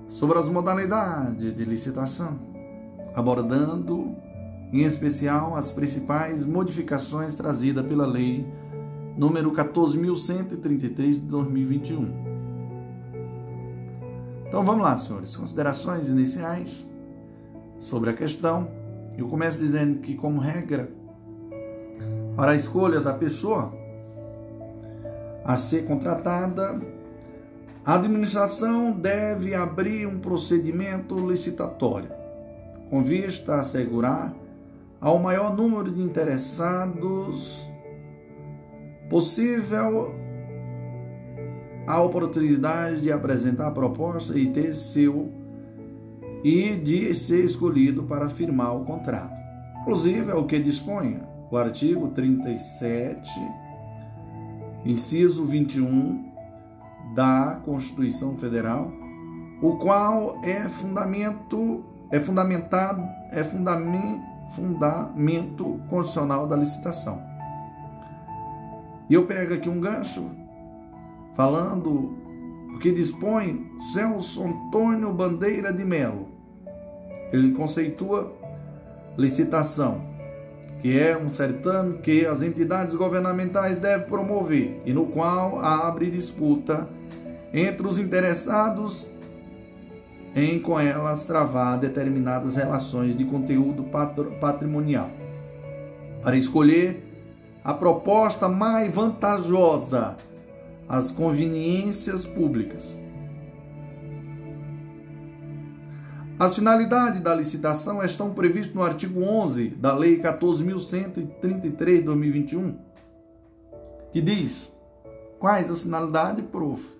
sobre 0.08 0.38
as 0.38 0.48
modalidades 0.48 1.54
de 1.54 1.64
licitação, 1.64 2.38
abordando 3.14 4.14
em 4.72 4.82
especial 4.82 5.56
as 5.56 5.70
principais 5.70 6.44
modificações 6.44 7.34
trazidas 7.34 7.86
pela 7.86 8.06
lei 8.06 8.46
número 9.16 9.52
14.133 9.52 11.12
de 11.12 11.18
2021. 11.20 12.26
Então 14.46 14.64
vamos 14.64 14.82
lá, 14.82 14.96
senhores. 14.96 15.34
Considerações 15.36 16.08
iniciais 16.08 16.86
sobre 17.80 18.10
a 18.10 18.12
questão. 18.12 18.68
Eu 19.16 19.28
começo 19.28 19.58
dizendo 19.58 20.00
que, 20.00 20.14
como 20.14 20.38
regra, 20.38 20.90
para 22.36 22.52
a 22.52 22.56
escolha 22.56 23.00
da 23.00 23.14
pessoa 23.14 23.72
a 25.44 25.56
ser 25.56 25.86
contratada, 25.86 26.80
a 27.86 27.94
administração 27.94 28.90
deve 28.90 29.54
abrir 29.54 30.08
um 30.08 30.18
procedimento 30.18 31.14
licitatório, 31.14 32.10
com 32.90 33.00
vista 33.00 33.54
a 33.54 33.60
assegurar 33.60 34.34
ao 35.00 35.20
maior 35.20 35.56
número 35.56 35.92
de 35.92 36.02
interessados 36.02 37.64
possível 39.08 40.12
a 41.86 42.02
oportunidade 42.02 43.02
de 43.02 43.12
apresentar 43.12 43.68
a 43.68 43.70
proposta 43.70 44.36
e 44.36 44.48
ter 44.48 44.74
seu 44.74 45.32
e 46.42 46.74
de 46.74 47.14
ser 47.14 47.44
escolhido 47.44 48.02
para 48.02 48.28
firmar 48.28 48.76
o 48.76 48.84
contrato. 48.84 49.36
Inclusive 49.82 50.32
é 50.32 50.34
o 50.34 50.44
que 50.44 50.58
dispõe 50.58 51.20
o 51.48 51.56
artigo 51.56 52.08
37, 52.08 53.30
inciso 54.84 55.44
21 55.44 56.25
da 57.16 57.58
Constituição 57.64 58.36
Federal, 58.36 58.92
o 59.62 59.76
qual 59.78 60.38
é 60.44 60.68
fundamento 60.68 61.82
é 62.10 62.20
fundamentado 62.20 63.02
é 63.32 63.42
fundamento, 63.42 64.22
fundamento 64.54 65.80
constitucional 65.88 66.46
da 66.46 66.54
licitação. 66.54 67.20
E 69.08 69.14
eu 69.14 69.26
pego 69.26 69.54
aqui 69.54 69.68
um 69.68 69.80
gancho 69.80 70.30
falando 71.34 72.14
o 72.74 72.78
que 72.78 72.92
dispõe 72.92 73.66
Celso 73.92 74.44
Antônio 74.44 75.12
Bandeira 75.12 75.72
de 75.72 75.84
Melo. 75.84 76.28
Ele 77.32 77.52
conceitua 77.52 78.32
licitação, 79.16 80.02
que 80.80 80.98
é 80.98 81.16
um 81.16 81.32
certame 81.32 81.98
que 81.98 82.26
as 82.26 82.42
entidades 82.42 82.94
governamentais 82.94 83.76
devem 83.76 84.06
promover 84.06 84.82
e 84.84 84.92
no 84.92 85.06
qual 85.06 85.58
abre 85.58 86.10
disputa 86.10 86.88
entre 87.52 87.86
os 87.86 87.98
interessados 87.98 89.06
em 90.34 90.58
com 90.58 90.78
elas 90.78 91.24
travar 91.24 91.78
determinadas 91.78 92.56
relações 92.56 93.16
de 93.16 93.24
conteúdo 93.24 93.84
patrimonial. 94.38 95.10
Para 96.22 96.36
escolher 96.36 97.02
a 97.64 97.72
proposta 97.72 98.48
mais 98.48 98.94
vantajosa 98.94 100.16
às 100.88 101.10
conveniências 101.10 102.26
públicas. 102.26 102.96
As 106.38 106.54
finalidades 106.54 107.20
da 107.20 107.34
licitação 107.34 108.04
estão 108.04 108.34
previstas 108.34 108.74
no 108.74 108.82
artigo 108.82 109.22
11 109.22 109.68
da 109.70 109.94
Lei 109.96 110.20
14.133 110.20 111.96
de 111.96 112.02
2021, 112.02 112.76
que 114.12 114.20
diz 114.20 114.70
quais 115.38 115.70
as 115.70 115.84
finalidades, 115.84 116.44
prof. 116.44 116.95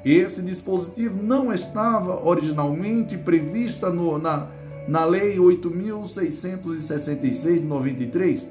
Esse 0.04 0.42
dispositivo 0.42 1.22
não 1.22 1.52
estava 1.52 2.26
originalmente 2.26 3.18
prevista 3.18 3.90
no, 3.90 4.18
na 4.18 4.48
na 4.90 5.04
Lei 5.04 5.36
8.666 5.36 7.58
de 7.58 7.64
93, 7.64 8.48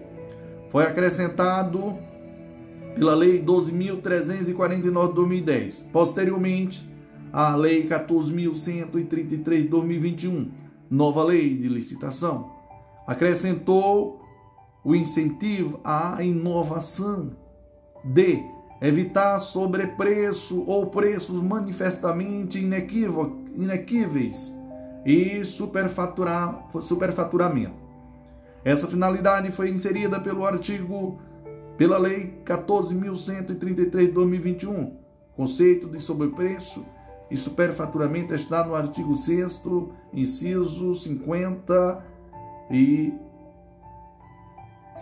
foi 0.69 0.84
acrescentado 0.84 1.97
pela 2.95 3.15
Lei 3.15 3.43
12.349 3.43 4.78
de 4.78 4.89
2010. 5.13 5.86
Posteriormente, 5.91 6.89
a 7.34 7.54
Lei 7.56 7.86
14.133 7.88 9.63
de 9.63 9.67
2021, 9.67 10.52
nova 10.89 11.21
lei 11.23 11.54
de 11.56 11.67
licitação, 11.67 12.52
acrescentou 13.06 14.18
o 14.84 14.96
incentivo 14.96 15.80
à 15.84 16.22
inovação. 16.24 17.32
D. 18.04 18.44
Evitar 18.82 19.38
sobrepreço 19.39 20.63
ou 20.65 20.88
preços 20.88 21.42
manifestamente 21.42 22.58
inequíveis 22.58 24.54
e 25.06 25.44
superfaturar, 25.44 26.70
superfaturamento. 26.82 27.89
Essa 28.63 28.88
finalidade 28.88 29.52
foi 29.52 29.70
inserida 29.70 30.20
pelo 30.20 30.46
artigo 30.46 31.20
pela 31.78 31.98
Lei 31.98 32.42
14.133 32.46 34.08
de 34.08 34.12
2021. 34.12 34.98
Conceito 35.36 35.88
de 35.88 36.00
sobrepreço 36.00 36.86
e 37.32 37.38
superfaturamento 37.38 38.34
está 38.34 38.65
no 38.65 38.76
artigo 38.76 39.15
6 39.15 39.62
inciso 40.13 40.94
50 40.94 42.06
e 42.70 43.13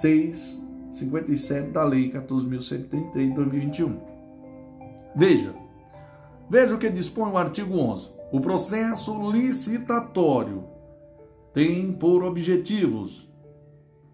6, 0.01 0.61
57 0.93 1.69
da 1.69 1.83
Lei 1.83 2.11
14.130 2.11 3.13
de 3.13 3.33
2021. 3.33 3.99
Veja, 5.15 5.53
veja 6.49 6.75
o 6.75 6.77
que 6.77 6.89
dispõe 6.89 7.31
o 7.31 7.37
artigo 7.37 7.77
11. 7.77 8.11
O 8.31 8.39
processo 8.39 9.31
licitatório 9.31 10.65
tem 11.53 11.91
por 11.91 12.23
objetivos, 12.23 13.27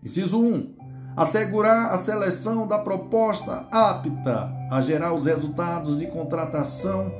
inciso 0.03 0.41
1, 0.41 0.75
assegurar 1.17 1.91
a 1.91 1.97
seleção 1.97 2.65
da 2.67 2.79
proposta 2.79 3.67
apta 3.71 4.51
a 4.71 4.81
gerar 4.81 5.13
os 5.13 5.25
resultados 5.25 5.99
de 5.99 6.07
contratação 6.07 7.11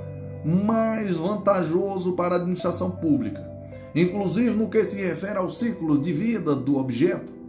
mais 0.46 1.16
vantajoso 1.16 2.14
para 2.14 2.36
a 2.36 2.38
administração 2.38 2.92
pública, 2.92 3.46
inclusive 3.94 4.56
no 4.56 4.70
que 4.70 4.84
se 4.84 5.02
refere 5.02 5.38
ao 5.38 5.50
ciclo 5.50 5.98
de 5.98 6.14
vida 6.14 6.56
do 6.56 6.78
objeto. 6.78 7.43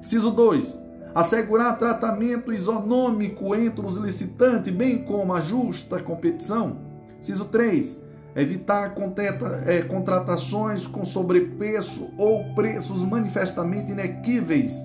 Inciso 0.00 0.30
2. 0.30 0.78
Assegurar 1.14 1.78
tratamento 1.78 2.52
isonômico 2.52 3.54
entre 3.54 3.84
os 3.84 3.96
licitantes, 3.96 4.72
bem 4.72 5.04
como 5.04 5.32
a 5.32 5.40
justa 5.40 6.00
competição. 6.00 6.78
Inciso 7.18 7.44
3. 7.46 8.00
Evitar 8.34 8.94
é, 9.66 9.82
contratações 9.82 10.86
com 10.86 11.04
sobrepreço 11.04 12.10
ou 12.16 12.54
preços 12.54 13.02
manifestamente 13.02 13.90
inequíveis 13.90 14.76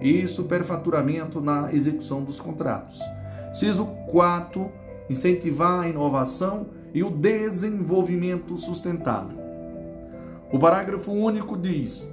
e 0.00 0.26
superfaturamento 0.26 1.40
na 1.40 1.72
execução 1.72 2.24
dos 2.24 2.40
contratos. 2.40 2.98
Inciso 3.50 3.86
4. 4.10 4.72
Incentivar 5.08 5.84
a 5.84 5.88
inovação 5.88 6.66
e 6.94 7.04
o 7.04 7.10
desenvolvimento 7.10 8.56
sustentável. 8.56 9.38
O 10.50 10.58
parágrafo 10.58 11.12
único 11.12 11.56
diz: 11.58 12.08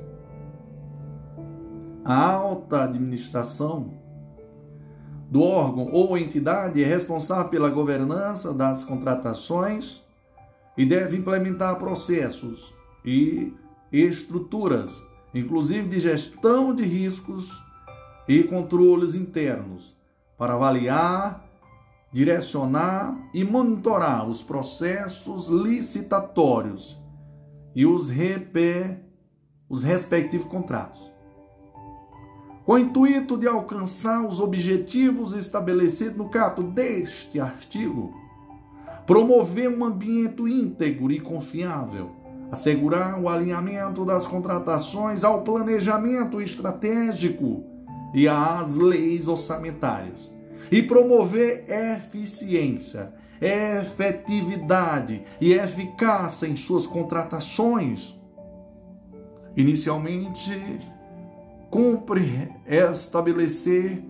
a 2.04 2.32
alta 2.32 2.84
administração 2.84 3.94
do 5.30 5.42
órgão 5.42 5.90
ou 5.92 6.18
entidade 6.18 6.84
é 6.84 6.86
responsável 6.86 7.50
pela 7.50 7.70
governança 7.70 8.54
das 8.54 8.84
contratações 8.84 10.04
e 10.76 10.86
deve 10.86 11.18
implementar 11.18 11.78
processos 11.78 12.74
e 13.06 13.54
estruturas, 13.92 15.02
inclusive 15.34 15.88
de 15.88 16.00
gestão 16.00 16.74
de 16.74 16.84
riscos 16.84 17.52
e 18.28 18.44
controles 18.44 19.16
internos, 19.16 19.96
para 20.38 20.54
avaliar, 20.54 21.46
direcionar 22.12 23.16
e 23.34 23.44
monitorar 23.44 24.28
os 24.28 24.42
processos 24.42 25.48
licitatórios 25.48 27.00
e 27.76 27.86
os, 27.86 28.10
os 29.70 29.84
respectivos 29.84 30.48
contratos 30.48 31.11
com 32.72 32.76
o 32.76 32.80
intuito 32.80 33.38
de 33.38 33.50
alcançar 33.50 34.26
os 34.26 34.40
objetivos 34.40 35.34
estabelecidos 35.34 36.16
no 36.16 36.30
caput 36.30 36.70
deste 36.70 37.38
artigo, 37.38 38.16
promover 39.06 39.70
um 39.70 39.84
ambiente 39.84 40.42
íntegro 40.44 41.12
e 41.12 41.20
confiável, 41.20 42.12
assegurar 42.50 43.22
o 43.22 43.28
alinhamento 43.28 44.06
das 44.06 44.26
contratações 44.26 45.26
ao 45.26 45.42
planejamento 45.42 46.42
estratégico 46.42 47.62
e 48.14 48.26
às 48.26 48.74
leis 48.78 49.28
orçamentárias, 49.28 50.32
e 50.72 50.82
promover 50.82 51.66
eficiência, 51.68 53.14
efetividade 53.42 55.24
e 55.42 55.52
eficácia 55.52 56.48
em 56.48 56.56
suas 56.56 56.86
contratações. 56.86 58.18
Inicialmente, 59.58 60.90
cumpre 61.72 62.50
estabelecer 62.68 64.04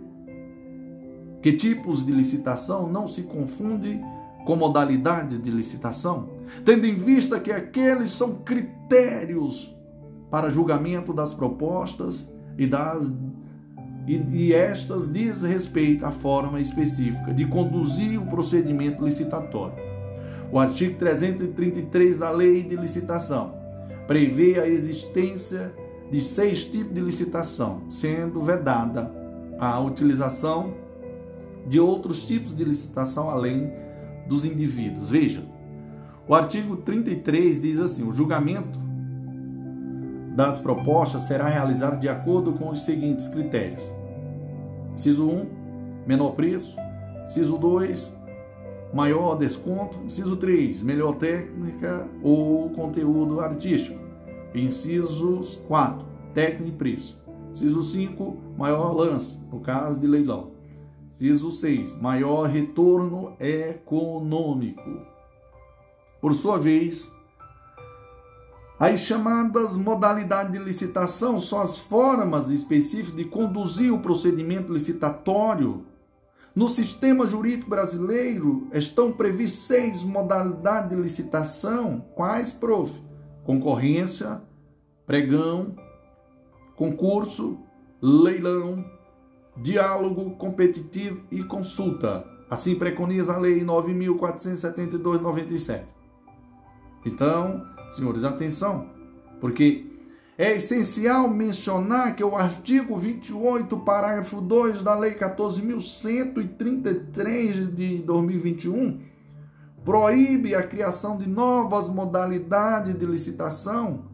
que 1.42 1.54
tipos 1.54 2.04
de 2.06 2.12
licitação 2.12 2.92
não 2.92 3.08
se 3.08 3.24
confundem 3.24 4.04
com 4.46 4.56
modalidades 4.56 5.40
de 5.40 5.52
licitação, 5.52 6.30
tendo 6.66 6.88
em 6.88 6.96
vista 6.96 7.40
que 7.40 7.52
aqueles 7.52 8.12
são 8.12 8.36
critérios 8.38 9.74
para 10.32 10.50
julgamento 10.50 11.14
das 11.14 11.34
propostas 11.34 12.28
e 12.58 12.66
das 12.66 13.14
e, 14.08 14.16
e 14.16 14.54
estas 14.54 15.14
diz 15.14 15.44
respeito 15.44 16.04
à 16.04 16.12
forma 16.12 16.60
específica 16.60 17.32
de 17.32 17.46
conduzir 17.46 18.20
o 18.20 18.26
procedimento 18.26 19.06
licitatório. 19.06 19.76
O 20.52 20.58
artigo 20.58 20.98
333 20.98 22.18
da 22.18 22.32
Lei 22.32 22.64
de 22.64 22.76
Licitação 22.76 23.54
prevê 24.08 24.60
a 24.60 24.68
existência 24.68 25.72
de 26.12 26.22
seis 26.22 26.66
tipos 26.66 26.94
de 26.94 27.00
licitação, 27.00 27.84
sendo 27.90 28.42
vedada 28.42 29.10
a 29.58 29.80
utilização 29.80 30.74
de 31.66 31.80
outros 31.80 32.26
tipos 32.26 32.54
de 32.54 32.66
licitação 32.66 33.30
além 33.30 33.72
dos 34.28 34.44
indivíduos. 34.44 35.10
Veja, 35.10 35.44
o 36.28 36.36
artigo 36.36 36.76
33 36.78 37.62
diz 37.62 37.80
assim: 37.80 38.04
o 38.04 38.12
julgamento 38.12 38.78
das 40.36 40.60
propostas 40.60 41.24
será 41.24 41.48
realizado 41.48 42.00
de 42.00 42.10
acordo 42.10 42.54
com 42.54 42.70
os 42.70 42.84
seguintes 42.84 43.30
critérios: 43.30 43.84
inciso 44.94 45.30
1, 45.30 45.46
menor 46.06 46.32
preço, 46.32 46.76
inciso 47.26 47.58
2, 47.58 48.12
maior 48.94 49.36
desconto, 49.36 49.98
inciso 50.06 50.36
3, 50.36 50.82
melhor 50.82 51.14
técnica 51.14 52.06
ou 52.22 52.70
conteúdo 52.72 53.40
artístico. 53.40 54.11
Incisos 54.54 55.56
4, 55.68 56.06
técnica 56.34 56.70
e 56.70 56.72
preço. 56.72 57.22
Inciso 57.52 57.84
5, 57.84 58.38
maior 58.58 58.94
lance, 58.94 59.40
no 59.52 59.60
caso 59.60 60.00
de 60.00 60.08
leilão. 60.08 60.52
Inciso 61.10 61.52
6, 61.52 62.02
maior 62.02 62.48
retorno 62.48 63.36
econômico. 63.40 65.06
Por 66.20 66.36
sua 66.36 66.58
vez, 66.58 67.10
as 68.80 69.00
chamadas 69.00 69.78
modalidades 69.78 70.52
de 70.52 70.58
licitação 70.58 71.40
são 71.40 71.62
as 71.62 71.78
formas 71.78 72.50
específicas 72.50 73.16
de 73.16 73.26
conduzir 73.26 73.94
o 73.94 74.00
procedimento 74.00 74.74
licitatório. 74.74 75.86
No 76.56 76.68
sistema 76.68 77.26
jurídico 77.26 77.70
brasileiro 77.70 78.68
estão 78.74 79.12
previstas 79.14 79.62
seis 79.62 80.04
modalidades 80.04 80.90
de 80.90 80.96
licitação. 80.96 82.04
Quais, 82.16 82.52
prof? 82.52 82.92
Concorrência, 83.44 84.42
pregão, 85.06 85.76
concurso, 86.76 87.60
leilão, 88.02 88.84
diálogo 89.58 90.32
competitivo 90.32 91.22
e 91.30 91.44
consulta. 91.44 92.26
Assim 92.50 92.74
preconiza 92.76 93.34
a 93.34 93.38
Lei 93.38 93.64
9.472-97. 93.64 95.84
Então, 97.06 97.64
senhores, 97.92 98.24
atenção, 98.24 98.90
porque 99.40 99.86
é 100.38 100.56
essencial 100.56 101.30
mencionar 101.30 102.16
que 102.16 102.24
o 102.24 102.36
artigo 102.36 102.98
28, 102.98 103.78
parágrafo 103.78 104.42
2 104.42 104.82
da 104.84 104.96
Lei 104.96 105.14
14.133 105.14 107.72
de 107.74 108.00
2021 108.00 109.11
proíbe 109.84 110.56
a 110.56 110.64
criação 110.64 111.18
de 111.18 111.28
novas 111.28 111.90
modalidades 111.90 112.98
de 112.98 113.06
licitação, 113.06 114.06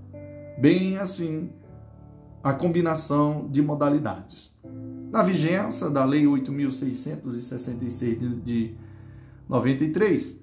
bem 0.57 0.97
assim 0.97 1.51
a 2.43 2.53
combinação 2.53 3.47
de 3.49 3.61
modalidades. 3.61 4.51
Na 5.11 5.21
vigência 5.23 5.89
da 5.89 6.05
Lei 6.05 6.25
8.666 6.25 8.43
de 8.43 8.75
93, 9.47 10.35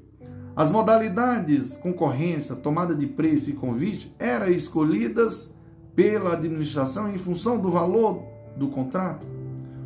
as 0.56 0.70
modalidades 0.70 1.76
concorrência, 1.76 2.54
tomada 2.54 2.94
de 2.94 3.06
preço 3.06 3.50
e 3.50 3.54
convite 3.54 4.14
eram 4.18 4.48
escolhidas 4.48 5.52
pela 5.96 6.34
administração 6.34 7.12
em 7.12 7.18
função 7.18 7.58
do 7.58 7.70
valor 7.70 8.22
do 8.56 8.68
contrato. 8.68 9.26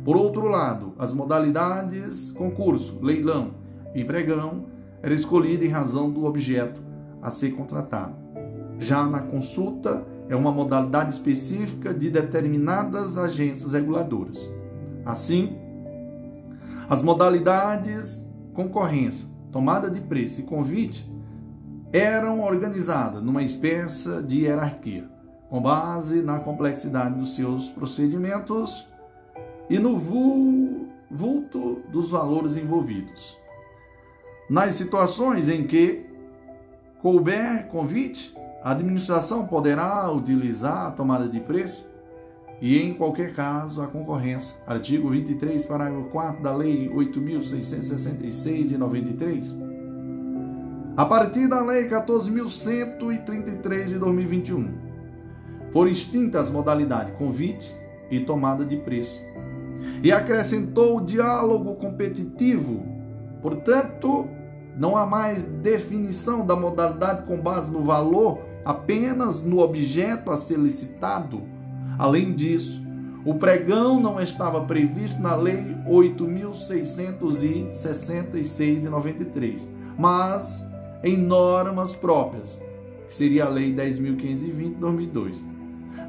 Por 0.03 0.15
outro 0.15 0.47
lado, 0.47 0.93
as 0.97 1.13
modalidades 1.13 2.31
concurso, 2.33 2.97
leilão 3.01 3.55
e 3.93 4.03
pregão 4.03 4.65
era 5.01 5.13
escolhida 5.13 5.65
em 5.65 5.69
razão 5.69 6.09
do 6.09 6.25
objeto 6.25 6.81
a 7.21 7.31
ser 7.31 7.51
contratado. 7.51 8.15
Já 8.77 9.05
na 9.05 9.19
consulta, 9.19 10.05
é 10.29 10.35
uma 10.35 10.51
modalidade 10.51 11.11
específica 11.11 11.93
de 11.93 12.09
determinadas 12.09 13.17
agências 13.17 13.73
reguladoras. 13.73 14.39
Assim, 15.03 15.57
as 16.89 17.01
modalidades 17.01 18.29
concorrência, 18.53 19.25
tomada 19.51 19.89
de 19.89 20.01
preço 20.01 20.41
e 20.41 20.43
convite 20.43 21.09
eram 21.93 22.41
organizadas 22.41 23.23
numa 23.23 23.41
espécie 23.41 24.21
de 24.23 24.41
hierarquia, 24.41 25.09
com 25.49 25.61
base 25.61 26.21
na 26.21 26.39
complexidade 26.39 27.17
dos 27.17 27.35
seus 27.35 27.69
procedimentos 27.69 28.85
e 29.69 29.79
no 29.79 29.97
vulto 29.97 31.81
dos 31.91 32.09
valores 32.11 32.57
envolvidos. 32.57 33.38
Nas 34.49 34.73
situações 34.73 35.47
em 35.47 35.67
que 35.67 36.07
couber 37.01 37.67
convite, 37.67 38.35
a 38.63 38.71
administração 38.71 39.45
poderá 39.45 40.11
utilizar 40.11 40.87
a 40.87 40.91
tomada 40.91 41.29
de 41.29 41.39
preço 41.39 41.87
e, 42.59 42.81
em 42.81 42.95
qualquer 42.95 43.33
caso, 43.33 43.79
a 43.81 43.87
concorrência. 43.87 44.55
Artigo 44.65 45.09
23, 45.09 45.63
parágrafo 45.67 46.09
4 46.09 46.41
da 46.41 46.55
Lei 46.55 46.89
8.666 46.89 48.65
de 48.65 48.77
93. 48.77 49.55
A 50.97 51.05
partir 51.05 51.47
da 51.47 51.61
Lei 51.63 51.87
14.133 51.87 53.85
de 53.85 53.99
2021, 53.99 54.73
por 55.71 55.87
extintas 55.87 56.49
modalidades 56.49 57.15
convite 57.17 57.71
e 58.09 58.19
tomada 58.21 58.65
de 58.65 58.77
preço. 58.77 59.21
E 60.03 60.11
acrescentou 60.11 60.97
o 60.97 61.05
diálogo 61.05 61.75
competitivo. 61.75 62.83
Portanto, 63.41 64.27
não 64.77 64.95
há 64.95 65.05
mais 65.05 65.45
definição 65.45 66.45
da 66.45 66.55
modalidade 66.55 67.25
com 67.25 67.37
base 67.37 67.69
no 67.69 67.83
valor, 67.83 68.39
apenas 68.63 69.43
no 69.43 69.59
objeto 69.59 70.31
a 70.31 70.37
ser 70.37 70.57
licitado 70.57 71.41
Além 71.99 72.31
disso, 72.31 72.81
o 73.25 73.35
pregão 73.35 73.99
não 73.99 74.21
estava 74.21 74.63
previsto 74.63 75.21
na 75.21 75.35
Lei 75.35 75.75
8.666 75.85 78.79
de 78.79 78.87
93, 78.87 79.69
mas 79.97 80.65
em 81.03 81.17
normas 81.17 81.93
próprias, 81.93 82.57
que 83.09 83.15
seria 83.15 83.47
a 83.47 83.49
Lei 83.49 83.75
10.520 83.75 84.55
de 84.55 84.69
2002. 84.75 85.43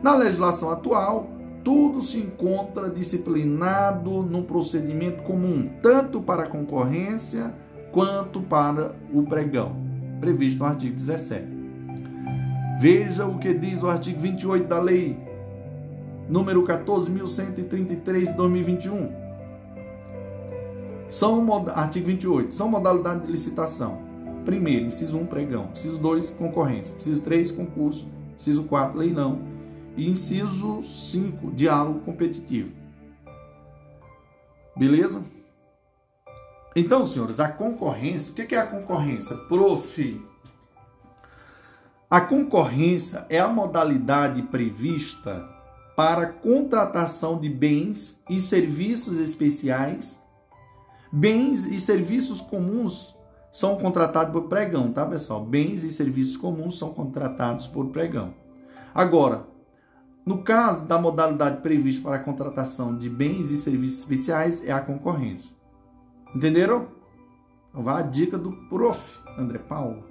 Na 0.00 0.14
legislação 0.14 0.70
atual, 0.70 1.28
tudo 1.64 2.02
se 2.02 2.18
encontra 2.18 2.88
disciplinado 2.88 4.22
num 4.22 4.44
procedimento 4.44 5.24
comum, 5.24 5.68
tanto 5.82 6.22
para 6.22 6.44
a 6.44 6.48
concorrência 6.48 7.52
quanto 7.92 8.40
para 8.40 8.94
o 9.12 9.22
pregão, 9.22 9.76
previsto 10.20 10.60
no 10.60 10.66
artigo 10.66 10.94
17. 10.94 11.46
Veja 12.80 13.26
o 13.26 13.38
que 13.38 13.52
diz 13.52 13.82
o 13.82 13.88
artigo 13.88 14.20
28 14.20 14.66
da 14.66 14.78
Lei 14.78 15.30
número 16.30 16.62
14.133 16.62 18.26
de 18.26 18.32
2021. 18.34 19.12
São, 21.08 21.68
artigo 21.68 22.06
28. 22.06 22.54
São 22.54 22.68
modalidades 22.68 23.26
de 23.26 23.32
licitação. 23.32 23.98
Primeiro, 24.44 24.86
inciso 24.86 25.18
1, 25.18 25.26
pregão. 25.26 25.70
Inciso 25.72 25.98
2, 25.98 26.30
concorrência. 26.30 26.94
Inciso 26.94 27.20
3, 27.22 27.50
concurso. 27.50 28.06
Inciso 28.36 28.62
4, 28.62 28.96
leilão. 28.96 29.40
E 29.96 30.08
inciso 30.08 30.82
5, 30.84 31.50
diálogo 31.50 32.00
competitivo. 32.00 32.70
Beleza? 34.76 35.22
Então, 36.74 37.04
senhores, 37.04 37.40
a 37.40 37.48
concorrência, 37.48 38.32
o 38.32 38.34
que 38.34 38.54
é 38.54 38.58
a 38.58 38.66
concorrência? 38.66 39.36
Prof. 39.36 40.22
A 42.08 42.20
concorrência 42.20 43.26
é 43.28 43.38
a 43.38 43.48
modalidade 43.48 44.42
prevista 44.42 45.48
para 45.96 46.26
contratação 46.26 47.38
de 47.38 47.48
bens 47.48 48.20
e 48.28 48.40
serviços 48.40 49.18
especiais. 49.18 50.18
Bens 51.12 51.66
e 51.66 51.80
serviços 51.80 52.40
comuns 52.40 53.14
são 53.52 53.76
contratados 53.76 54.32
por 54.32 54.48
pregão, 54.48 54.92
tá, 54.92 55.04
pessoal? 55.04 55.44
Bens 55.44 55.82
e 55.82 55.90
serviços 55.90 56.36
comuns 56.36 56.78
são 56.78 56.94
contratados 56.94 57.66
por 57.66 57.88
pregão. 57.88 58.32
Agora, 58.94 59.46
no 60.24 60.42
caso 60.42 60.86
da 60.86 60.98
modalidade 60.98 61.60
prevista 61.60 62.02
para 62.02 62.16
a 62.16 62.22
contratação 62.22 62.96
de 62.96 63.08
bens 63.08 63.50
e 63.50 63.56
serviços 63.56 64.00
especiais, 64.00 64.64
é 64.64 64.72
a 64.72 64.80
concorrência. 64.80 65.59
Entenderam? 66.34 66.88
Então, 67.70 67.82
vai 67.82 68.02
a 68.02 68.06
dica 68.06 68.36
do 68.36 68.52
prof. 68.68 69.20
André 69.38 69.58
Paulo. 69.58 70.04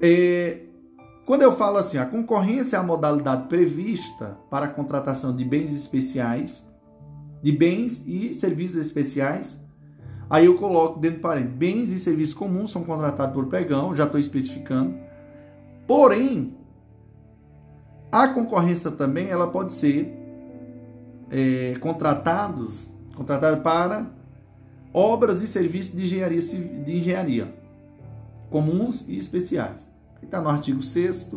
É, 0.00 0.62
quando 1.24 1.42
eu 1.42 1.56
falo 1.56 1.78
assim, 1.78 1.98
a 1.98 2.06
concorrência 2.06 2.76
é 2.76 2.78
a 2.78 2.82
modalidade 2.82 3.48
prevista 3.48 4.36
para 4.50 4.66
a 4.66 4.68
contratação 4.68 5.34
de 5.34 5.44
bens 5.44 5.72
especiais, 5.72 6.66
de 7.42 7.52
bens 7.52 8.02
e 8.06 8.34
serviços 8.34 8.76
especiais, 8.76 9.60
aí 10.28 10.46
eu 10.46 10.56
coloco 10.56 10.98
dentro 10.98 11.18
do 11.18 11.22
parênteses, 11.22 11.56
bens 11.56 11.90
e 11.90 11.98
serviços 11.98 12.34
comuns 12.34 12.72
são 12.72 12.84
contratados 12.84 13.34
por 13.34 13.46
pregão, 13.46 13.94
já 13.94 14.04
estou 14.04 14.20
especificando. 14.20 14.94
Porém, 15.86 16.56
a 18.10 18.28
concorrência 18.28 18.90
também 18.90 19.28
ela 19.28 19.46
pode 19.46 19.72
ser 19.72 20.12
é, 21.30 21.76
contratados, 21.80 22.92
contratada 23.14 23.56
para 23.58 24.06
obras 24.92 25.42
e 25.42 25.46
serviços 25.46 25.94
de 25.94 26.04
engenharia, 26.04 26.40
de 26.40 26.96
engenharia 26.96 27.62
comuns 28.52 29.08
e 29.08 29.16
especiais. 29.16 29.88
Está 30.22 30.40
no 30.40 30.48
artigo 30.48 30.82
6 30.82 31.32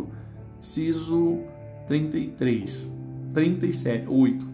inciso 0.60 1.40
33, 1.88 2.92
37, 3.34 4.06
8. 4.08 4.48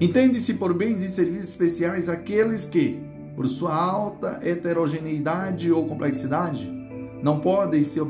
Entende-se 0.00 0.54
por 0.54 0.72
bens 0.72 1.02
e 1.02 1.08
serviços 1.08 1.48
especiais 1.50 2.08
aqueles 2.08 2.64
que, 2.64 3.00
por 3.34 3.48
sua 3.48 3.74
alta 3.74 4.40
heterogeneidade 4.42 5.72
ou 5.72 5.86
complexidade, 5.86 6.70
não 7.22 7.40
podem 7.40 7.82
ser 7.82 8.02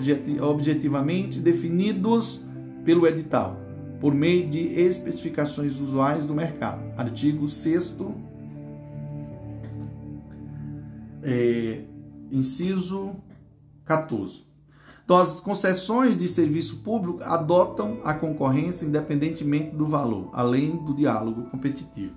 objetivamente 0.42 1.38
definidos 1.38 2.40
pelo 2.84 3.06
edital, 3.06 3.56
por 4.00 4.14
meio 4.14 4.48
de 4.48 4.58
especificações 4.80 5.80
usuais 5.80 6.26
do 6.26 6.34
mercado. 6.34 6.82
Artigo 6.96 7.48
6 7.48 7.96
é, 11.24 11.84
inciso 12.30 13.16
14. 13.84 14.44
Então, 15.04 15.18
as 15.18 15.38
concessões 15.38 16.16
de 16.16 16.26
serviço 16.26 16.78
público 16.78 17.22
adotam 17.22 18.00
a 18.04 18.14
concorrência 18.14 18.86
independentemente 18.86 19.76
do 19.76 19.86
valor, 19.86 20.30
além 20.32 20.76
do 20.76 20.94
diálogo 20.94 21.42
competitivo. 21.50 22.14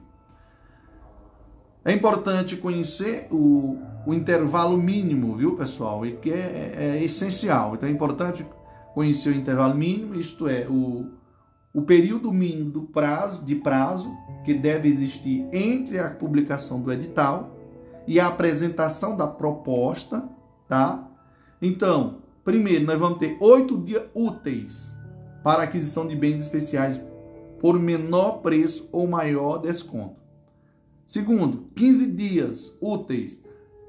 É 1.84 1.92
importante 1.94 2.56
conhecer 2.56 3.28
o, 3.30 3.78
o 4.06 4.14
intervalo 4.14 4.78
mínimo, 4.78 5.36
viu, 5.36 5.56
pessoal? 5.56 6.06
E 6.06 6.14
que 6.14 6.32
é, 6.32 6.74
é, 6.78 7.04
essencial. 7.04 7.76
Então, 7.76 7.88
é 7.88 7.92
importante 7.92 8.46
conhecer 8.94 9.30
o 9.30 9.36
intervalo 9.36 9.76
mínimo, 9.76 10.16
isto 10.16 10.48
é, 10.48 10.66
o, 10.68 11.12
o 11.74 11.82
período 11.82 12.32
mínimo 12.32 12.72
do 12.72 12.82
prazo, 12.82 13.46
de 13.46 13.56
prazo 13.56 14.12
que 14.46 14.54
deve 14.54 14.88
existir 14.88 15.46
entre 15.52 16.00
a 16.00 16.10
publicação 16.10 16.82
do 16.82 16.92
edital 16.92 17.57
e 18.08 18.20
a 18.20 18.28
apresentação 18.28 19.16
da 19.18 19.28
proposta, 19.28 20.28
tá? 20.68 21.08
Então, 21.62 22.20
primeiro, 22.44 22.86
nós 22.86 22.98
vamos 22.98 23.20
ter 23.20 23.38
oito 23.40 23.78
dias 23.78 24.04
úteis 24.16 24.96
para 25.44 25.64
aquisição 25.64 26.08
de 26.08 26.16
bens 26.16 26.42
especiais 26.42 27.00
por 27.60 27.80
menor 27.80 28.40
preço 28.42 28.88
ou 28.92 29.08
maior 29.08 29.58
desconto. 29.58 30.16
Segundo, 31.06 31.70
15 31.76 32.12
dias 32.12 32.78
úteis 32.82 33.42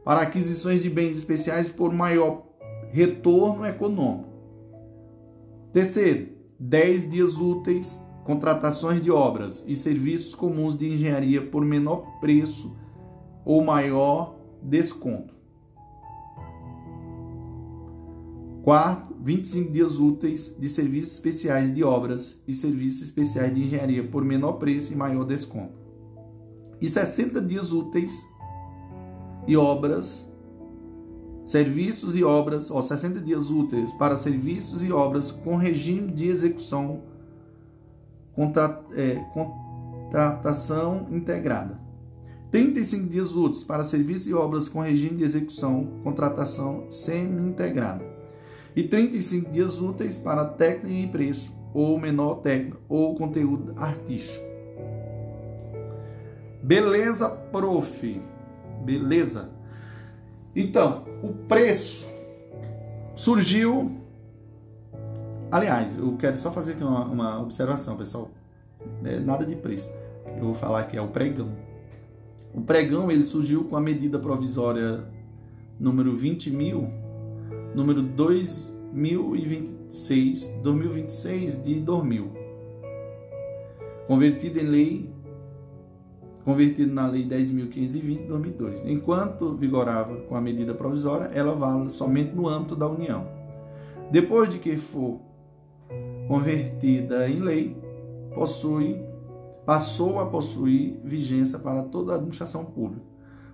para 0.05 0.21
aquisições 0.21 0.83
de 0.83 0.89
bens 0.89 1.19
especiais 1.19 1.69
por 1.69 1.93
maior 1.93 2.47
retorno 2.91 3.66
econômico. 3.66 4.29
Terceiro, 5.73 6.29
10 6.59 7.11
dias 7.11 7.37
úteis 7.37 8.01
contratações 8.25 9.01
de 9.01 9.11
obras 9.11 9.64
e 9.66 9.75
serviços 9.75 10.35
comuns 10.35 10.77
de 10.77 10.87
engenharia 10.87 11.43
por 11.43 11.64
menor 11.64 12.21
preço 12.21 12.77
ou 13.49 13.64
maior 13.64 14.36
desconto. 14.62 15.32
Quarto, 18.62 19.16
25 19.22 19.72
dias 19.72 19.99
úteis 19.99 20.55
de 20.59 20.68
serviços 20.68 21.14
especiais 21.14 21.74
de 21.74 21.82
obras 21.82 22.42
e 22.46 22.53
serviços 22.53 23.01
especiais 23.01 23.55
de 23.55 23.64
engenharia 23.64 24.07
por 24.07 24.22
menor 24.22 24.59
preço 24.59 24.92
e 24.92 24.96
maior 24.96 25.24
desconto. 25.24 25.72
E 26.78 26.86
60 26.86 27.40
dias 27.40 27.72
úteis 27.72 28.22
e 29.46 29.57
obras, 29.57 30.30
serviços 31.42 32.14
e 32.14 32.22
obras, 32.22 32.70
ó, 32.70 32.82
60 32.82 33.18
dias 33.20 33.51
úteis 33.51 33.90
para 33.92 34.14
serviços 34.14 34.82
e 34.82 34.92
obras 34.92 35.32
com 35.32 35.57
regime 35.57 36.12
de 36.12 36.26
execução, 36.26 37.01
é, 38.94 39.24
contratação 39.32 41.07
integrada. 41.11 41.88
35 42.51 43.09
dias 43.09 43.36
úteis 43.36 43.62
para 43.62 43.82
serviços 43.82 44.26
e 44.26 44.34
obras 44.34 44.68
com 44.68 44.80
regime 44.80 45.16
de 45.16 45.24
execução, 45.24 46.01
contratação 46.03 46.90
semi-integrada. 46.90 48.05
E 48.74 48.82
35 48.82 49.51
dias 49.51 49.80
úteis 49.80 50.16
para 50.16 50.44
técnica 50.44 50.88
e 50.94 51.07
preço, 51.07 51.53
ou 51.74 51.99
menor 51.99 52.36
técnica, 52.36 52.78
ou 52.88 53.14
conteúdo 53.16 53.74
artístico. 53.76 54.46
Beleza, 56.62 57.28
prof. 57.28 58.22
Beleza. 58.84 59.51
Então, 60.55 61.05
o 61.22 61.32
preço 61.46 62.09
surgiu. 63.14 63.99
Aliás, 65.51 65.99
eu 65.99 66.16
quero 66.16 66.36
só 66.36 66.51
fazer 66.51 66.72
aqui 66.72 66.84
uma, 66.84 67.05
uma 67.05 67.42
observação, 67.42 67.96
pessoal. 67.96 68.30
É, 69.05 69.18
nada 69.18 69.44
de 69.44 69.57
preço. 69.57 69.90
Eu 70.36 70.44
vou 70.44 70.55
falar 70.55 70.84
que 70.84 70.96
é 70.96 71.01
o 71.01 71.09
pregão. 71.09 71.68
O 72.59 72.61
pregão 72.61 73.09
ele 73.09 73.22
surgiu 73.22 73.64
com 73.66 73.76
a 73.76 73.80
medida 73.80 74.18
provisória 74.18 75.04
número 75.78 76.16
20 76.16 76.50
mil, 76.50 76.88
número 77.72 78.02
2026, 78.02 80.59
2026 80.61 81.62
de 81.62 81.76
2000, 81.76 82.32
convertido 84.09 84.59
em 84.59 84.64
lei 84.64 85.09
convertido 86.44 86.92
na 86.92 87.06
Lei 87.06 87.24
10.520 87.28 88.22
de 88.22 88.26
2002. 88.26 88.84
Enquanto 88.86 89.54
vigorava 89.54 90.16
com 90.22 90.34
a 90.34 90.40
medida 90.40 90.74
provisória, 90.74 91.26
ela 91.26 91.54
vale 91.54 91.88
somente 91.90 92.34
no 92.34 92.48
âmbito 92.48 92.74
da 92.74 92.88
União. 92.88 93.28
Depois 94.11 94.50
de 94.50 94.59
que 94.59 94.76
for 94.76 95.20
convertida 96.26 97.30
em 97.30 97.38
lei, 97.38 97.76
possui, 98.34 99.00
passou 99.69 100.19
a 100.19 100.25
possuir 100.25 100.99
vigência 101.05 101.59
para 101.59 101.83
toda 101.83 102.12
a 102.12 102.14
administração 102.14 102.64
pública. 102.64 103.05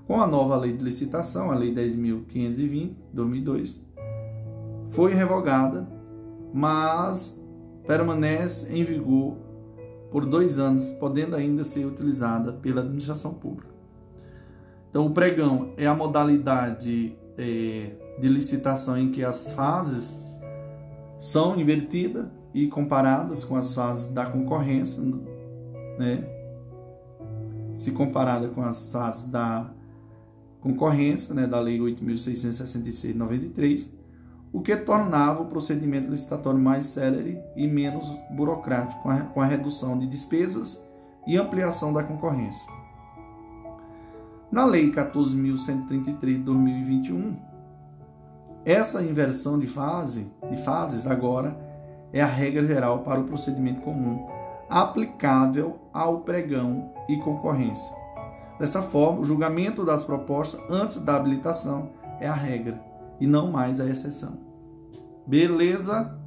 Com 0.07 0.21
a 0.21 0.29
nova 0.29 0.57
lei 0.57 0.73
de 0.73 0.85
licitação, 0.85 1.51
a 1.51 1.57
Lei 1.57 1.75
10.520 1.75 2.69
de 2.69 2.97
2002, 3.13 3.81
foi 4.91 5.13
revogada, 5.13 5.89
mas 6.53 7.37
permanece 7.85 8.73
em 8.73 8.85
vigor 8.85 9.39
por 10.13 10.25
dois 10.25 10.57
anos, 10.57 10.89
podendo 11.01 11.35
ainda 11.35 11.65
ser 11.65 11.85
utilizada 11.85 12.53
pela 12.53 12.83
administração 12.83 13.35
pública. 13.35 13.75
Então, 14.91 15.07
o 15.07 15.11
pregão 15.11 15.73
é 15.77 15.85
a 15.85 15.97
modalidade 15.97 17.19
é, 17.37 17.91
de 18.21 18.29
licitação 18.29 18.97
em 18.97 19.11
que 19.11 19.25
as 19.25 19.51
fases 19.51 20.41
são 21.19 21.59
invertidas 21.59 22.29
e 22.55 22.69
comparadas 22.69 23.43
com 23.43 23.57
as 23.57 23.75
fases 23.75 24.13
da 24.13 24.27
concorrência, 24.27 25.03
né? 25.99 26.25
se 27.75 27.91
comparada 27.91 28.49
com 28.49 28.63
as 28.63 28.93
fases 28.93 29.25
da 29.25 29.71
concorrência, 30.61 31.35
né, 31.35 31.47
da 31.47 31.61
Lei 31.61 31.79
8.666 31.79 33.09
de 33.09 33.15
93, 33.15 33.93
o 34.53 34.63
que 34.63 34.77
tornava 34.77 35.43
o 35.43 35.47
procedimento 35.47 36.11
licitatório 36.11 36.59
mais 36.59 36.87
célere 36.87 37.39
e 37.57 37.67
menos 37.67 38.07
burocrático, 38.31 39.03
com 39.03 39.11
a, 39.11 39.21
com 39.21 39.41
a 39.41 39.45
redução 39.45 39.99
de 39.99 40.07
despesas 40.07 40.83
e 41.27 41.37
ampliação 41.37 41.93
da 41.93 42.03
concorrência. 42.03 42.65
Na 44.51 44.65
Lei 44.65 44.91
14.133 44.93 46.21
de 46.21 46.39
2021, 46.39 47.37
essa 48.65 49.03
inversão 49.03 49.59
de 49.59 49.67
fase, 49.67 50.31
de 50.49 50.57
fases 50.59 51.07
agora 51.07 51.59
é 52.13 52.23
a 52.23 52.27
regra 52.27 52.65
geral 52.65 53.01
para 53.01 53.21
o 53.21 53.25
procedimento 53.25 53.83
comum 53.83 54.27
aplicável 54.71 55.84
ao 55.95 56.23
pregão 56.23 56.93
e 57.09 57.17
concorrência. 57.19 57.95
Dessa 58.59 58.83
forma, 58.83 59.21
o 59.21 59.25
julgamento 59.25 59.85
das 59.85 60.05
propostas 60.05 60.61
antes 60.69 61.01
da 61.01 61.17
habilitação 61.17 61.91
é 62.21 62.29
a 62.29 62.35
regra 62.35 62.81
e 63.21 63.27
não 63.27 63.51
mais 63.51 63.81
a 63.81 63.87
exceção. 63.87 64.39
Beleza? 65.27 66.19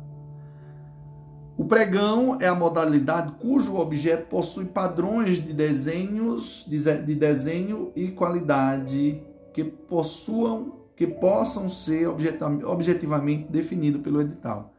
O 1.58 1.66
pregão 1.66 2.38
é 2.40 2.48
a 2.48 2.56
modalidade 2.56 3.34
cujo 3.40 3.78
objeto 3.78 4.28
possui 4.28 4.66
padrões 4.66 5.44
de 5.44 5.54
desenhos 5.54 6.66
de 6.68 7.16
desenho 7.16 7.92
e 7.96 8.10
qualidade 8.10 9.22
que 9.54 9.64
possuam 9.64 10.78
que 10.96 11.06
possam 11.06 11.70
ser 11.70 12.08
objetivamente 12.08 13.52
definidos 13.52 14.02
pelo 14.02 14.20
edital, 14.20 14.74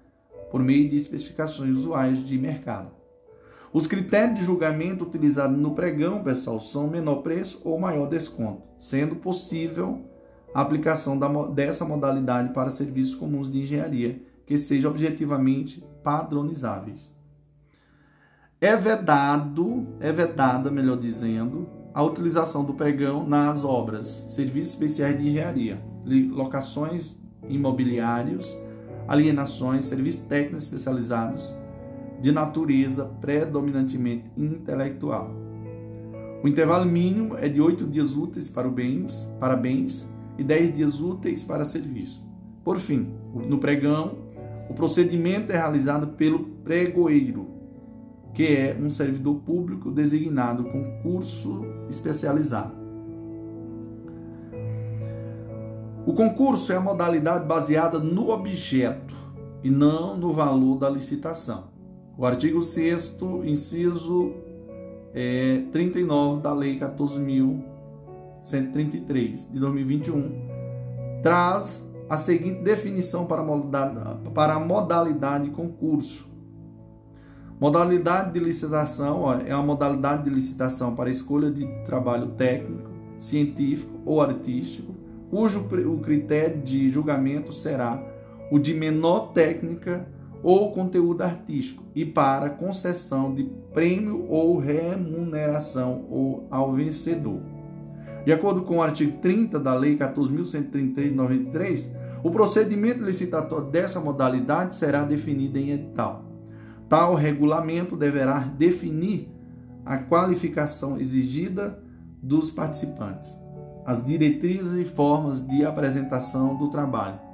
por 0.50 0.60
meio 0.60 0.88
de 0.88 0.96
especificações 0.96 1.76
usuais 1.76 2.24
de 2.26 2.36
mercado. 2.36 2.97
Os 3.72 3.86
critérios 3.86 4.38
de 4.38 4.44
julgamento 4.44 5.04
utilizados 5.04 5.58
no 5.58 5.74
pregão, 5.74 6.22
pessoal, 6.22 6.58
são 6.58 6.88
menor 6.88 7.16
preço 7.16 7.60
ou 7.64 7.78
maior 7.78 8.08
desconto, 8.08 8.62
sendo 8.78 9.16
possível 9.16 10.00
a 10.54 10.62
aplicação 10.62 11.18
da, 11.18 11.28
dessa 11.48 11.84
modalidade 11.84 12.54
para 12.54 12.70
serviços 12.70 13.14
comuns 13.14 13.50
de 13.50 13.60
engenharia 13.60 14.22
que 14.46 14.56
sejam 14.56 14.90
objetivamente 14.90 15.84
padronizáveis. 16.02 17.14
É 18.58 18.74
vedado, 18.74 19.86
é 20.00 20.10
vedada, 20.10 20.70
melhor 20.70 20.96
dizendo, 20.96 21.68
a 21.92 22.02
utilização 22.02 22.64
do 22.64 22.72
pregão 22.72 23.28
nas 23.28 23.64
obras, 23.64 24.24
serviços 24.28 24.74
especiais 24.74 25.18
de 25.18 25.28
engenharia, 25.28 25.80
locações 26.30 27.18
imobiliários, 27.46 28.56
alienações, 29.06 29.84
serviços 29.84 30.24
técnicos 30.24 30.64
especializados 30.64 31.54
de 32.20 32.32
natureza 32.32 33.04
predominantemente 33.20 34.30
intelectual. 34.36 35.30
O 36.42 36.48
intervalo 36.48 36.84
mínimo 36.84 37.36
é 37.36 37.48
de 37.48 37.60
oito 37.60 37.84
dias 37.84 38.16
úteis 38.16 38.48
para, 38.48 38.68
bens, 38.68 39.28
para 39.40 39.56
bens 39.56 40.08
e 40.38 40.44
10 40.44 40.74
dias 40.74 41.00
úteis 41.00 41.42
para 41.42 41.64
serviço. 41.64 42.24
Por 42.62 42.78
fim, 42.78 43.14
no 43.48 43.58
pregão, 43.58 44.18
o 44.70 44.74
procedimento 44.74 45.50
é 45.50 45.56
realizado 45.56 46.08
pelo 46.08 46.44
pregoeiro, 46.62 47.48
que 48.34 48.44
é 48.44 48.78
um 48.80 48.88
servidor 48.88 49.36
público 49.40 49.90
designado 49.90 50.64
com 50.64 51.00
curso 51.02 51.64
especializado. 51.88 52.76
O 56.06 56.12
concurso 56.14 56.72
é 56.72 56.76
a 56.76 56.80
modalidade 56.80 57.46
baseada 57.46 57.98
no 57.98 58.30
objeto 58.30 59.14
e 59.62 59.70
não 59.70 60.16
no 60.16 60.32
valor 60.32 60.78
da 60.78 60.88
licitação. 60.88 61.77
O 62.18 62.26
artigo 62.26 62.60
6 62.60 63.16
inciso 63.44 64.34
é, 65.14 65.62
39 65.70 66.42
da 66.42 66.52
Lei 66.52 66.76
14.000 66.76 67.62
133 68.42 69.48
de 69.52 69.60
2021 69.60 70.48
traz 71.22 71.88
a 72.10 72.16
seguinte 72.16 72.60
definição 72.62 73.24
para 73.24 73.42
a 73.42 73.44
modalidade, 73.44 74.30
para 74.34 74.58
modalidade 74.58 75.50
concurso. 75.50 76.26
Modalidade 77.60 78.32
de 78.32 78.40
licitação 78.40 79.22
ó, 79.22 79.34
é 79.34 79.52
a 79.52 79.62
modalidade 79.62 80.24
de 80.24 80.30
licitação 80.30 80.96
para 80.96 81.10
escolha 81.10 81.52
de 81.52 81.66
trabalho 81.84 82.30
técnico, 82.30 82.90
científico 83.16 83.92
ou 84.04 84.20
artístico, 84.20 84.92
cujo 85.30 85.60
o 85.60 85.98
critério 86.00 86.62
de 86.62 86.88
julgamento 86.88 87.52
será 87.52 88.02
o 88.50 88.58
de 88.58 88.74
menor 88.74 89.32
técnica 89.32 90.17
ou 90.42 90.72
conteúdo 90.72 91.22
artístico 91.22 91.84
e 91.94 92.04
para 92.04 92.50
concessão 92.50 93.34
de 93.34 93.44
prêmio 93.72 94.26
ou 94.28 94.58
remuneração 94.58 96.46
ao 96.50 96.72
vencedor. 96.72 97.40
De 98.24 98.32
acordo 98.32 98.62
com 98.62 98.76
o 98.76 98.82
artigo 98.82 99.18
30 99.18 99.58
da 99.58 99.74
Lei 99.74 99.96
14.133 99.96 100.94
de 100.94 101.10
93, 101.14 101.92
o 102.22 102.30
procedimento 102.30 103.02
licitatório 103.02 103.68
dessa 103.68 104.00
modalidade 104.00 104.74
será 104.74 105.04
definido 105.04 105.58
em 105.58 105.70
edital. 105.70 106.24
Tal 106.88 107.14
regulamento 107.14 107.96
deverá 107.96 108.40
definir 108.40 109.30
a 109.84 109.98
qualificação 109.98 110.98
exigida 110.98 111.82
dos 112.22 112.50
participantes, 112.50 113.30
as 113.86 114.04
diretrizes 114.04 114.72
e 114.72 114.84
formas 114.84 115.46
de 115.46 115.64
apresentação 115.64 116.56
do 116.56 116.68
trabalho 116.68 117.27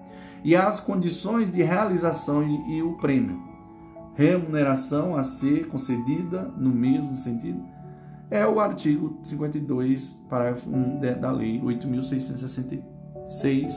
e 0.44 0.54
as 0.54 0.78
condições 0.78 1.50
de 1.50 1.62
realização 1.62 2.42
e, 2.42 2.76
e 2.76 2.82
o 2.82 2.98
prêmio. 2.98 3.42
Remuneração 4.14 5.16
a 5.16 5.24
ser 5.24 5.66
concedida 5.66 6.42
no 6.56 6.70
mesmo 6.70 7.16
sentido 7.16 7.60
é 8.30 8.46
o 8.46 8.60
artigo 8.60 9.18
52, 9.22 10.22
parágrafo 10.28 10.70
1 10.70 11.00
da 11.20 11.32
Lei 11.32 11.60
8.666 11.60 13.74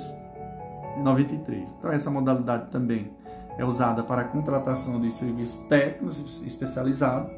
93. 1.01 1.69
Então, 1.77 1.91
essa 1.91 2.09
modalidade 2.09 2.71
também 2.71 3.11
é 3.57 3.65
usada 3.65 4.03
para 4.03 4.21
a 4.21 4.25
contratação 4.25 4.99
de 4.99 5.11
serviços 5.11 5.59
técnicos 5.67 6.43
especializados 6.45 7.31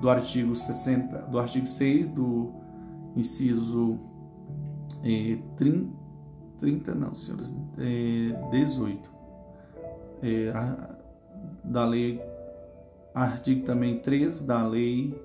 do 0.00 0.08
artigo 0.08 0.56
60, 0.56 1.22
do 1.22 1.38
artigo 1.38 1.66
6 1.66 2.08
do 2.08 2.52
inciso 3.16 3.98
eh, 5.04 5.38
30, 5.56 5.99
30, 6.60 6.94
não, 6.94 7.14
senhores, 7.14 7.54
eh, 7.78 8.50
18 8.50 9.10
eh, 10.22 10.52
a, 10.54 10.96
da 11.64 11.84
lei, 11.84 12.20
artigo 13.14 13.64
também 13.64 13.98
3 13.98 14.42
da 14.42 14.66
lei 14.66 15.18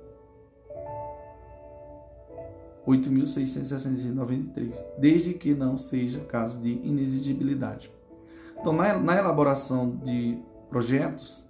8.693, 2.88 4.76
desde 4.98 5.34
que 5.34 5.54
não 5.54 5.78
seja 5.78 6.20
caso 6.22 6.62
de 6.62 6.70
inexigibilidade. 6.70 7.92
Então, 8.60 8.72
na, 8.72 8.98
na 8.98 9.18
elaboração 9.18 9.96
de 9.98 10.38
projetos, 10.70 11.46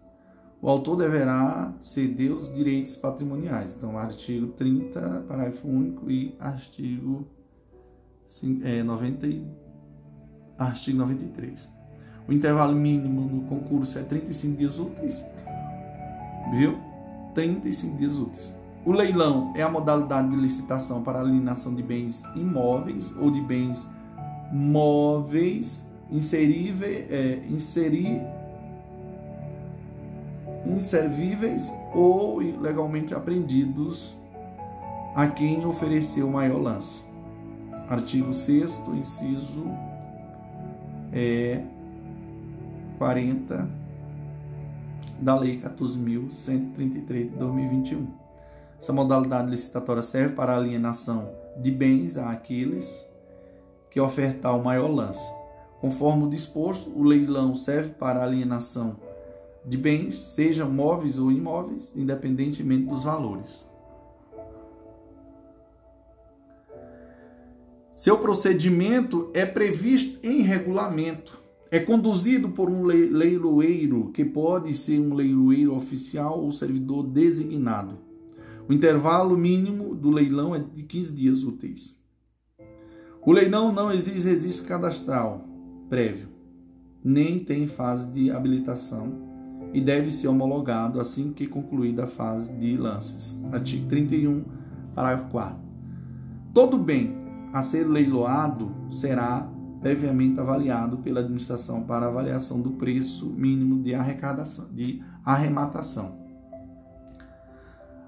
o 0.62 0.70
autor 0.70 0.96
deverá 0.96 1.74
ceder 1.80 2.32
os 2.32 2.52
direitos 2.52 2.96
patrimoniais. 2.96 3.74
Então, 3.78 3.98
artigo 3.98 4.48
30, 4.54 5.26
parágrafo 5.28 5.68
único 5.68 6.10
e 6.10 6.36
artigo, 6.40 7.28
é, 8.64 8.82
90, 8.82 9.28
artigo 10.58 10.97
93. 10.99 11.70
O 12.28 12.34
intervalo 12.34 12.76
mínimo 12.76 13.22
no 13.22 13.41
concurso 13.43 13.99
é 13.99 14.03
35 14.03 14.58
dias 14.58 14.80
úteis. 14.80 15.24
Viu? 16.51 16.78
35 17.34 17.97
dias 17.97 18.18
úteis. 18.18 18.56
O 18.86 18.91
leilão 18.91 19.51
é 19.56 19.62
a 19.62 19.70
modalidade 19.70 20.30
de 20.30 20.36
licitação 20.36 21.01
para 21.01 21.20
alienação 21.20 21.74
de 21.74 21.82
bens 21.82 22.24
imóveis 22.36 23.16
ou 23.18 23.32
de 23.32 23.41
bens 23.41 23.86
móveis 24.51 25.86
é, 27.10 27.43
inserir, 27.49 28.22
inservíveis 30.66 31.72
ou 31.93 32.38
legalmente 32.38 33.14
apreendidos 33.14 34.16
a 35.16 35.28
quem 35.28 35.66
ofereceu 35.66 36.30
maior 36.30 36.62
lance. 36.62 37.03
Artigo 37.89 38.34
6 38.34 38.84
inciso 38.95 39.66
é, 41.16 41.63
40 42.97 43.68
da 45.22 45.39
Lei 45.39 45.61
14.133 45.61 47.30
de 47.30 47.38
2021. 47.38 48.07
Essa 48.78 48.91
modalidade 48.91 49.49
licitatória 49.49 50.03
serve 50.03 50.36
para 50.36 50.55
alienação 50.55 51.30
de 51.57 51.72
bens 51.72 52.18
àqueles 52.18 53.07
que 53.89 53.99
ofertar 53.99 54.59
o 54.59 54.63
maior 54.63 54.89
lance. 54.89 55.26
Conforme 55.80 56.26
o 56.26 56.30
disposto, 56.30 56.89
o 56.89 57.03
leilão 57.03 57.55
serve 57.55 57.91
para 57.91 58.22
alienação 58.22 58.97
de 59.63 59.78
bens, 59.78 60.18
sejam 60.18 60.70
móveis 60.70 61.18
ou 61.18 61.32
imóveis, 61.32 61.93
independentemente 61.95 62.86
dos 62.86 63.03
valores. 63.03 63.66
Seu 67.96 68.20
procedimento 68.20 69.32
é 69.34 69.46
previsto 69.46 70.20
em 70.22 70.41
regulamento 70.41 71.46
é 71.72 71.80
conduzido 71.80 72.50
por 72.50 72.70
um 72.70 72.84
leiloeiro, 72.84 74.12
que 74.14 74.24
pode 74.24 74.74
ser 74.74 75.00
um 75.00 75.14
leiloeiro 75.14 75.76
oficial 75.76 76.41
ou 76.41 76.52
servidor 76.52 77.04
designado. 77.08 77.98
O 78.70 78.74
intervalo 78.74 79.38
mínimo 79.38 79.96
do 79.96 80.10
leilão 80.10 80.56
é 80.56 80.60
de 80.60 80.84
15 80.84 81.14
dias 81.14 81.43
úteis. 81.43 82.00
O 83.26 83.32
leilão 83.32 83.74
não 83.74 83.91
exige 83.91 84.28
registro 84.28 84.68
cadastral 84.68 85.46
prévio, 85.89 86.30
nem 87.04 87.39
tem 87.39 87.66
fase 87.66 88.10
de 88.12 88.30
habilitação 88.30 89.70
e 89.74 89.82
deve 89.82 90.12
ser 90.12 90.28
homologado 90.28 91.00
assim 91.00 91.34
que 91.34 91.48
concluída 91.48 92.06
a 92.06 92.08
fase 92.08 92.54
de 92.54 92.78
lances. 92.78 93.43
Artigo 93.52 93.88
31, 93.88 94.43
parágrafo 94.93 95.32
4. 95.32 95.58
Todo 96.54 96.78
bem 96.78 97.25
a 97.56 97.64
ser 97.64 97.88
leiloado 97.88 98.70
será 98.91 99.49
previamente 99.80 100.38
avaliado 100.38 100.97
pela 100.97 101.22
administração 101.22 101.84
para 101.84 102.08
avaliação 102.08 102.60
do 102.60 102.72
preço 102.72 103.28
mínimo 103.28 103.82
de 103.82 103.95
arrecadação, 103.95 104.68
de 104.74 105.01
arrematação. 105.24 106.18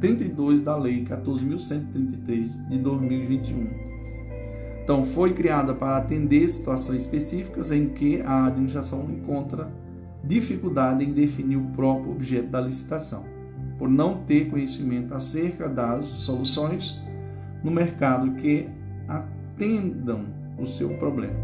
32 0.00 0.60
da 0.60 0.76
Lei 0.76 1.04
14.133 1.04 2.68
de 2.68 2.78
2021. 2.78 3.68
Então, 4.82 5.04
foi 5.04 5.32
criada 5.32 5.72
para 5.72 5.96
atender 5.96 6.46
situações 6.46 7.02
específicas 7.02 7.72
em 7.72 7.88
que 7.88 8.20
a 8.20 8.46
administração 8.46 9.10
encontra 9.10 9.72
dificuldade 10.26 11.04
em 11.04 11.12
definir 11.12 11.56
o 11.56 11.66
próprio 11.68 12.12
objeto 12.12 12.48
da 12.48 12.60
licitação 12.60 13.24
por 13.78 13.88
não 13.88 14.22
ter 14.22 14.48
conhecimento 14.50 15.14
acerca 15.14 15.68
das 15.68 16.06
soluções 16.06 17.00
no 17.62 17.70
mercado 17.70 18.32
que 18.34 18.68
atendam 19.08 20.26
o 20.58 20.66
seu 20.66 20.90
problema. 20.96 21.34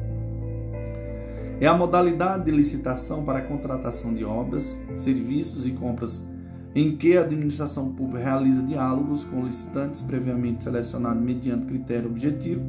É 1.61 1.67
a 1.67 1.77
modalidade 1.77 2.47
de 2.47 2.51
licitação 2.51 3.25
para 3.25 3.41
a 3.41 3.43
contratação 3.43 4.15
de 4.15 4.25
obras, 4.25 4.79
serviços 4.95 5.67
e 5.67 5.73
compras 5.73 6.27
em 6.75 6.97
que 6.97 7.17
a 7.17 7.23
administração 7.23 7.93
pública 7.93 8.25
realiza 8.25 8.63
diálogos 8.63 9.25
com 9.25 9.45
licitantes 9.45 10.01
previamente 10.01 10.65
selecionados 10.65 11.23
mediante 11.23 11.67
critério 11.67 12.09
objetivo, 12.09 12.63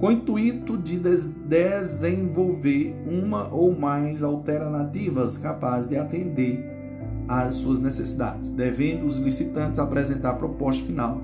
com 0.00 0.06
o 0.06 0.10
intuito 0.10 0.78
de 0.78 0.98
desenvolver 0.98 2.96
uma 3.06 3.52
ou 3.52 3.78
mais 3.78 4.22
alternativas 4.22 5.36
capazes 5.36 5.88
de 5.88 5.96
atender 5.98 6.64
às 7.28 7.56
suas 7.56 7.78
necessidades, 7.78 8.48
devendo 8.48 9.04
os 9.04 9.18
licitantes 9.18 9.78
apresentar 9.78 10.30
a 10.30 10.36
proposta 10.36 10.82
final 10.84 11.20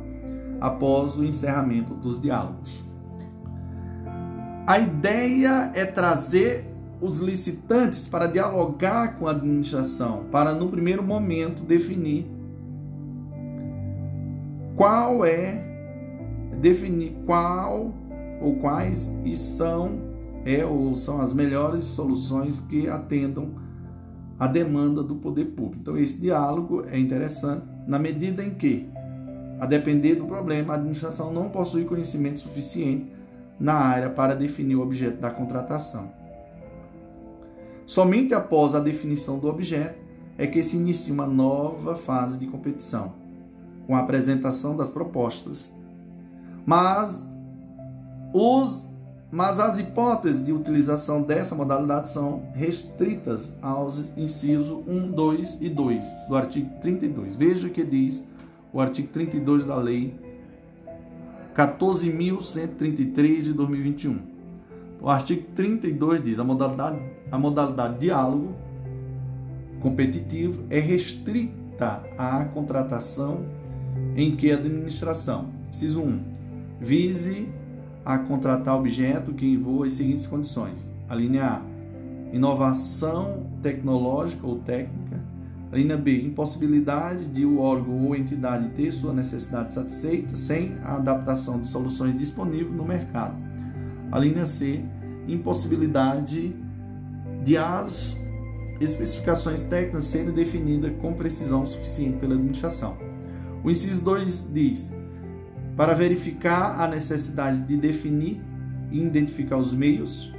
após 0.60 1.16
o 1.16 1.24
encerramento 1.24 1.94
dos 1.94 2.20
diálogos. 2.20 2.84
A 4.66 4.78
ideia 4.78 5.72
é 5.74 5.86
trazer 5.86 6.66
os 7.00 7.18
licitantes 7.18 8.06
para 8.06 8.26
dialogar 8.26 9.18
com 9.18 9.26
a 9.26 9.30
administração, 9.30 10.24
para 10.30 10.52
no 10.52 10.68
primeiro 10.68 11.02
momento 11.02 11.62
definir 11.62 12.26
qual 14.76 15.24
é 15.24 15.64
definir 16.60 17.16
qual 17.24 17.92
ou 18.40 18.56
quais 18.56 19.10
e 19.24 19.36
são 19.36 20.16
é 20.44 20.64
ou 20.64 20.94
são 20.94 21.20
as 21.20 21.32
melhores 21.32 21.84
soluções 21.84 22.60
que 22.60 22.88
atendam 22.88 23.50
a 24.38 24.46
demanda 24.46 25.02
do 25.02 25.16
poder 25.16 25.46
público. 25.46 25.78
Então, 25.80 25.98
esse 25.98 26.20
diálogo 26.20 26.84
é 26.88 26.98
interessante 26.98 27.66
na 27.86 27.98
medida 27.98 28.44
em 28.44 28.50
que, 28.50 28.88
a 29.58 29.66
depender 29.66 30.16
do 30.16 30.26
problema, 30.26 30.72
a 30.72 30.76
administração 30.76 31.32
não 31.32 31.48
possui 31.48 31.84
conhecimento 31.84 32.40
suficiente 32.40 33.10
na 33.58 33.74
área 33.74 34.10
para 34.10 34.34
definir 34.34 34.76
o 34.76 34.82
objeto 34.82 35.20
da 35.20 35.30
contratação. 35.30 36.10
Somente 37.86 38.34
após 38.34 38.74
a 38.74 38.80
definição 38.80 39.38
do 39.38 39.48
objeto 39.48 39.98
é 40.36 40.46
que 40.46 40.62
se 40.62 40.76
inicia 40.76 41.14
uma 41.14 41.26
nova 41.26 41.96
fase 41.96 42.38
de 42.38 42.46
competição, 42.46 43.14
com 43.86 43.96
a 43.96 44.00
apresentação 44.00 44.76
das 44.76 44.90
propostas. 44.90 45.74
Mas 46.66 47.26
os 48.32 48.86
mas 49.30 49.58
as 49.58 49.78
hipóteses 49.78 50.44
de 50.44 50.52
utilização 50.52 51.20
dessa 51.20 51.54
modalidade 51.54 52.08
são 52.08 52.44
restritas 52.54 53.52
aos 53.60 54.16
incisos 54.16 54.70
1, 54.86 55.10
2 55.10 55.58
e 55.60 55.68
2 55.68 56.04
do 56.28 56.36
artigo 56.36 56.70
32. 56.80 57.34
Veja 57.34 57.66
o 57.66 57.70
que 57.70 57.84
diz 57.84 58.24
o 58.72 58.80
artigo 58.80 59.08
32 59.08 59.66
da 59.66 59.76
Lei 59.76 60.14
14.133 61.56 63.42
de 63.42 63.52
2021. 63.52 64.18
O 65.00 65.08
artigo 65.08 65.42
32 65.54 66.22
diz: 66.22 66.38
a 66.38 66.44
modalidade, 66.44 67.00
a 67.30 67.38
modalidade 67.38 67.98
diálogo 67.98 68.54
competitivo 69.80 70.64
é 70.70 70.78
restrita 70.78 72.04
a 72.16 72.44
contratação 72.44 73.44
em 74.14 74.36
que 74.36 74.50
a 74.50 74.54
administração, 74.54 75.50
inciso 75.68 76.02
1, 76.02 76.20
vise 76.80 77.48
a 78.06 78.18
contratar 78.18 78.76
objeto 78.76 79.34
que 79.34 79.44
envolva 79.44 79.86
as 79.86 79.94
seguintes 79.94 80.28
condições. 80.28 80.88
A 81.08 81.14
linha 81.16 81.44
A, 81.44 81.62
inovação 82.32 83.48
tecnológica 83.60 84.46
ou 84.46 84.60
técnica. 84.60 85.20
A 85.72 85.76
linha 85.76 85.96
B, 85.96 86.22
impossibilidade 86.22 87.26
de 87.26 87.44
o 87.44 87.58
órgão 87.58 88.06
ou 88.06 88.14
entidade 88.14 88.68
ter 88.76 88.92
sua 88.92 89.12
necessidade 89.12 89.72
satisfeita 89.72 90.36
sem 90.36 90.76
a 90.84 90.94
adaptação 90.94 91.60
de 91.60 91.66
soluções 91.66 92.16
disponíveis 92.16 92.76
no 92.76 92.84
mercado. 92.84 93.34
A 94.12 94.20
linha 94.20 94.46
C, 94.46 94.84
impossibilidade 95.26 96.54
de 97.42 97.56
as 97.56 98.16
especificações 98.80 99.62
técnicas 99.62 100.04
serem 100.04 100.32
definidas 100.32 100.92
com 101.00 101.12
precisão 101.12 101.66
suficiente 101.66 102.18
pela 102.18 102.34
administração. 102.34 102.96
O 103.64 103.70
inciso 103.70 104.04
2 104.04 104.52
diz: 104.52 104.88
para 105.76 105.92
verificar 105.92 106.80
a 106.80 106.88
necessidade 106.88 107.60
de 107.60 107.76
definir 107.76 108.40
e 108.90 109.02
identificar 109.02 109.58
os 109.58 109.72
meios 109.72 110.32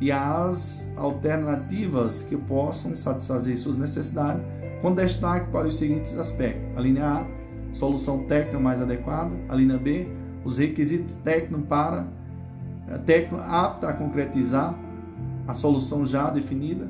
e 0.00 0.12
as 0.12 0.92
alternativas 0.96 2.22
que 2.22 2.36
possam 2.36 2.96
satisfazer 2.96 3.56
suas 3.56 3.78
necessidades, 3.78 4.42
com 4.80 4.94
destaque 4.94 5.50
para 5.50 5.66
os 5.66 5.76
seguintes 5.76 6.16
aspectos: 6.16 6.76
a 6.76 6.80
linha 6.80 7.04
A, 7.04 7.26
solução 7.72 8.24
técnica 8.24 8.58
mais 8.60 8.80
adequada, 8.80 9.32
a 9.48 9.54
linha 9.54 9.78
B, 9.78 10.06
os 10.44 10.58
requisitos 10.58 11.14
técnicos 11.16 11.66
para 11.66 12.06
eh, 12.88 12.98
técnico 12.98 13.42
apto 13.42 13.86
a 13.86 13.92
concretizar 13.92 14.78
a 15.46 15.54
solução 15.54 16.06
já 16.06 16.30
definida, 16.30 16.86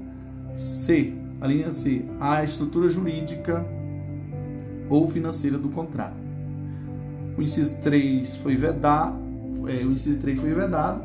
C, 0.54 1.14
a 1.40 1.46
linha 1.46 1.70
C, 1.70 2.04
a 2.20 2.44
estrutura 2.44 2.88
jurídica 2.90 3.64
ou 4.88 5.08
financeira 5.08 5.56
do 5.56 5.68
contrato. 5.70 6.23
O 7.36 7.42
inciso 7.42 7.76
3 7.82 8.36
foi 8.36 8.56
vedado, 8.56 9.18
é, 9.68 9.84
o 9.84 9.92
inciso 9.92 10.20
3 10.20 10.40
foi 10.40 10.52
vedado, 10.52 11.02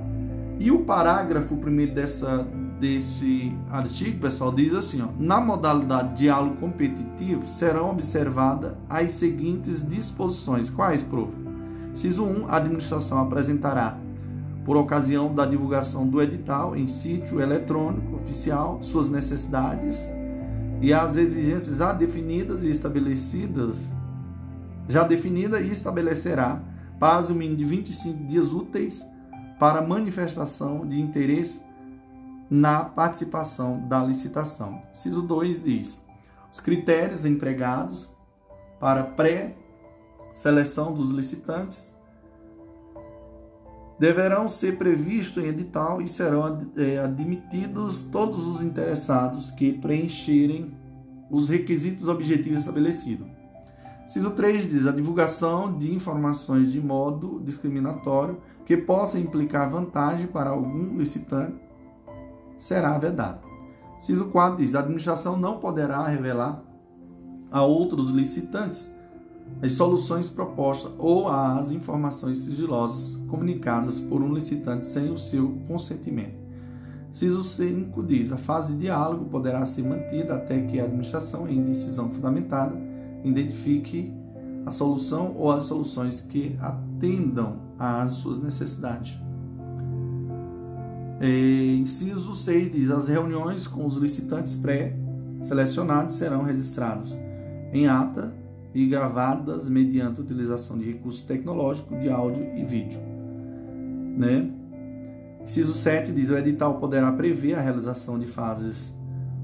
e 0.60 0.72
o 0.72 0.80
parágrafo 0.80 1.56
primeiro 1.58 1.94
dessa, 1.94 2.46
desse 2.80 3.52
artigo, 3.70 4.20
pessoal, 4.20 4.52
diz 4.52 4.74
assim, 4.74 5.02
ó, 5.02 5.08
na 5.18 5.40
modalidade 5.40 6.18
diálogo 6.18 6.58
competitivo 6.58 7.48
serão 7.48 7.90
observadas 7.92 8.74
as 8.90 9.14
seguintes 9.14 9.88
disposições. 9.88 10.70
Quais, 10.70 11.02
prof? 11.02 11.32
Inciso 11.94 12.24
1, 12.26 12.48
a 12.48 12.58
administração 12.58 13.20
apresentará 13.20 13.98
por 14.66 14.78
ocasião 14.78 15.34
da 15.34 15.46
divulgação 15.46 16.08
do 16.08 16.22
edital 16.22 16.76
em 16.76 16.88
sítio 16.88 17.42
eletrônico 17.42 18.18
oficial, 18.18 18.78
suas 18.82 19.10
necessidades 19.10 20.00
e 20.82 20.94
as 20.94 21.18
exigências 21.18 21.78
já 21.78 21.92
definidas 21.92 22.64
e 22.64 22.70
estabelecidas, 22.70 23.76
já 24.90 25.04
definida 25.04 25.62
e 25.62 25.70
estabelecerá 25.70 26.62
prazo 27.00 27.34
mínimo 27.34 27.58
de 27.58 27.64
25 27.64 28.24
dias 28.26 28.52
úteis 28.52 29.06
para 29.60 29.82
manifestação 29.82 30.86
de 30.86 31.00
interesse 31.00 31.62
na 32.50 32.84
participação 32.84 33.88
da 33.88 34.04
licitação. 34.04 34.82
Ciso 34.92 35.22
2 35.22 35.62
diz: 35.62 36.04
os 36.52 36.60
critérios 36.60 37.24
empregados 37.24 38.10
para 38.80 39.04
pré-seleção 39.04 40.94
dos 40.94 41.12
licitantes 41.12 41.98
deverão 44.00 44.48
ser 44.48 44.78
previstos 44.78 45.44
em 45.44 45.48
edital 45.48 46.02
e 46.02 46.08
serão 46.08 46.58
é, 46.78 46.98
admitidos 46.98 48.02
todos 48.02 48.48
os 48.48 48.64
interessados 48.64 49.52
que 49.52 49.74
preencherem 49.74 50.74
os 51.30 51.50
requisitos 51.50 52.08
objetivos 52.08 52.60
estabelecidos. 52.60 53.39
Ciso 54.10 54.32
3 54.32 54.68
diz 54.68 54.88
a 54.88 54.92
divulgação 54.92 55.78
de 55.78 55.94
informações 55.94 56.72
de 56.72 56.82
modo 56.82 57.40
discriminatório 57.44 58.40
que 58.66 58.76
possa 58.76 59.20
implicar 59.20 59.70
vantagem 59.70 60.26
para 60.26 60.50
algum 60.50 60.98
licitante 60.98 61.54
será 62.58 62.98
vedado. 62.98 63.48
Ciso 64.00 64.26
4 64.30 64.58
diz 64.58 64.74
a 64.74 64.80
administração 64.80 65.38
não 65.38 65.60
poderá 65.60 66.08
revelar 66.08 66.60
a 67.52 67.62
outros 67.62 68.10
licitantes 68.10 68.92
as 69.62 69.74
soluções 69.74 70.28
propostas 70.28 70.92
ou 70.98 71.28
as 71.28 71.72
informações 71.72 72.40
sigilosas 72.40 73.16
comunicadas 73.28 74.00
por 74.00 74.24
um 74.24 74.34
licitante 74.34 74.88
sem 74.88 75.12
o 75.12 75.20
seu 75.20 75.56
consentimento. 75.68 76.40
Ciso 77.12 77.44
5 77.44 78.02
diz: 78.02 78.32
a 78.32 78.38
fase 78.38 78.74
de 78.74 78.80
diálogo 78.80 79.26
poderá 79.26 79.64
ser 79.68 79.84
mantida 79.84 80.34
até 80.34 80.60
que 80.62 80.80
a 80.80 80.86
administração, 80.86 81.48
em 81.48 81.64
decisão 81.64 82.10
fundamentada, 82.10 82.89
identifique 83.24 84.14
a 84.66 84.72
solução 84.72 85.34
ou 85.36 85.52
as 85.52 85.64
soluções 85.64 86.22
que 86.22 86.56
atendam 86.60 87.58
às 87.78 88.12
suas 88.14 88.42
necessidades. 88.42 89.18
E, 91.22 91.80
inciso 91.82 92.36
6 92.36 92.72
diz: 92.72 92.90
as 92.90 93.08
reuniões 93.08 93.68
com 93.68 93.86
os 93.86 93.98
licitantes 93.98 94.56
pré-selecionados 94.56 96.16
serão 96.16 96.44
registrados 96.44 97.18
em 97.74 97.88
ata 97.88 98.34
e 98.74 98.86
gravadas 98.88 99.68
mediante 99.68 100.22
utilização 100.22 100.78
de 100.78 100.86
recursos 100.86 101.24
tecnológicos 101.24 102.00
de 102.00 102.10
áudio 102.10 102.44
e 102.56 102.64
vídeo. 102.64 103.00
Né? 104.18 104.50
Inciso 105.44 105.74
7 105.74 106.12
diz: 106.12 106.30
o 106.30 106.38
edital 106.38 106.80
poderá 106.80 107.12
prever 107.12 107.56
a 107.56 107.62
realização 107.62 108.20
de 108.20 108.28
fases 108.28 108.96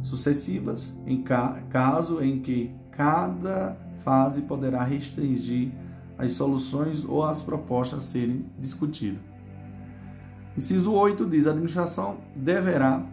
sucessivas 0.01 0.95
em 1.05 1.23
ca 1.23 1.63
caso 1.69 2.21
em 2.21 2.39
que 2.39 2.71
cada 2.95 3.77
fase 4.03 4.41
poderá 4.41 4.83
restringir 4.83 5.71
as 6.17 6.31
soluções 6.31 7.03
ou 7.03 7.23
as 7.23 7.41
propostas 7.41 7.99
a 7.99 8.01
serem 8.01 8.45
discutidas. 8.57 9.19
Inciso 10.57 10.93
8 10.93 11.25
diz: 11.25 11.47
a 11.47 11.51
administração 11.51 12.17
deverá, 12.35 13.03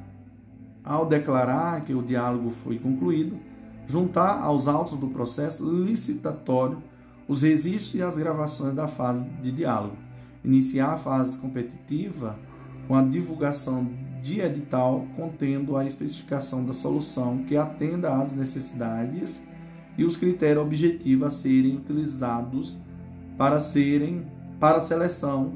ao 0.85 1.07
declarar 1.07 1.85
que 1.85 1.95
o 1.95 2.03
diálogo 2.03 2.53
foi 2.63 2.79
concluído, 2.79 3.37
juntar 3.87 4.41
aos 4.41 4.69
autos 4.69 4.97
do 4.97 5.09
processo 5.09 5.65
licitatório 5.69 6.79
os 7.29 7.43
registros 7.43 7.95
e 7.95 8.03
as 8.03 8.19
gravações 8.19 8.75
da 8.75 8.87
fase 8.87 9.25
de 9.41 9.51
diálogo, 9.51 9.97
iniciar 10.45 10.95
a 10.95 10.99
fase 10.99 11.39
competitiva 11.39 12.37
com 12.87 12.95
a 12.95 13.03
divulgação 13.03 13.89
de 14.23 14.41
edital 14.41 15.07
contendo 15.17 15.77
a 15.77 15.85
especificação 15.85 16.65
da 16.65 16.73
solução 16.73 17.39
que 17.45 17.57
atenda 17.57 18.15
às 18.15 18.33
necessidades 18.33 19.43
e 19.97 20.05
os 20.05 20.17
critérios 20.17 20.65
objetivos 20.65 21.27
a 21.27 21.31
serem 21.31 21.77
utilizados 21.77 22.79
para 23.37 23.61
serem 23.61 24.27
para 24.59 24.79
a 24.79 24.81
seleção 24.81 25.55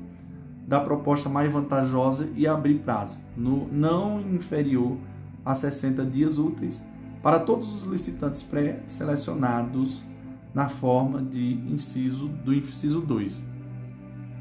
da 0.66 0.80
proposta 0.80 1.28
mais 1.28 1.52
vantajosa 1.52 2.28
e 2.34 2.46
abrir 2.46 2.80
prazo, 2.80 3.22
no, 3.36 3.68
não 3.68 4.20
inferior 4.20 4.96
a 5.44 5.54
60 5.54 6.04
dias 6.04 6.38
úteis 6.38 6.84
para 7.22 7.38
todos 7.38 7.72
os 7.72 7.84
licitantes 7.84 8.42
pré-selecionados 8.42 10.04
na 10.52 10.68
forma 10.68 11.22
de 11.22 11.54
inciso 11.72 12.28
do 12.28 12.52
inciso 12.52 13.00
2 13.00 13.42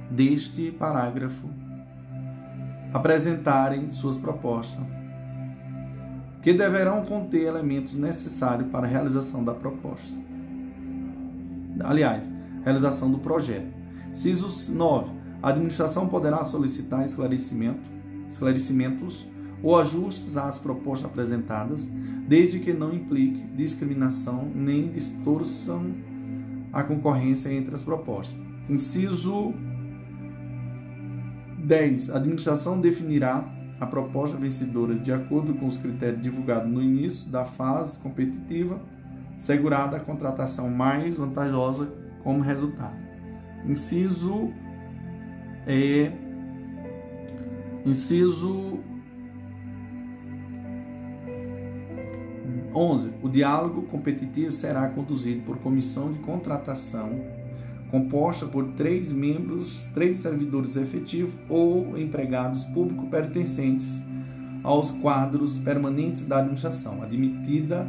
deste 0.09 0.71
parágrafo 0.71 1.47
apresentarem 2.93 3.91
suas 3.91 4.17
propostas 4.17 4.94
que 6.45 6.53
deverão 6.53 7.03
conter 7.03 7.47
elementos 7.47 7.95
necessários 7.95 8.69
para 8.69 8.85
a 8.85 8.87
realização 8.87 9.43
da 9.43 9.51
proposta. 9.51 10.15
Aliás, 11.79 12.31
realização 12.63 13.09
do 13.09 13.17
projeto. 13.17 13.73
Inciso 14.11 14.71
9. 14.71 15.11
A 15.41 15.49
administração 15.49 16.07
poderá 16.07 16.43
solicitar 16.43 17.03
esclarecimento, 17.03 17.81
esclarecimentos 18.29 19.27
ou 19.63 19.75
ajustes 19.75 20.37
às 20.37 20.59
propostas 20.59 21.09
apresentadas, 21.09 21.89
desde 22.27 22.59
que 22.59 22.73
não 22.73 22.93
implique 22.93 23.43
discriminação 23.57 24.47
nem 24.53 24.91
distorção 24.91 25.95
a 26.71 26.83
concorrência 26.83 27.51
entre 27.51 27.73
as 27.73 27.81
propostas. 27.81 28.37
Inciso 28.69 29.51
10. 31.57 32.11
A 32.11 32.17
administração 32.17 32.79
definirá 32.79 33.51
a 33.79 33.85
proposta 33.85 34.37
vencedora 34.37 34.95
de 34.95 35.11
acordo 35.11 35.53
com 35.53 35.65
os 35.65 35.77
critérios 35.77 36.21
divulgados 36.21 36.71
no 36.71 36.81
início 36.81 37.29
da 37.29 37.45
fase 37.45 37.99
competitiva, 37.99 38.79
segurada 39.37 39.97
a 39.97 39.99
contratação 39.99 40.69
mais 40.69 41.17
vantajosa 41.17 41.93
como 42.23 42.41
resultado. 42.41 42.97
Inciso 43.65 44.53
é 45.67 46.11
inciso 47.85 48.79
11. 52.73 53.13
O 53.21 53.29
diálogo 53.29 53.83
competitivo 53.83 54.51
será 54.51 54.87
conduzido 54.89 55.43
por 55.43 55.57
comissão 55.59 56.11
de 56.11 56.19
contratação 56.19 57.21
composta 57.95 58.45
por 58.45 58.73
três 58.73 59.09
membros, 59.09 59.85
três 59.93 60.17
servidores 60.17 60.75
efetivos 60.75 61.33
ou 61.47 61.97
empregados 61.97 62.65
públicos 62.65 63.07
pertencentes 63.07 64.03
aos 64.63 64.91
quadros 64.91 65.57
permanentes 65.59 66.25
da 66.25 66.39
administração, 66.39 67.01
admitida 67.01 67.87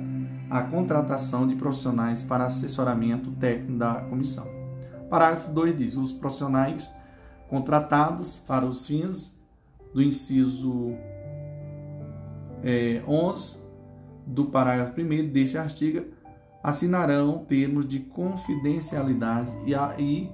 a 0.49 0.63
contratação 0.63 1.45
de 1.45 1.57
profissionais 1.57 2.23
para 2.23 2.47
assessoramento 2.47 3.33
técnico 3.33 3.79
da 3.79 3.95
comissão. 4.03 4.47
Parágrafo 5.11 5.51
2 5.51 5.77
diz: 5.77 5.97
os 5.97 6.13
profissionais 6.13 6.89
contratados 7.49 8.37
para 8.47 8.65
os 8.65 8.87
fins 8.87 9.37
do 9.93 10.01
inciso 10.01 10.93
é, 12.63 13.03
11 13.09 13.57
do 14.25 14.45
parágrafo 14.45 15.01
1 15.01 15.33
deste 15.33 15.59
artigo 15.59 16.05
assinarão 16.67 17.45
termos 17.45 17.87
de 17.87 18.01
confidencialidade 18.01 19.57
e, 19.65 19.73
e 20.03 20.31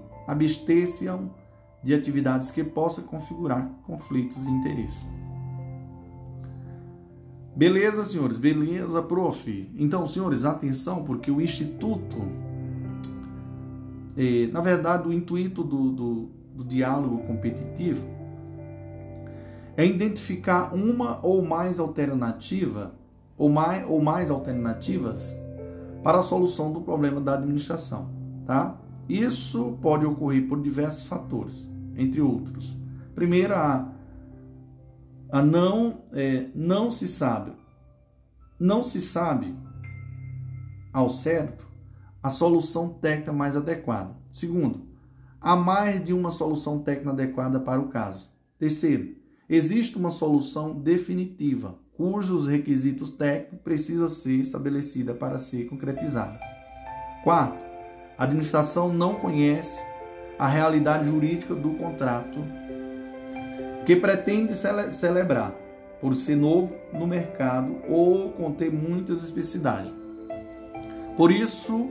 de 1.84 1.92
atividades 1.92 2.50
que 2.50 2.64
possam 2.64 3.04
configurar 3.04 3.68
conflitos 3.86 4.42
de 4.42 4.50
interesse. 4.50 5.04
Beleza, 7.54 8.06
senhores? 8.06 8.38
Beleza, 8.38 9.02
prof. 9.02 9.70
Então, 9.76 10.06
senhores, 10.06 10.46
atenção, 10.46 11.04
porque 11.04 11.30
o 11.30 11.38
Instituto, 11.38 12.16
é, 14.16 14.46
na 14.46 14.62
verdade, 14.62 15.06
o 15.06 15.12
intuito 15.12 15.62
do, 15.62 15.90
do, 15.90 16.30
do 16.54 16.64
diálogo 16.64 17.18
competitivo 17.26 18.06
é 19.76 19.84
identificar 19.84 20.74
uma 20.74 21.20
ou 21.22 21.44
mais 21.44 21.78
alternativa 21.78 22.94
ou 23.36 23.50
mais, 23.50 23.86
ou 23.86 24.00
mais 24.00 24.30
alternativas 24.30 25.41
para 26.02 26.18
a 26.18 26.22
solução 26.22 26.72
do 26.72 26.80
problema 26.80 27.20
da 27.20 27.34
administração, 27.34 28.10
tá? 28.44 28.78
Isso 29.08 29.78
pode 29.80 30.06
ocorrer 30.06 30.48
por 30.48 30.60
diversos 30.60 31.06
fatores, 31.06 31.70
entre 31.96 32.20
outros. 32.20 32.76
Primeiro, 33.14 33.54
a, 33.54 33.92
a 35.30 35.42
não, 35.42 36.02
é, 36.12 36.46
não 36.54 36.90
se 36.90 37.06
sabe, 37.06 37.52
não 38.58 38.82
se 38.82 39.00
sabe 39.00 39.54
ao 40.92 41.10
certo 41.10 41.66
a 42.22 42.30
solução 42.30 42.88
técnica 42.88 43.32
mais 43.32 43.56
adequada. 43.56 44.16
Segundo, 44.30 44.86
há 45.40 45.56
mais 45.56 46.02
de 46.04 46.12
uma 46.12 46.30
solução 46.30 46.78
técnica 46.78 47.10
adequada 47.10 47.58
para 47.58 47.80
o 47.80 47.88
caso. 47.88 48.30
Terceiro, 48.58 49.16
existe 49.48 49.98
uma 49.98 50.10
solução 50.10 50.78
definitiva, 50.78 51.78
cujos 51.96 52.48
requisitos 52.48 53.10
técnicos 53.12 53.60
precisam 53.62 54.08
ser 54.08 54.40
estabelecida 54.40 55.14
para 55.14 55.38
ser 55.38 55.64
concretizada. 55.66 56.38
Quarto, 57.22 57.58
a 58.16 58.24
administração 58.24 58.92
não 58.92 59.16
conhece 59.16 59.80
a 60.38 60.48
realidade 60.48 61.08
jurídica 61.08 61.54
do 61.54 61.74
contrato 61.74 62.38
que 63.86 63.96
pretende 63.96 64.54
cele 64.54 64.92
celebrar, 64.92 65.54
por 66.00 66.14
ser 66.14 66.36
novo 66.36 66.72
no 66.92 67.06
mercado 67.06 67.76
ou 67.88 68.30
conter 68.32 68.72
muitas 68.72 69.22
especificidades. 69.22 69.92
Por 71.16 71.30
isso, 71.30 71.90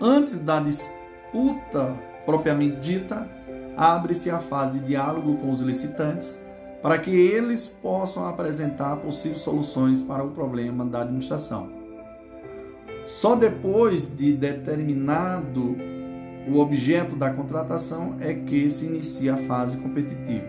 antes 0.00 0.38
da 0.38 0.60
disputa 0.60 1.94
propriamente 2.24 2.80
dita, 2.80 3.28
abre-se 3.76 4.30
a 4.30 4.38
fase 4.38 4.78
de 4.78 4.86
diálogo 4.86 5.36
com 5.36 5.50
os 5.50 5.60
licitantes 5.60 6.40
para 6.82 6.98
que 6.98 7.10
eles 7.10 7.66
possam 7.66 8.26
apresentar 8.26 8.96
possíveis 8.96 9.40
soluções 9.40 10.00
para 10.00 10.22
o 10.22 10.30
problema 10.30 10.84
da 10.84 11.02
administração. 11.02 11.70
Só 13.06 13.34
depois 13.34 14.14
de 14.14 14.34
determinado 14.34 15.76
o 16.50 16.60
objeto 16.60 17.14
da 17.14 17.30
contratação 17.30 18.16
é 18.20 18.32
que 18.32 18.70
se 18.70 18.86
inicia 18.86 19.34
a 19.34 19.36
fase 19.36 19.76
competitiva, 19.76 20.46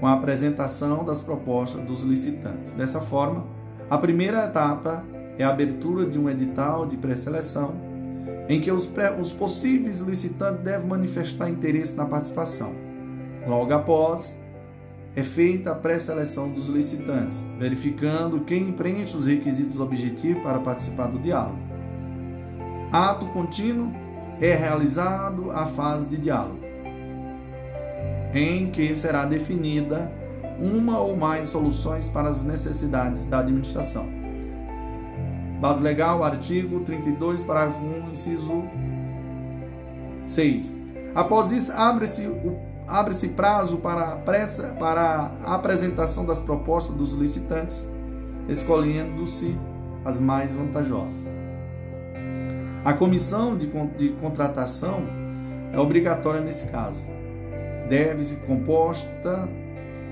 com 0.00 0.06
a 0.06 0.14
apresentação 0.14 1.04
das 1.04 1.20
propostas 1.20 1.80
dos 1.84 2.02
licitantes. 2.02 2.72
Dessa 2.72 3.00
forma, 3.00 3.46
a 3.88 3.96
primeira 3.96 4.46
etapa 4.46 5.04
é 5.38 5.44
a 5.44 5.50
abertura 5.50 6.04
de 6.06 6.18
um 6.18 6.28
edital 6.28 6.84
de 6.86 6.96
pré-seleção, 6.96 7.74
em 8.48 8.60
que 8.60 8.72
os, 8.72 8.86
pré 8.86 9.16
os 9.20 9.32
possíveis 9.32 10.00
licitantes 10.00 10.64
devem 10.64 10.88
manifestar 10.88 11.48
interesse 11.48 11.94
na 11.94 12.04
participação. 12.04 12.72
Logo 13.46 13.72
após, 13.72 14.36
é 15.14 15.22
feita 15.22 15.72
a 15.72 15.74
pré-seleção 15.74 16.50
dos 16.50 16.68
licitantes, 16.68 17.42
verificando 17.58 18.40
quem 18.40 18.72
preenche 18.72 19.16
os 19.16 19.26
requisitos 19.26 19.80
objetivos 19.80 20.42
para 20.42 20.60
participar 20.60 21.08
do 21.08 21.18
diálogo. 21.18 21.58
Ato 22.92 23.26
contínuo 23.26 23.92
é 24.40 24.54
realizado 24.54 25.50
a 25.50 25.66
fase 25.66 26.08
de 26.08 26.16
diálogo, 26.16 26.60
em 28.32 28.70
que 28.70 28.94
será 28.94 29.24
definida 29.24 30.10
uma 30.60 30.98
ou 30.98 31.16
mais 31.16 31.48
soluções 31.48 32.08
para 32.08 32.28
as 32.28 32.44
necessidades 32.44 33.24
da 33.24 33.40
administração. 33.40 34.08
Base 35.60 35.82
legal, 35.82 36.22
artigo 36.24 36.80
32, 36.80 37.42
parágrafo 37.42 37.80
1, 37.80 38.10
inciso 38.12 38.64
6. 40.24 40.76
Após 41.14 41.50
isso, 41.50 41.72
abre-se 41.72 42.26
o 42.26 42.69
abre-se 42.90 43.28
prazo 43.28 43.76
para, 43.76 44.16
pressa, 44.16 44.74
para 44.78 45.30
a 45.44 45.54
apresentação 45.54 46.24
das 46.24 46.40
propostas 46.40 46.94
dos 46.96 47.12
licitantes, 47.12 47.88
escolhendo-se 48.48 49.56
as 50.04 50.18
mais 50.18 50.50
vantajosas. 50.50 51.26
A 52.84 52.92
comissão 52.92 53.56
de, 53.56 53.66
de 53.96 54.08
contratação 54.20 55.04
é 55.72 55.78
obrigatória 55.78 56.40
nesse 56.40 56.66
caso. 56.66 57.08
Deve 57.88 58.24
ser 58.24 58.40
composta 58.40 59.48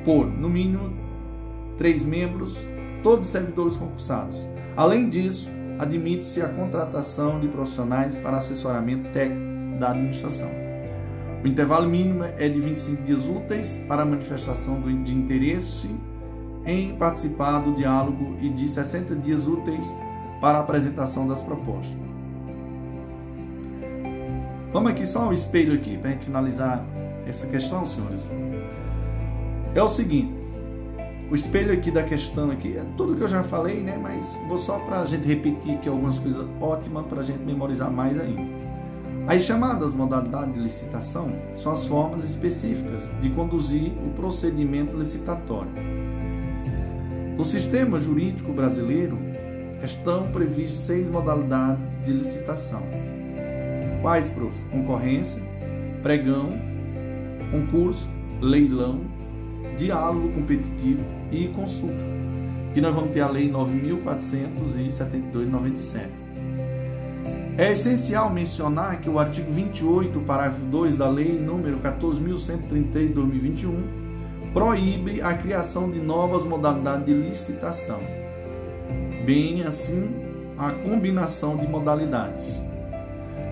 por, 0.04 0.26
no 0.26 0.48
mínimo, 0.48 0.92
três 1.76 2.04
membros, 2.04 2.56
todos 3.02 3.26
servidores 3.26 3.76
concursados. 3.76 4.46
Além 4.76 5.08
disso, 5.08 5.48
admite-se 5.78 6.40
a 6.40 6.48
contratação 6.48 7.40
de 7.40 7.48
profissionais 7.48 8.16
para 8.16 8.36
assessoramento 8.36 9.08
técnico 9.10 9.78
da 9.80 9.90
administração. 9.90 10.67
O 11.42 11.46
intervalo 11.46 11.88
mínimo 11.88 12.24
é 12.24 12.48
de 12.48 12.60
25 12.60 13.02
dias 13.04 13.28
úteis 13.28 13.80
para 13.86 14.02
a 14.02 14.04
manifestação 14.04 14.80
de 14.80 15.14
interesse 15.14 15.88
em 16.66 16.96
participar 16.96 17.60
do 17.60 17.74
diálogo 17.74 18.36
e 18.40 18.48
de 18.48 18.68
60 18.68 19.14
dias 19.16 19.46
úteis 19.46 19.88
para 20.40 20.58
a 20.58 20.60
apresentação 20.60 21.26
das 21.28 21.40
propostas. 21.40 21.96
Vamos 24.72 24.90
aqui 24.90 25.06
só 25.06 25.28
um 25.28 25.32
espelho 25.32 25.74
aqui 25.74 25.96
para 25.96 26.10
a 26.10 26.12
gente 26.12 26.24
finalizar 26.24 26.84
essa 27.26 27.46
questão, 27.46 27.86
senhores. 27.86 28.28
É 29.74 29.82
o 29.82 29.88
seguinte, 29.88 30.34
o 31.30 31.34
espelho 31.34 31.72
aqui 31.72 31.90
da 31.90 32.02
questão 32.02 32.50
aqui 32.50 32.76
é 32.76 32.84
tudo 32.96 33.14
que 33.14 33.22
eu 33.22 33.28
já 33.28 33.42
falei, 33.44 33.80
né? 33.80 33.96
Mas 33.96 34.24
vou 34.48 34.58
só 34.58 34.78
para 34.78 35.00
a 35.00 35.06
gente 35.06 35.26
repetir 35.26 35.76
aqui 35.76 35.88
algumas 35.88 36.18
coisas 36.18 36.46
ótimas 36.60 37.06
para 37.06 37.20
a 37.20 37.22
gente 37.22 37.40
memorizar 37.40 37.90
mais 37.90 38.18
ainda. 38.20 38.57
As 39.28 39.42
chamadas 39.42 39.92
modalidades 39.92 40.54
de 40.54 40.60
licitação 40.60 41.30
são 41.52 41.72
as 41.72 41.84
formas 41.84 42.24
específicas 42.24 43.02
de 43.20 43.28
conduzir 43.28 43.92
o 43.92 44.08
procedimento 44.16 44.96
licitatório. 44.96 45.70
No 47.36 47.44
sistema 47.44 48.00
jurídico 48.00 48.54
brasileiro 48.54 49.18
estão 49.84 50.32
previstas 50.32 50.78
seis 50.78 51.10
modalidades 51.10 51.82
de 52.06 52.12
licitação. 52.12 52.82
Quais, 54.00 54.30
prof? 54.30 54.50
Concorrência, 54.70 55.42
pregão, 56.02 56.48
concurso, 57.50 58.08
leilão, 58.40 59.02
diálogo 59.76 60.30
competitivo 60.30 61.04
e 61.30 61.48
consulta. 61.48 62.02
E 62.74 62.80
nós 62.80 62.94
vamos 62.94 63.10
ter 63.10 63.20
a 63.20 63.28
Lei 63.28 63.52
9.472-97. 63.52 66.17
É 67.58 67.72
essencial 67.72 68.30
mencionar 68.30 69.00
que 69.00 69.10
o 69.10 69.18
artigo 69.18 69.52
28, 69.52 70.20
parágrafo 70.20 70.64
2 70.66 70.96
da 70.96 71.08
Lei 71.08 71.36
nº 71.44 71.82
14.133 71.82 73.08
de 73.08 73.12
2021 73.14 73.82
proíbe 74.54 75.20
a 75.20 75.34
criação 75.34 75.90
de 75.90 75.98
novas 75.98 76.44
modalidades 76.44 77.06
de 77.06 77.12
licitação, 77.12 77.98
bem 79.26 79.64
assim 79.64 80.08
a 80.56 80.70
combinação 80.70 81.56
de 81.56 81.66
modalidades. 81.66 82.62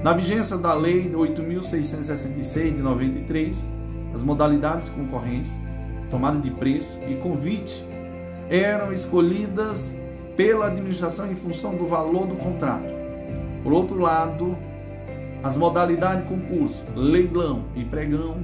Na 0.04 0.12
vigência 0.12 0.56
da 0.56 0.72
Lei 0.72 1.10
8.666 1.10 2.76
de 2.76 2.82
93, 2.82 3.56
as 4.14 4.22
modalidades 4.22 4.84
de 4.84 4.92
concorrência, 4.92 5.58
tomada 6.12 6.38
de 6.38 6.52
preço 6.52 6.96
e 7.08 7.16
convite 7.16 7.84
eram 8.48 8.92
escolhidas 8.92 9.92
pela 10.36 10.68
administração 10.68 11.28
em 11.28 11.34
função 11.34 11.74
do 11.74 11.88
valor 11.88 12.28
do 12.28 12.36
contrato 12.36 12.95
por 13.66 13.72
outro 13.72 13.98
lado, 13.98 14.56
as 15.42 15.56
modalidades 15.56 16.22
de 16.22 16.28
concurso, 16.28 16.84
leilão 16.94 17.64
e 17.74 17.84
pregão 17.84 18.36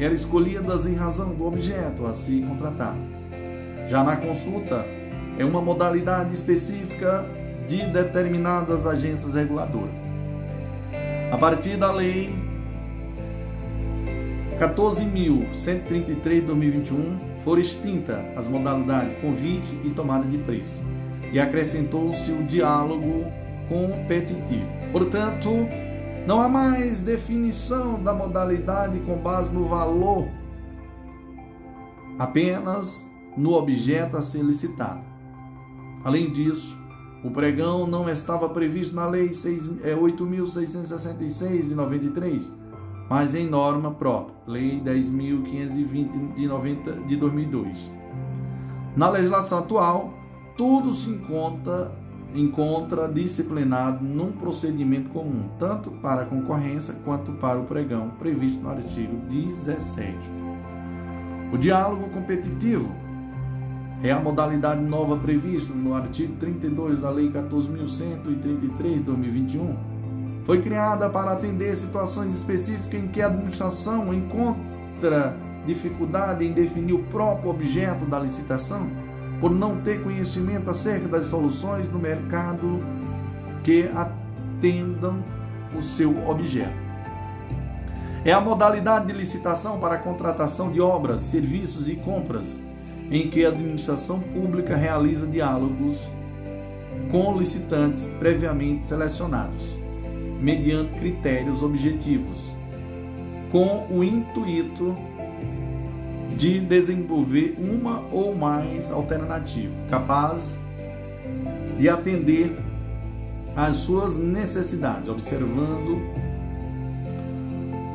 eram 0.00 0.16
escolhidas 0.16 0.84
em 0.84 0.96
razão 0.96 1.28
do 1.32 1.46
objeto 1.46 2.04
a 2.04 2.12
se 2.12 2.40
contratar. 2.40 2.96
Já 3.88 4.02
na 4.02 4.16
consulta, 4.16 4.84
é 5.38 5.44
uma 5.44 5.62
modalidade 5.62 6.34
específica 6.34 7.24
de 7.68 7.84
determinadas 7.84 8.84
agências 8.84 9.36
reguladoras. 9.36 9.94
A 11.30 11.38
partir 11.38 11.76
da 11.76 11.92
Lei 11.92 12.34
14.133 14.58 16.34
de 16.34 16.40
2021, 16.40 17.18
foram 17.44 17.60
extintas 17.60 18.18
as 18.36 18.48
modalidades 18.48 19.16
convite 19.20 19.72
e 19.84 19.90
tomada 19.90 20.24
de 20.24 20.38
preço, 20.38 20.82
e 21.32 21.38
acrescentou-se 21.38 22.28
o 22.32 22.42
diálogo 22.42 23.43
competitivo. 23.68 24.66
Portanto, 24.92 25.50
não 26.26 26.40
há 26.40 26.48
mais 26.48 27.00
definição 27.00 28.02
da 28.02 28.14
modalidade 28.14 28.98
com 29.00 29.18
base 29.18 29.52
no 29.52 29.66
valor, 29.66 30.26
apenas 32.18 33.06
no 33.36 33.52
objeto 33.52 34.16
a 34.16 34.22
ser 34.22 34.42
licitado. 34.42 35.02
Além 36.02 36.30
disso, 36.30 36.78
o 37.24 37.30
pregão 37.30 37.86
não 37.86 38.08
estava 38.08 38.48
previsto 38.48 38.94
na 38.94 39.06
Lei 39.06 39.30
8.666 39.30 41.42
é, 41.42 41.58
de 41.62 41.74
93, 41.74 42.50
mas 43.08 43.34
em 43.34 43.48
norma 43.48 43.90
própria, 43.90 44.36
Lei 44.46 44.78
10.520 44.80 46.34
de, 46.34 46.46
90, 46.46 46.92
de 47.06 47.16
2002. 47.16 47.90
Na 48.96 49.08
legislação 49.08 49.58
atual, 49.58 50.14
tudo 50.56 50.94
se 50.94 51.10
encontra, 51.10 51.92
encontra 52.34 53.08
disciplinado 53.08 54.04
num 54.04 54.32
procedimento 54.32 55.08
comum, 55.10 55.48
tanto 55.58 55.90
para 55.90 56.22
a 56.22 56.26
concorrência 56.26 56.94
quanto 57.04 57.32
para 57.32 57.58
o 57.58 57.64
pregão, 57.64 58.10
previsto 58.18 58.60
no 58.60 58.70
artigo 58.70 59.16
17. 59.28 60.14
O 61.52 61.56
diálogo 61.56 62.08
competitivo 62.10 62.90
é 64.02 64.10
a 64.10 64.18
modalidade 64.18 64.82
nova 64.82 65.16
prevista 65.16 65.72
no 65.72 65.94
artigo 65.94 66.34
32 66.36 67.00
da 67.00 67.10
Lei 67.10 67.30
14.133 67.30 68.94
de 68.94 69.00
2021. 69.00 69.76
Foi 70.44 70.60
criada 70.60 71.08
para 71.08 71.32
atender 71.32 71.74
situações 71.76 72.34
específicas 72.34 73.00
em 73.00 73.08
que 73.08 73.22
a 73.22 73.28
administração 73.28 74.12
encontra 74.12 75.36
dificuldade 75.64 76.44
em 76.44 76.52
definir 76.52 76.92
o 76.92 77.02
próprio 77.04 77.50
objeto 77.50 78.04
da 78.04 78.18
licitação, 78.18 78.90
por 79.40 79.50
não 79.50 79.80
ter 79.80 80.02
conhecimento 80.02 80.70
acerca 80.70 81.08
das 81.08 81.26
soluções 81.26 81.88
no 81.90 81.98
mercado 81.98 82.82
que 83.62 83.88
atendam 83.94 85.22
o 85.76 85.82
seu 85.82 86.28
objeto. 86.28 86.84
É 88.24 88.32
a 88.32 88.40
modalidade 88.40 89.06
de 89.06 89.12
licitação 89.12 89.78
para 89.78 89.96
a 89.96 89.98
contratação 89.98 90.72
de 90.72 90.80
obras, 90.80 91.22
serviços 91.22 91.88
e 91.88 91.94
compras 91.94 92.58
em 93.10 93.28
que 93.28 93.44
a 93.44 93.48
administração 93.48 94.20
pública 94.20 94.76
realiza 94.76 95.26
diálogos 95.26 95.98
com 97.10 97.36
licitantes 97.36 98.08
previamente 98.18 98.86
selecionados, 98.86 99.62
mediante 100.40 100.98
critérios 100.98 101.62
objetivos, 101.62 102.38
com 103.52 103.86
o 103.90 104.02
intuito 104.02 104.96
de 106.36 106.60
desenvolver 106.60 107.56
uma 107.58 108.02
ou 108.12 108.34
mais 108.34 108.90
alternativas 108.90 109.74
capazes 109.88 110.58
de 111.78 111.88
atender 111.88 112.56
às 113.56 113.76
suas 113.76 114.16
necessidades, 114.16 115.08
observando 115.08 116.00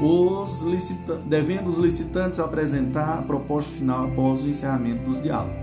os 0.02 0.62
licita 0.62 1.16
devendo 1.26 1.70
os 1.70 1.78
licitantes 1.78 2.40
apresentar 2.40 3.20
a 3.20 3.22
proposta 3.22 3.70
final 3.72 4.06
após 4.06 4.44
o 4.44 4.48
encerramento 4.48 5.04
dos 5.04 5.22
diálogos. 5.22 5.56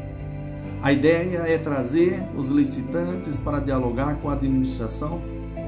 A 0.82 0.92
ideia 0.92 1.38
é 1.38 1.56
trazer 1.56 2.22
os 2.36 2.50
licitantes 2.50 3.40
para 3.40 3.60
dialogar 3.60 4.16
com 4.16 4.28
a 4.28 4.34
administração 4.34 5.20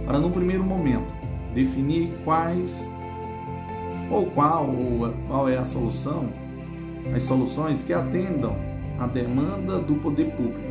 para, 0.05 0.19
no 0.19 0.31
primeiro 0.31 0.63
momento, 0.63 1.13
definir 1.55 2.13
quais 2.25 2.77
ou 4.11 4.27
qual 4.27 4.69
ou 4.69 5.13
qual 5.27 5.49
é 5.49 5.57
a 5.57 5.65
solução, 5.65 6.29
as 7.15 7.23
soluções 7.23 7.83
que 7.83 7.93
atendam 7.93 8.57
à 8.99 9.07
demanda 9.07 9.79
do 9.79 9.97
poder 9.97 10.31
público. 10.33 10.69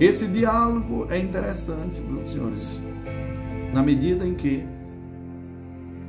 Esse 0.00 0.26
diálogo 0.26 1.06
é 1.10 1.18
interessante, 1.18 2.00
senhores, 2.28 2.80
na 3.72 3.82
medida 3.82 4.26
em 4.26 4.34
que 4.34 4.64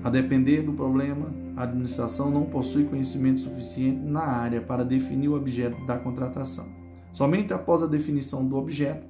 a 0.04 0.10
depender 0.10 0.62
do 0.62 0.72
problema, 0.72 1.28
a 1.58 1.64
administração 1.64 2.32
não 2.32 2.46
possui 2.46 2.86
conhecimento 2.86 3.42
suficiente 3.42 4.00
na 4.00 4.22
área 4.22 4.62
para 4.62 4.86
definir 4.86 5.28
o 5.28 5.36
objeto 5.36 5.86
da 5.86 5.98
contratação. 5.98 6.68
Somente 7.12 7.54
após 7.54 7.84
a 7.84 7.88
definição 7.88 8.46
do 8.46 8.56
objeto 8.56 9.06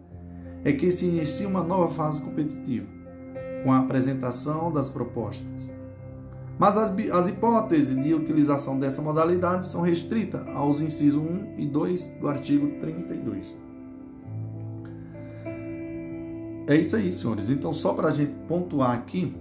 é 0.64 0.74
que 0.74 0.92
se 0.92 1.06
inicia 1.06 1.48
uma 1.48 1.64
nova 1.64 1.94
fase 1.94 2.22
competitiva, 2.22 2.88
com 3.64 3.72
a 3.72 3.80
apresentação 3.80 4.72
das 4.72 4.90
propostas. 4.90 5.79
Mas 6.60 6.78
as, 6.78 6.93
as 7.12 7.28
hipóteses 7.28 7.97
de 7.97 8.14
utilização 8.14 8.78
dessa 8.78 9.01
modalidade 9.01 9.66
são 9.66 9.82
restritas 9.82 10.45
aos 10.49 10.82
incisos 10.82 11.20
1 11.20 11.55
e 11.57 11.66
2 11.66 12.05
do 12.20 12.28
artigo 12.28 12.68
32. 12.82 13.57
É 16.68 16.76
isso 16.76 16.95
aí, 16.95 17.12
senhores. 17.12 17.49
Então, 17.49 17.74
só 17.74 17.93
para 17.93 18.10
a 18.10 18.12
gente 18.12 18.32
pontuar 18.47 18.91
aqui, 18.91 19.36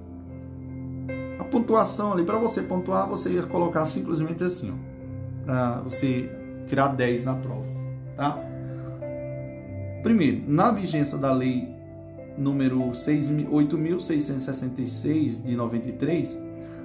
pontuação 1.51 2.13
ali, 2.13 2.25
para 2.25 2.39
você 2.39 2.63
pontuar, 2.63 3.09
você 3.09 3.33
ia 3.33 3.43
colocar 3.43 3.85
simplesmente 3.87 4.45
assim, 4.45 4.73
para 5.45 5.81
você 5.81 6.31
tirar 6.67 6.87
10 6.89 7.25
na 7.25 7.35
prova, 7.35 7.67
tá? 8.17 8.39
Primeiro, 10.03 10.43
na 10.47 10.71
vigência 10.71 11.17
da 11.19 11.33
lei 11.33 11.69
número 12.37 12.91
8.666 12.91 15.43
de 15.43 15.57
93, 15.57 16.39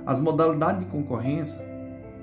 as 0.06 0.22
modalidades 0.22 0.86
de 0.86 0.91
concorrência, 0.91 1.60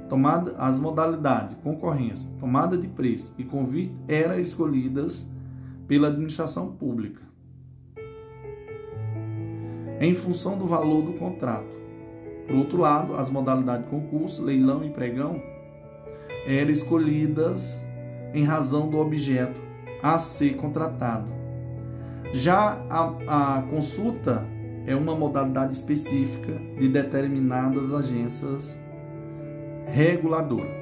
tomada, 0.08 0.56
as 0.58 0.78
modalidades 0.80 1.54
concorrência, 1.56 2.30
tomada 2.38 2.76
de 2.76 2.88
preço 2.88 3.34
e 3.38 3.44
convite 3.44 3.94
eram 4.08 4.38
escolhidas 4.38 5.28
pela 5.86 6.08
administração 6.08 6.72
pública 6.72 7.22
em 10.00 10.14
função 10.14 10.56
do 10.56 10.66
valor 10.66 11.02
do 11.02 11.12
contrato 11.14 11.80
por 12.50 12.56
outro 12.56 12.78
lado, 12.78 13.14
as 13.14 13.30
modalidades 13.30 13.84
de 13.84 13.90
concurso, 13.90 14.42
leilão 14.42 14.84
e 14.84 14.90
pregão 14.90 15.40
eram 16.44 16.72
escolhidas 16.72 17.80
em 18.34 18.42
razão 18.42 18.88
do 18.88 18.98
objeto 18.98 19.60
a 20.02 20.18
ser 20.18 20.56
contratado. 20.56 21.28
Já 22.32 22.84
a, 22.90 23.58
a 23.58 23.62
consulta 23.62 24.44
é 24.86 24.96
uma 24.96 25.14
modalidade 25.14 25.74
específica 25.74 26.58
de 26.78 26.88
determinadas 26.88 27.92
agências 27.92 28.80
reguladoras. 29.86 30.80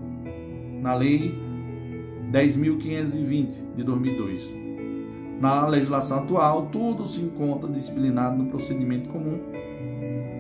na 0.80 0.94
Lei 0.94 1.36
10.520 2.32 3.76
de 3.76 3.84
2002. 3.84 4.62
Na 5.42 5.68
legislação 5.68 6.20
atual, 6.20 6.70
tudo 6.72 7.06
se 7.06 7.20
encontra 7.20 7.70
disciplinado 7.70 8.38
no 8.38 8.46
procedimento 8.50 9.10
comum 9.10 9.60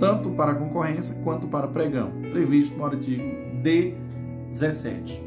tanto 0.01 0.31
para 0.31 0.55
concorrência 0.55 1.15
quanto 1.23 1.47
para 1.47 1.67
pregão, 1.67 2.09
previsto 2.31 2.75
no 2.75 2.85
artigo 2.85 3.23
17. 3.61 5.23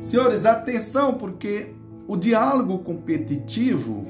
Senhores, 0.00 0.46
atenção, 0.46 1.14
porque 1.14 1.74
o 2.06 2.16
diálogo 2.16 2.78
competitivo 2.78 4.06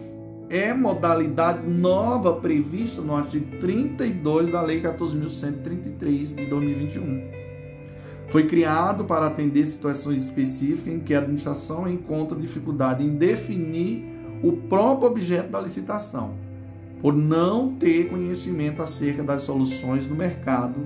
é 0.51 0.75
modalidade 0.75 1.65
nova 1.65 2.35
prevista 2.35 3.01
no 3.01 3.15
artigo 3.15 3.59
32 3.61 4.51
da 4.51 4.61
Lei 4.61 4.83
14.133 4.83 6.35
de 6.35 6.47
2021. 6.47 7.31
Foi 8.31 8.47
criado 8.49 9.05
para 9.05 9.29
atender 9.29 9.65
situações 9.65 10.25
específicas 10.25 10.93
em 10.93 10.99
que 10.99 11.15
a 11.15 11.19
administração 11.19 11.89
encontra 11.89 12.37
dificuldade 12.37 13.05
em 13.05 13.15
definir 13.17 14.05
o 14.43 14.53
próprio 14.53 15.09
objeto 15.09 15.51
da 15.51 15.61
licitação 15.61 16.35
por 17.01 17.15
não 17.15 17.75
ter 17.77 18.09
conhecimento 18.09 18.83
acerca 18.83 19.23
das 19.23 19.43
soluções 19.43 20.05
do 20.05 20.17
mercado 20.17 20.81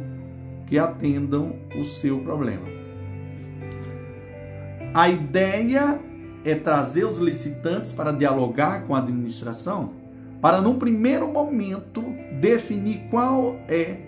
que 0.67 0.79
atendam 0.79 1.57
o 1.79 1.85
seu 1.85 2.19
problema. 2.19 2.67
A 4.93 5.09
ideia 5.09 5.99
é 6.45 6.55
trazer 6.55 7.05
os 7.05 7.19
licitantes 7.19 7.93
para 7.93 8.13
dialogar 8.13 8.87
com 8.87 8.95
a 8.95 8.99
administração, 8.99 9.93
para 10.41 10.61
num 10.61 10.79
primeiro 10.79 11.27
momento 11.27 12.05
definir 12.41 13.09
qual 13.11 13.57
é 13.67 13.99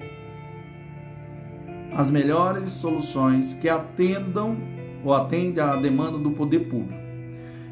as 1.95 2.11
melhores 2.11 2.72
soluções 2.72 3.55
que 3.55 3.68
atendam 3.68 4.57
ou 5.03 5.14
atendem 5.14 5.62
à 5.62 5.76
demanda 5.76 6.18
do 6.18 6.32
poder 6.32 6.68
público. 6.68 7.01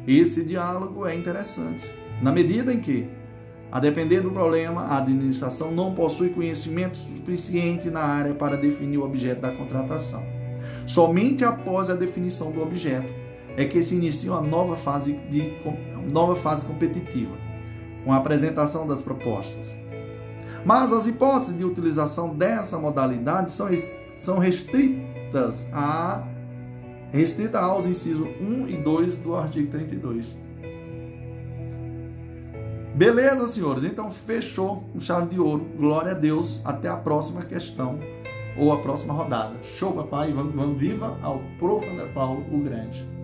Esse 0.07 0.43
diálogo 0.43 1.05
é 1.05 1.15
interessante, 1.15 1.85
na 2.21 2.31
medida 2.31 2.73
em 2.73 2.79
que 2.79 3.07
A 3.71 3.79
depender 3.79 4.21
do 4.21 4.31
problema, 4.31 4.83
a 4.83 4.99
administração 4.99 5.69
não 5.69 5.93
possui 5.93 6.29
conhecimento 6.29 6.95
suficiente 6.97 7.89
na 7.89 7.99
área 7.99 8.33
para 8.33 8.55
definir 8.55 8.97
o 8.97 9.03
objeto 9.03 9.41
da 9.41 9.51
contratação. 9.51 10.23
Somente 10.87 11.43
após 11.43 11.89
a 11.89 11.93
definição 11.93 12.51
do 12.51 12.61
objeto 12.61 13.24
é 13.57 13.65
que 13.65 13.81
se 13.81 13.95
inicia 13.95 14.31
uma 14.31 14.41
nova 14.41 14.75
fase, 14.75 15.13
de, 15.29 15.53
nova 16.11 16.35
fase 16.35 16.65
competitiva, 16.65 17.35
com 18.03 18.11
a 18.11 18.17
apresentação 18.17 18.85
das 18.85 19.01
propostas. 19.01 19.67
Mas 20.65 20.91
as 20.91 21.07
hipóteses 21.07 21.57
de 21.57 21.63
utilização 21.63 22.35
dessa 22.35 22.77
modalidade 22.77 23.51
são, 23.51 23.67
são 24.17 24.39
restritas, 24.39 25.65
a, 25.71 26.23
restritas 27.11 27.61
aos 27.61 27.85
incisos 27.85 28.27
1 28.41 28.67
e 28.67 28.77
2 28.77 29.15
do 29.17 29.35
artigo 29.35 29.69
32. 29.69 30.35
Beleza, 32.95 33.47
senhores? 33.49 33.83
Então 33.83 34.09
fechou 34.09 34.85
com 34.91 34.99
chave 35.01 35.27
de 35.27 35.39
ouro. 35.39 35.65
Glória 35.77 36.11
a 36.11 36.15
Deus. 36.15 36.61
Até 36.63 36.87
a 36.87 36.95
próxima 36.95 37.43
questão 37.43 37.99
ou 38.57 38.71
a 38.71 38.77
próxima 38.77 39.13
rodada. 39.13 39.61
Show, 39.63 39.91
papai. 39.91 40.31
Vamos, 40.31 40.55
vamos 40.55 40.79
viva 40.79 41.17
ao 41.21 41.41
Prof. 41.59 41.85
Paulo 42.13 42.45
o 42.49 42.59
Grande. 42.59 43.14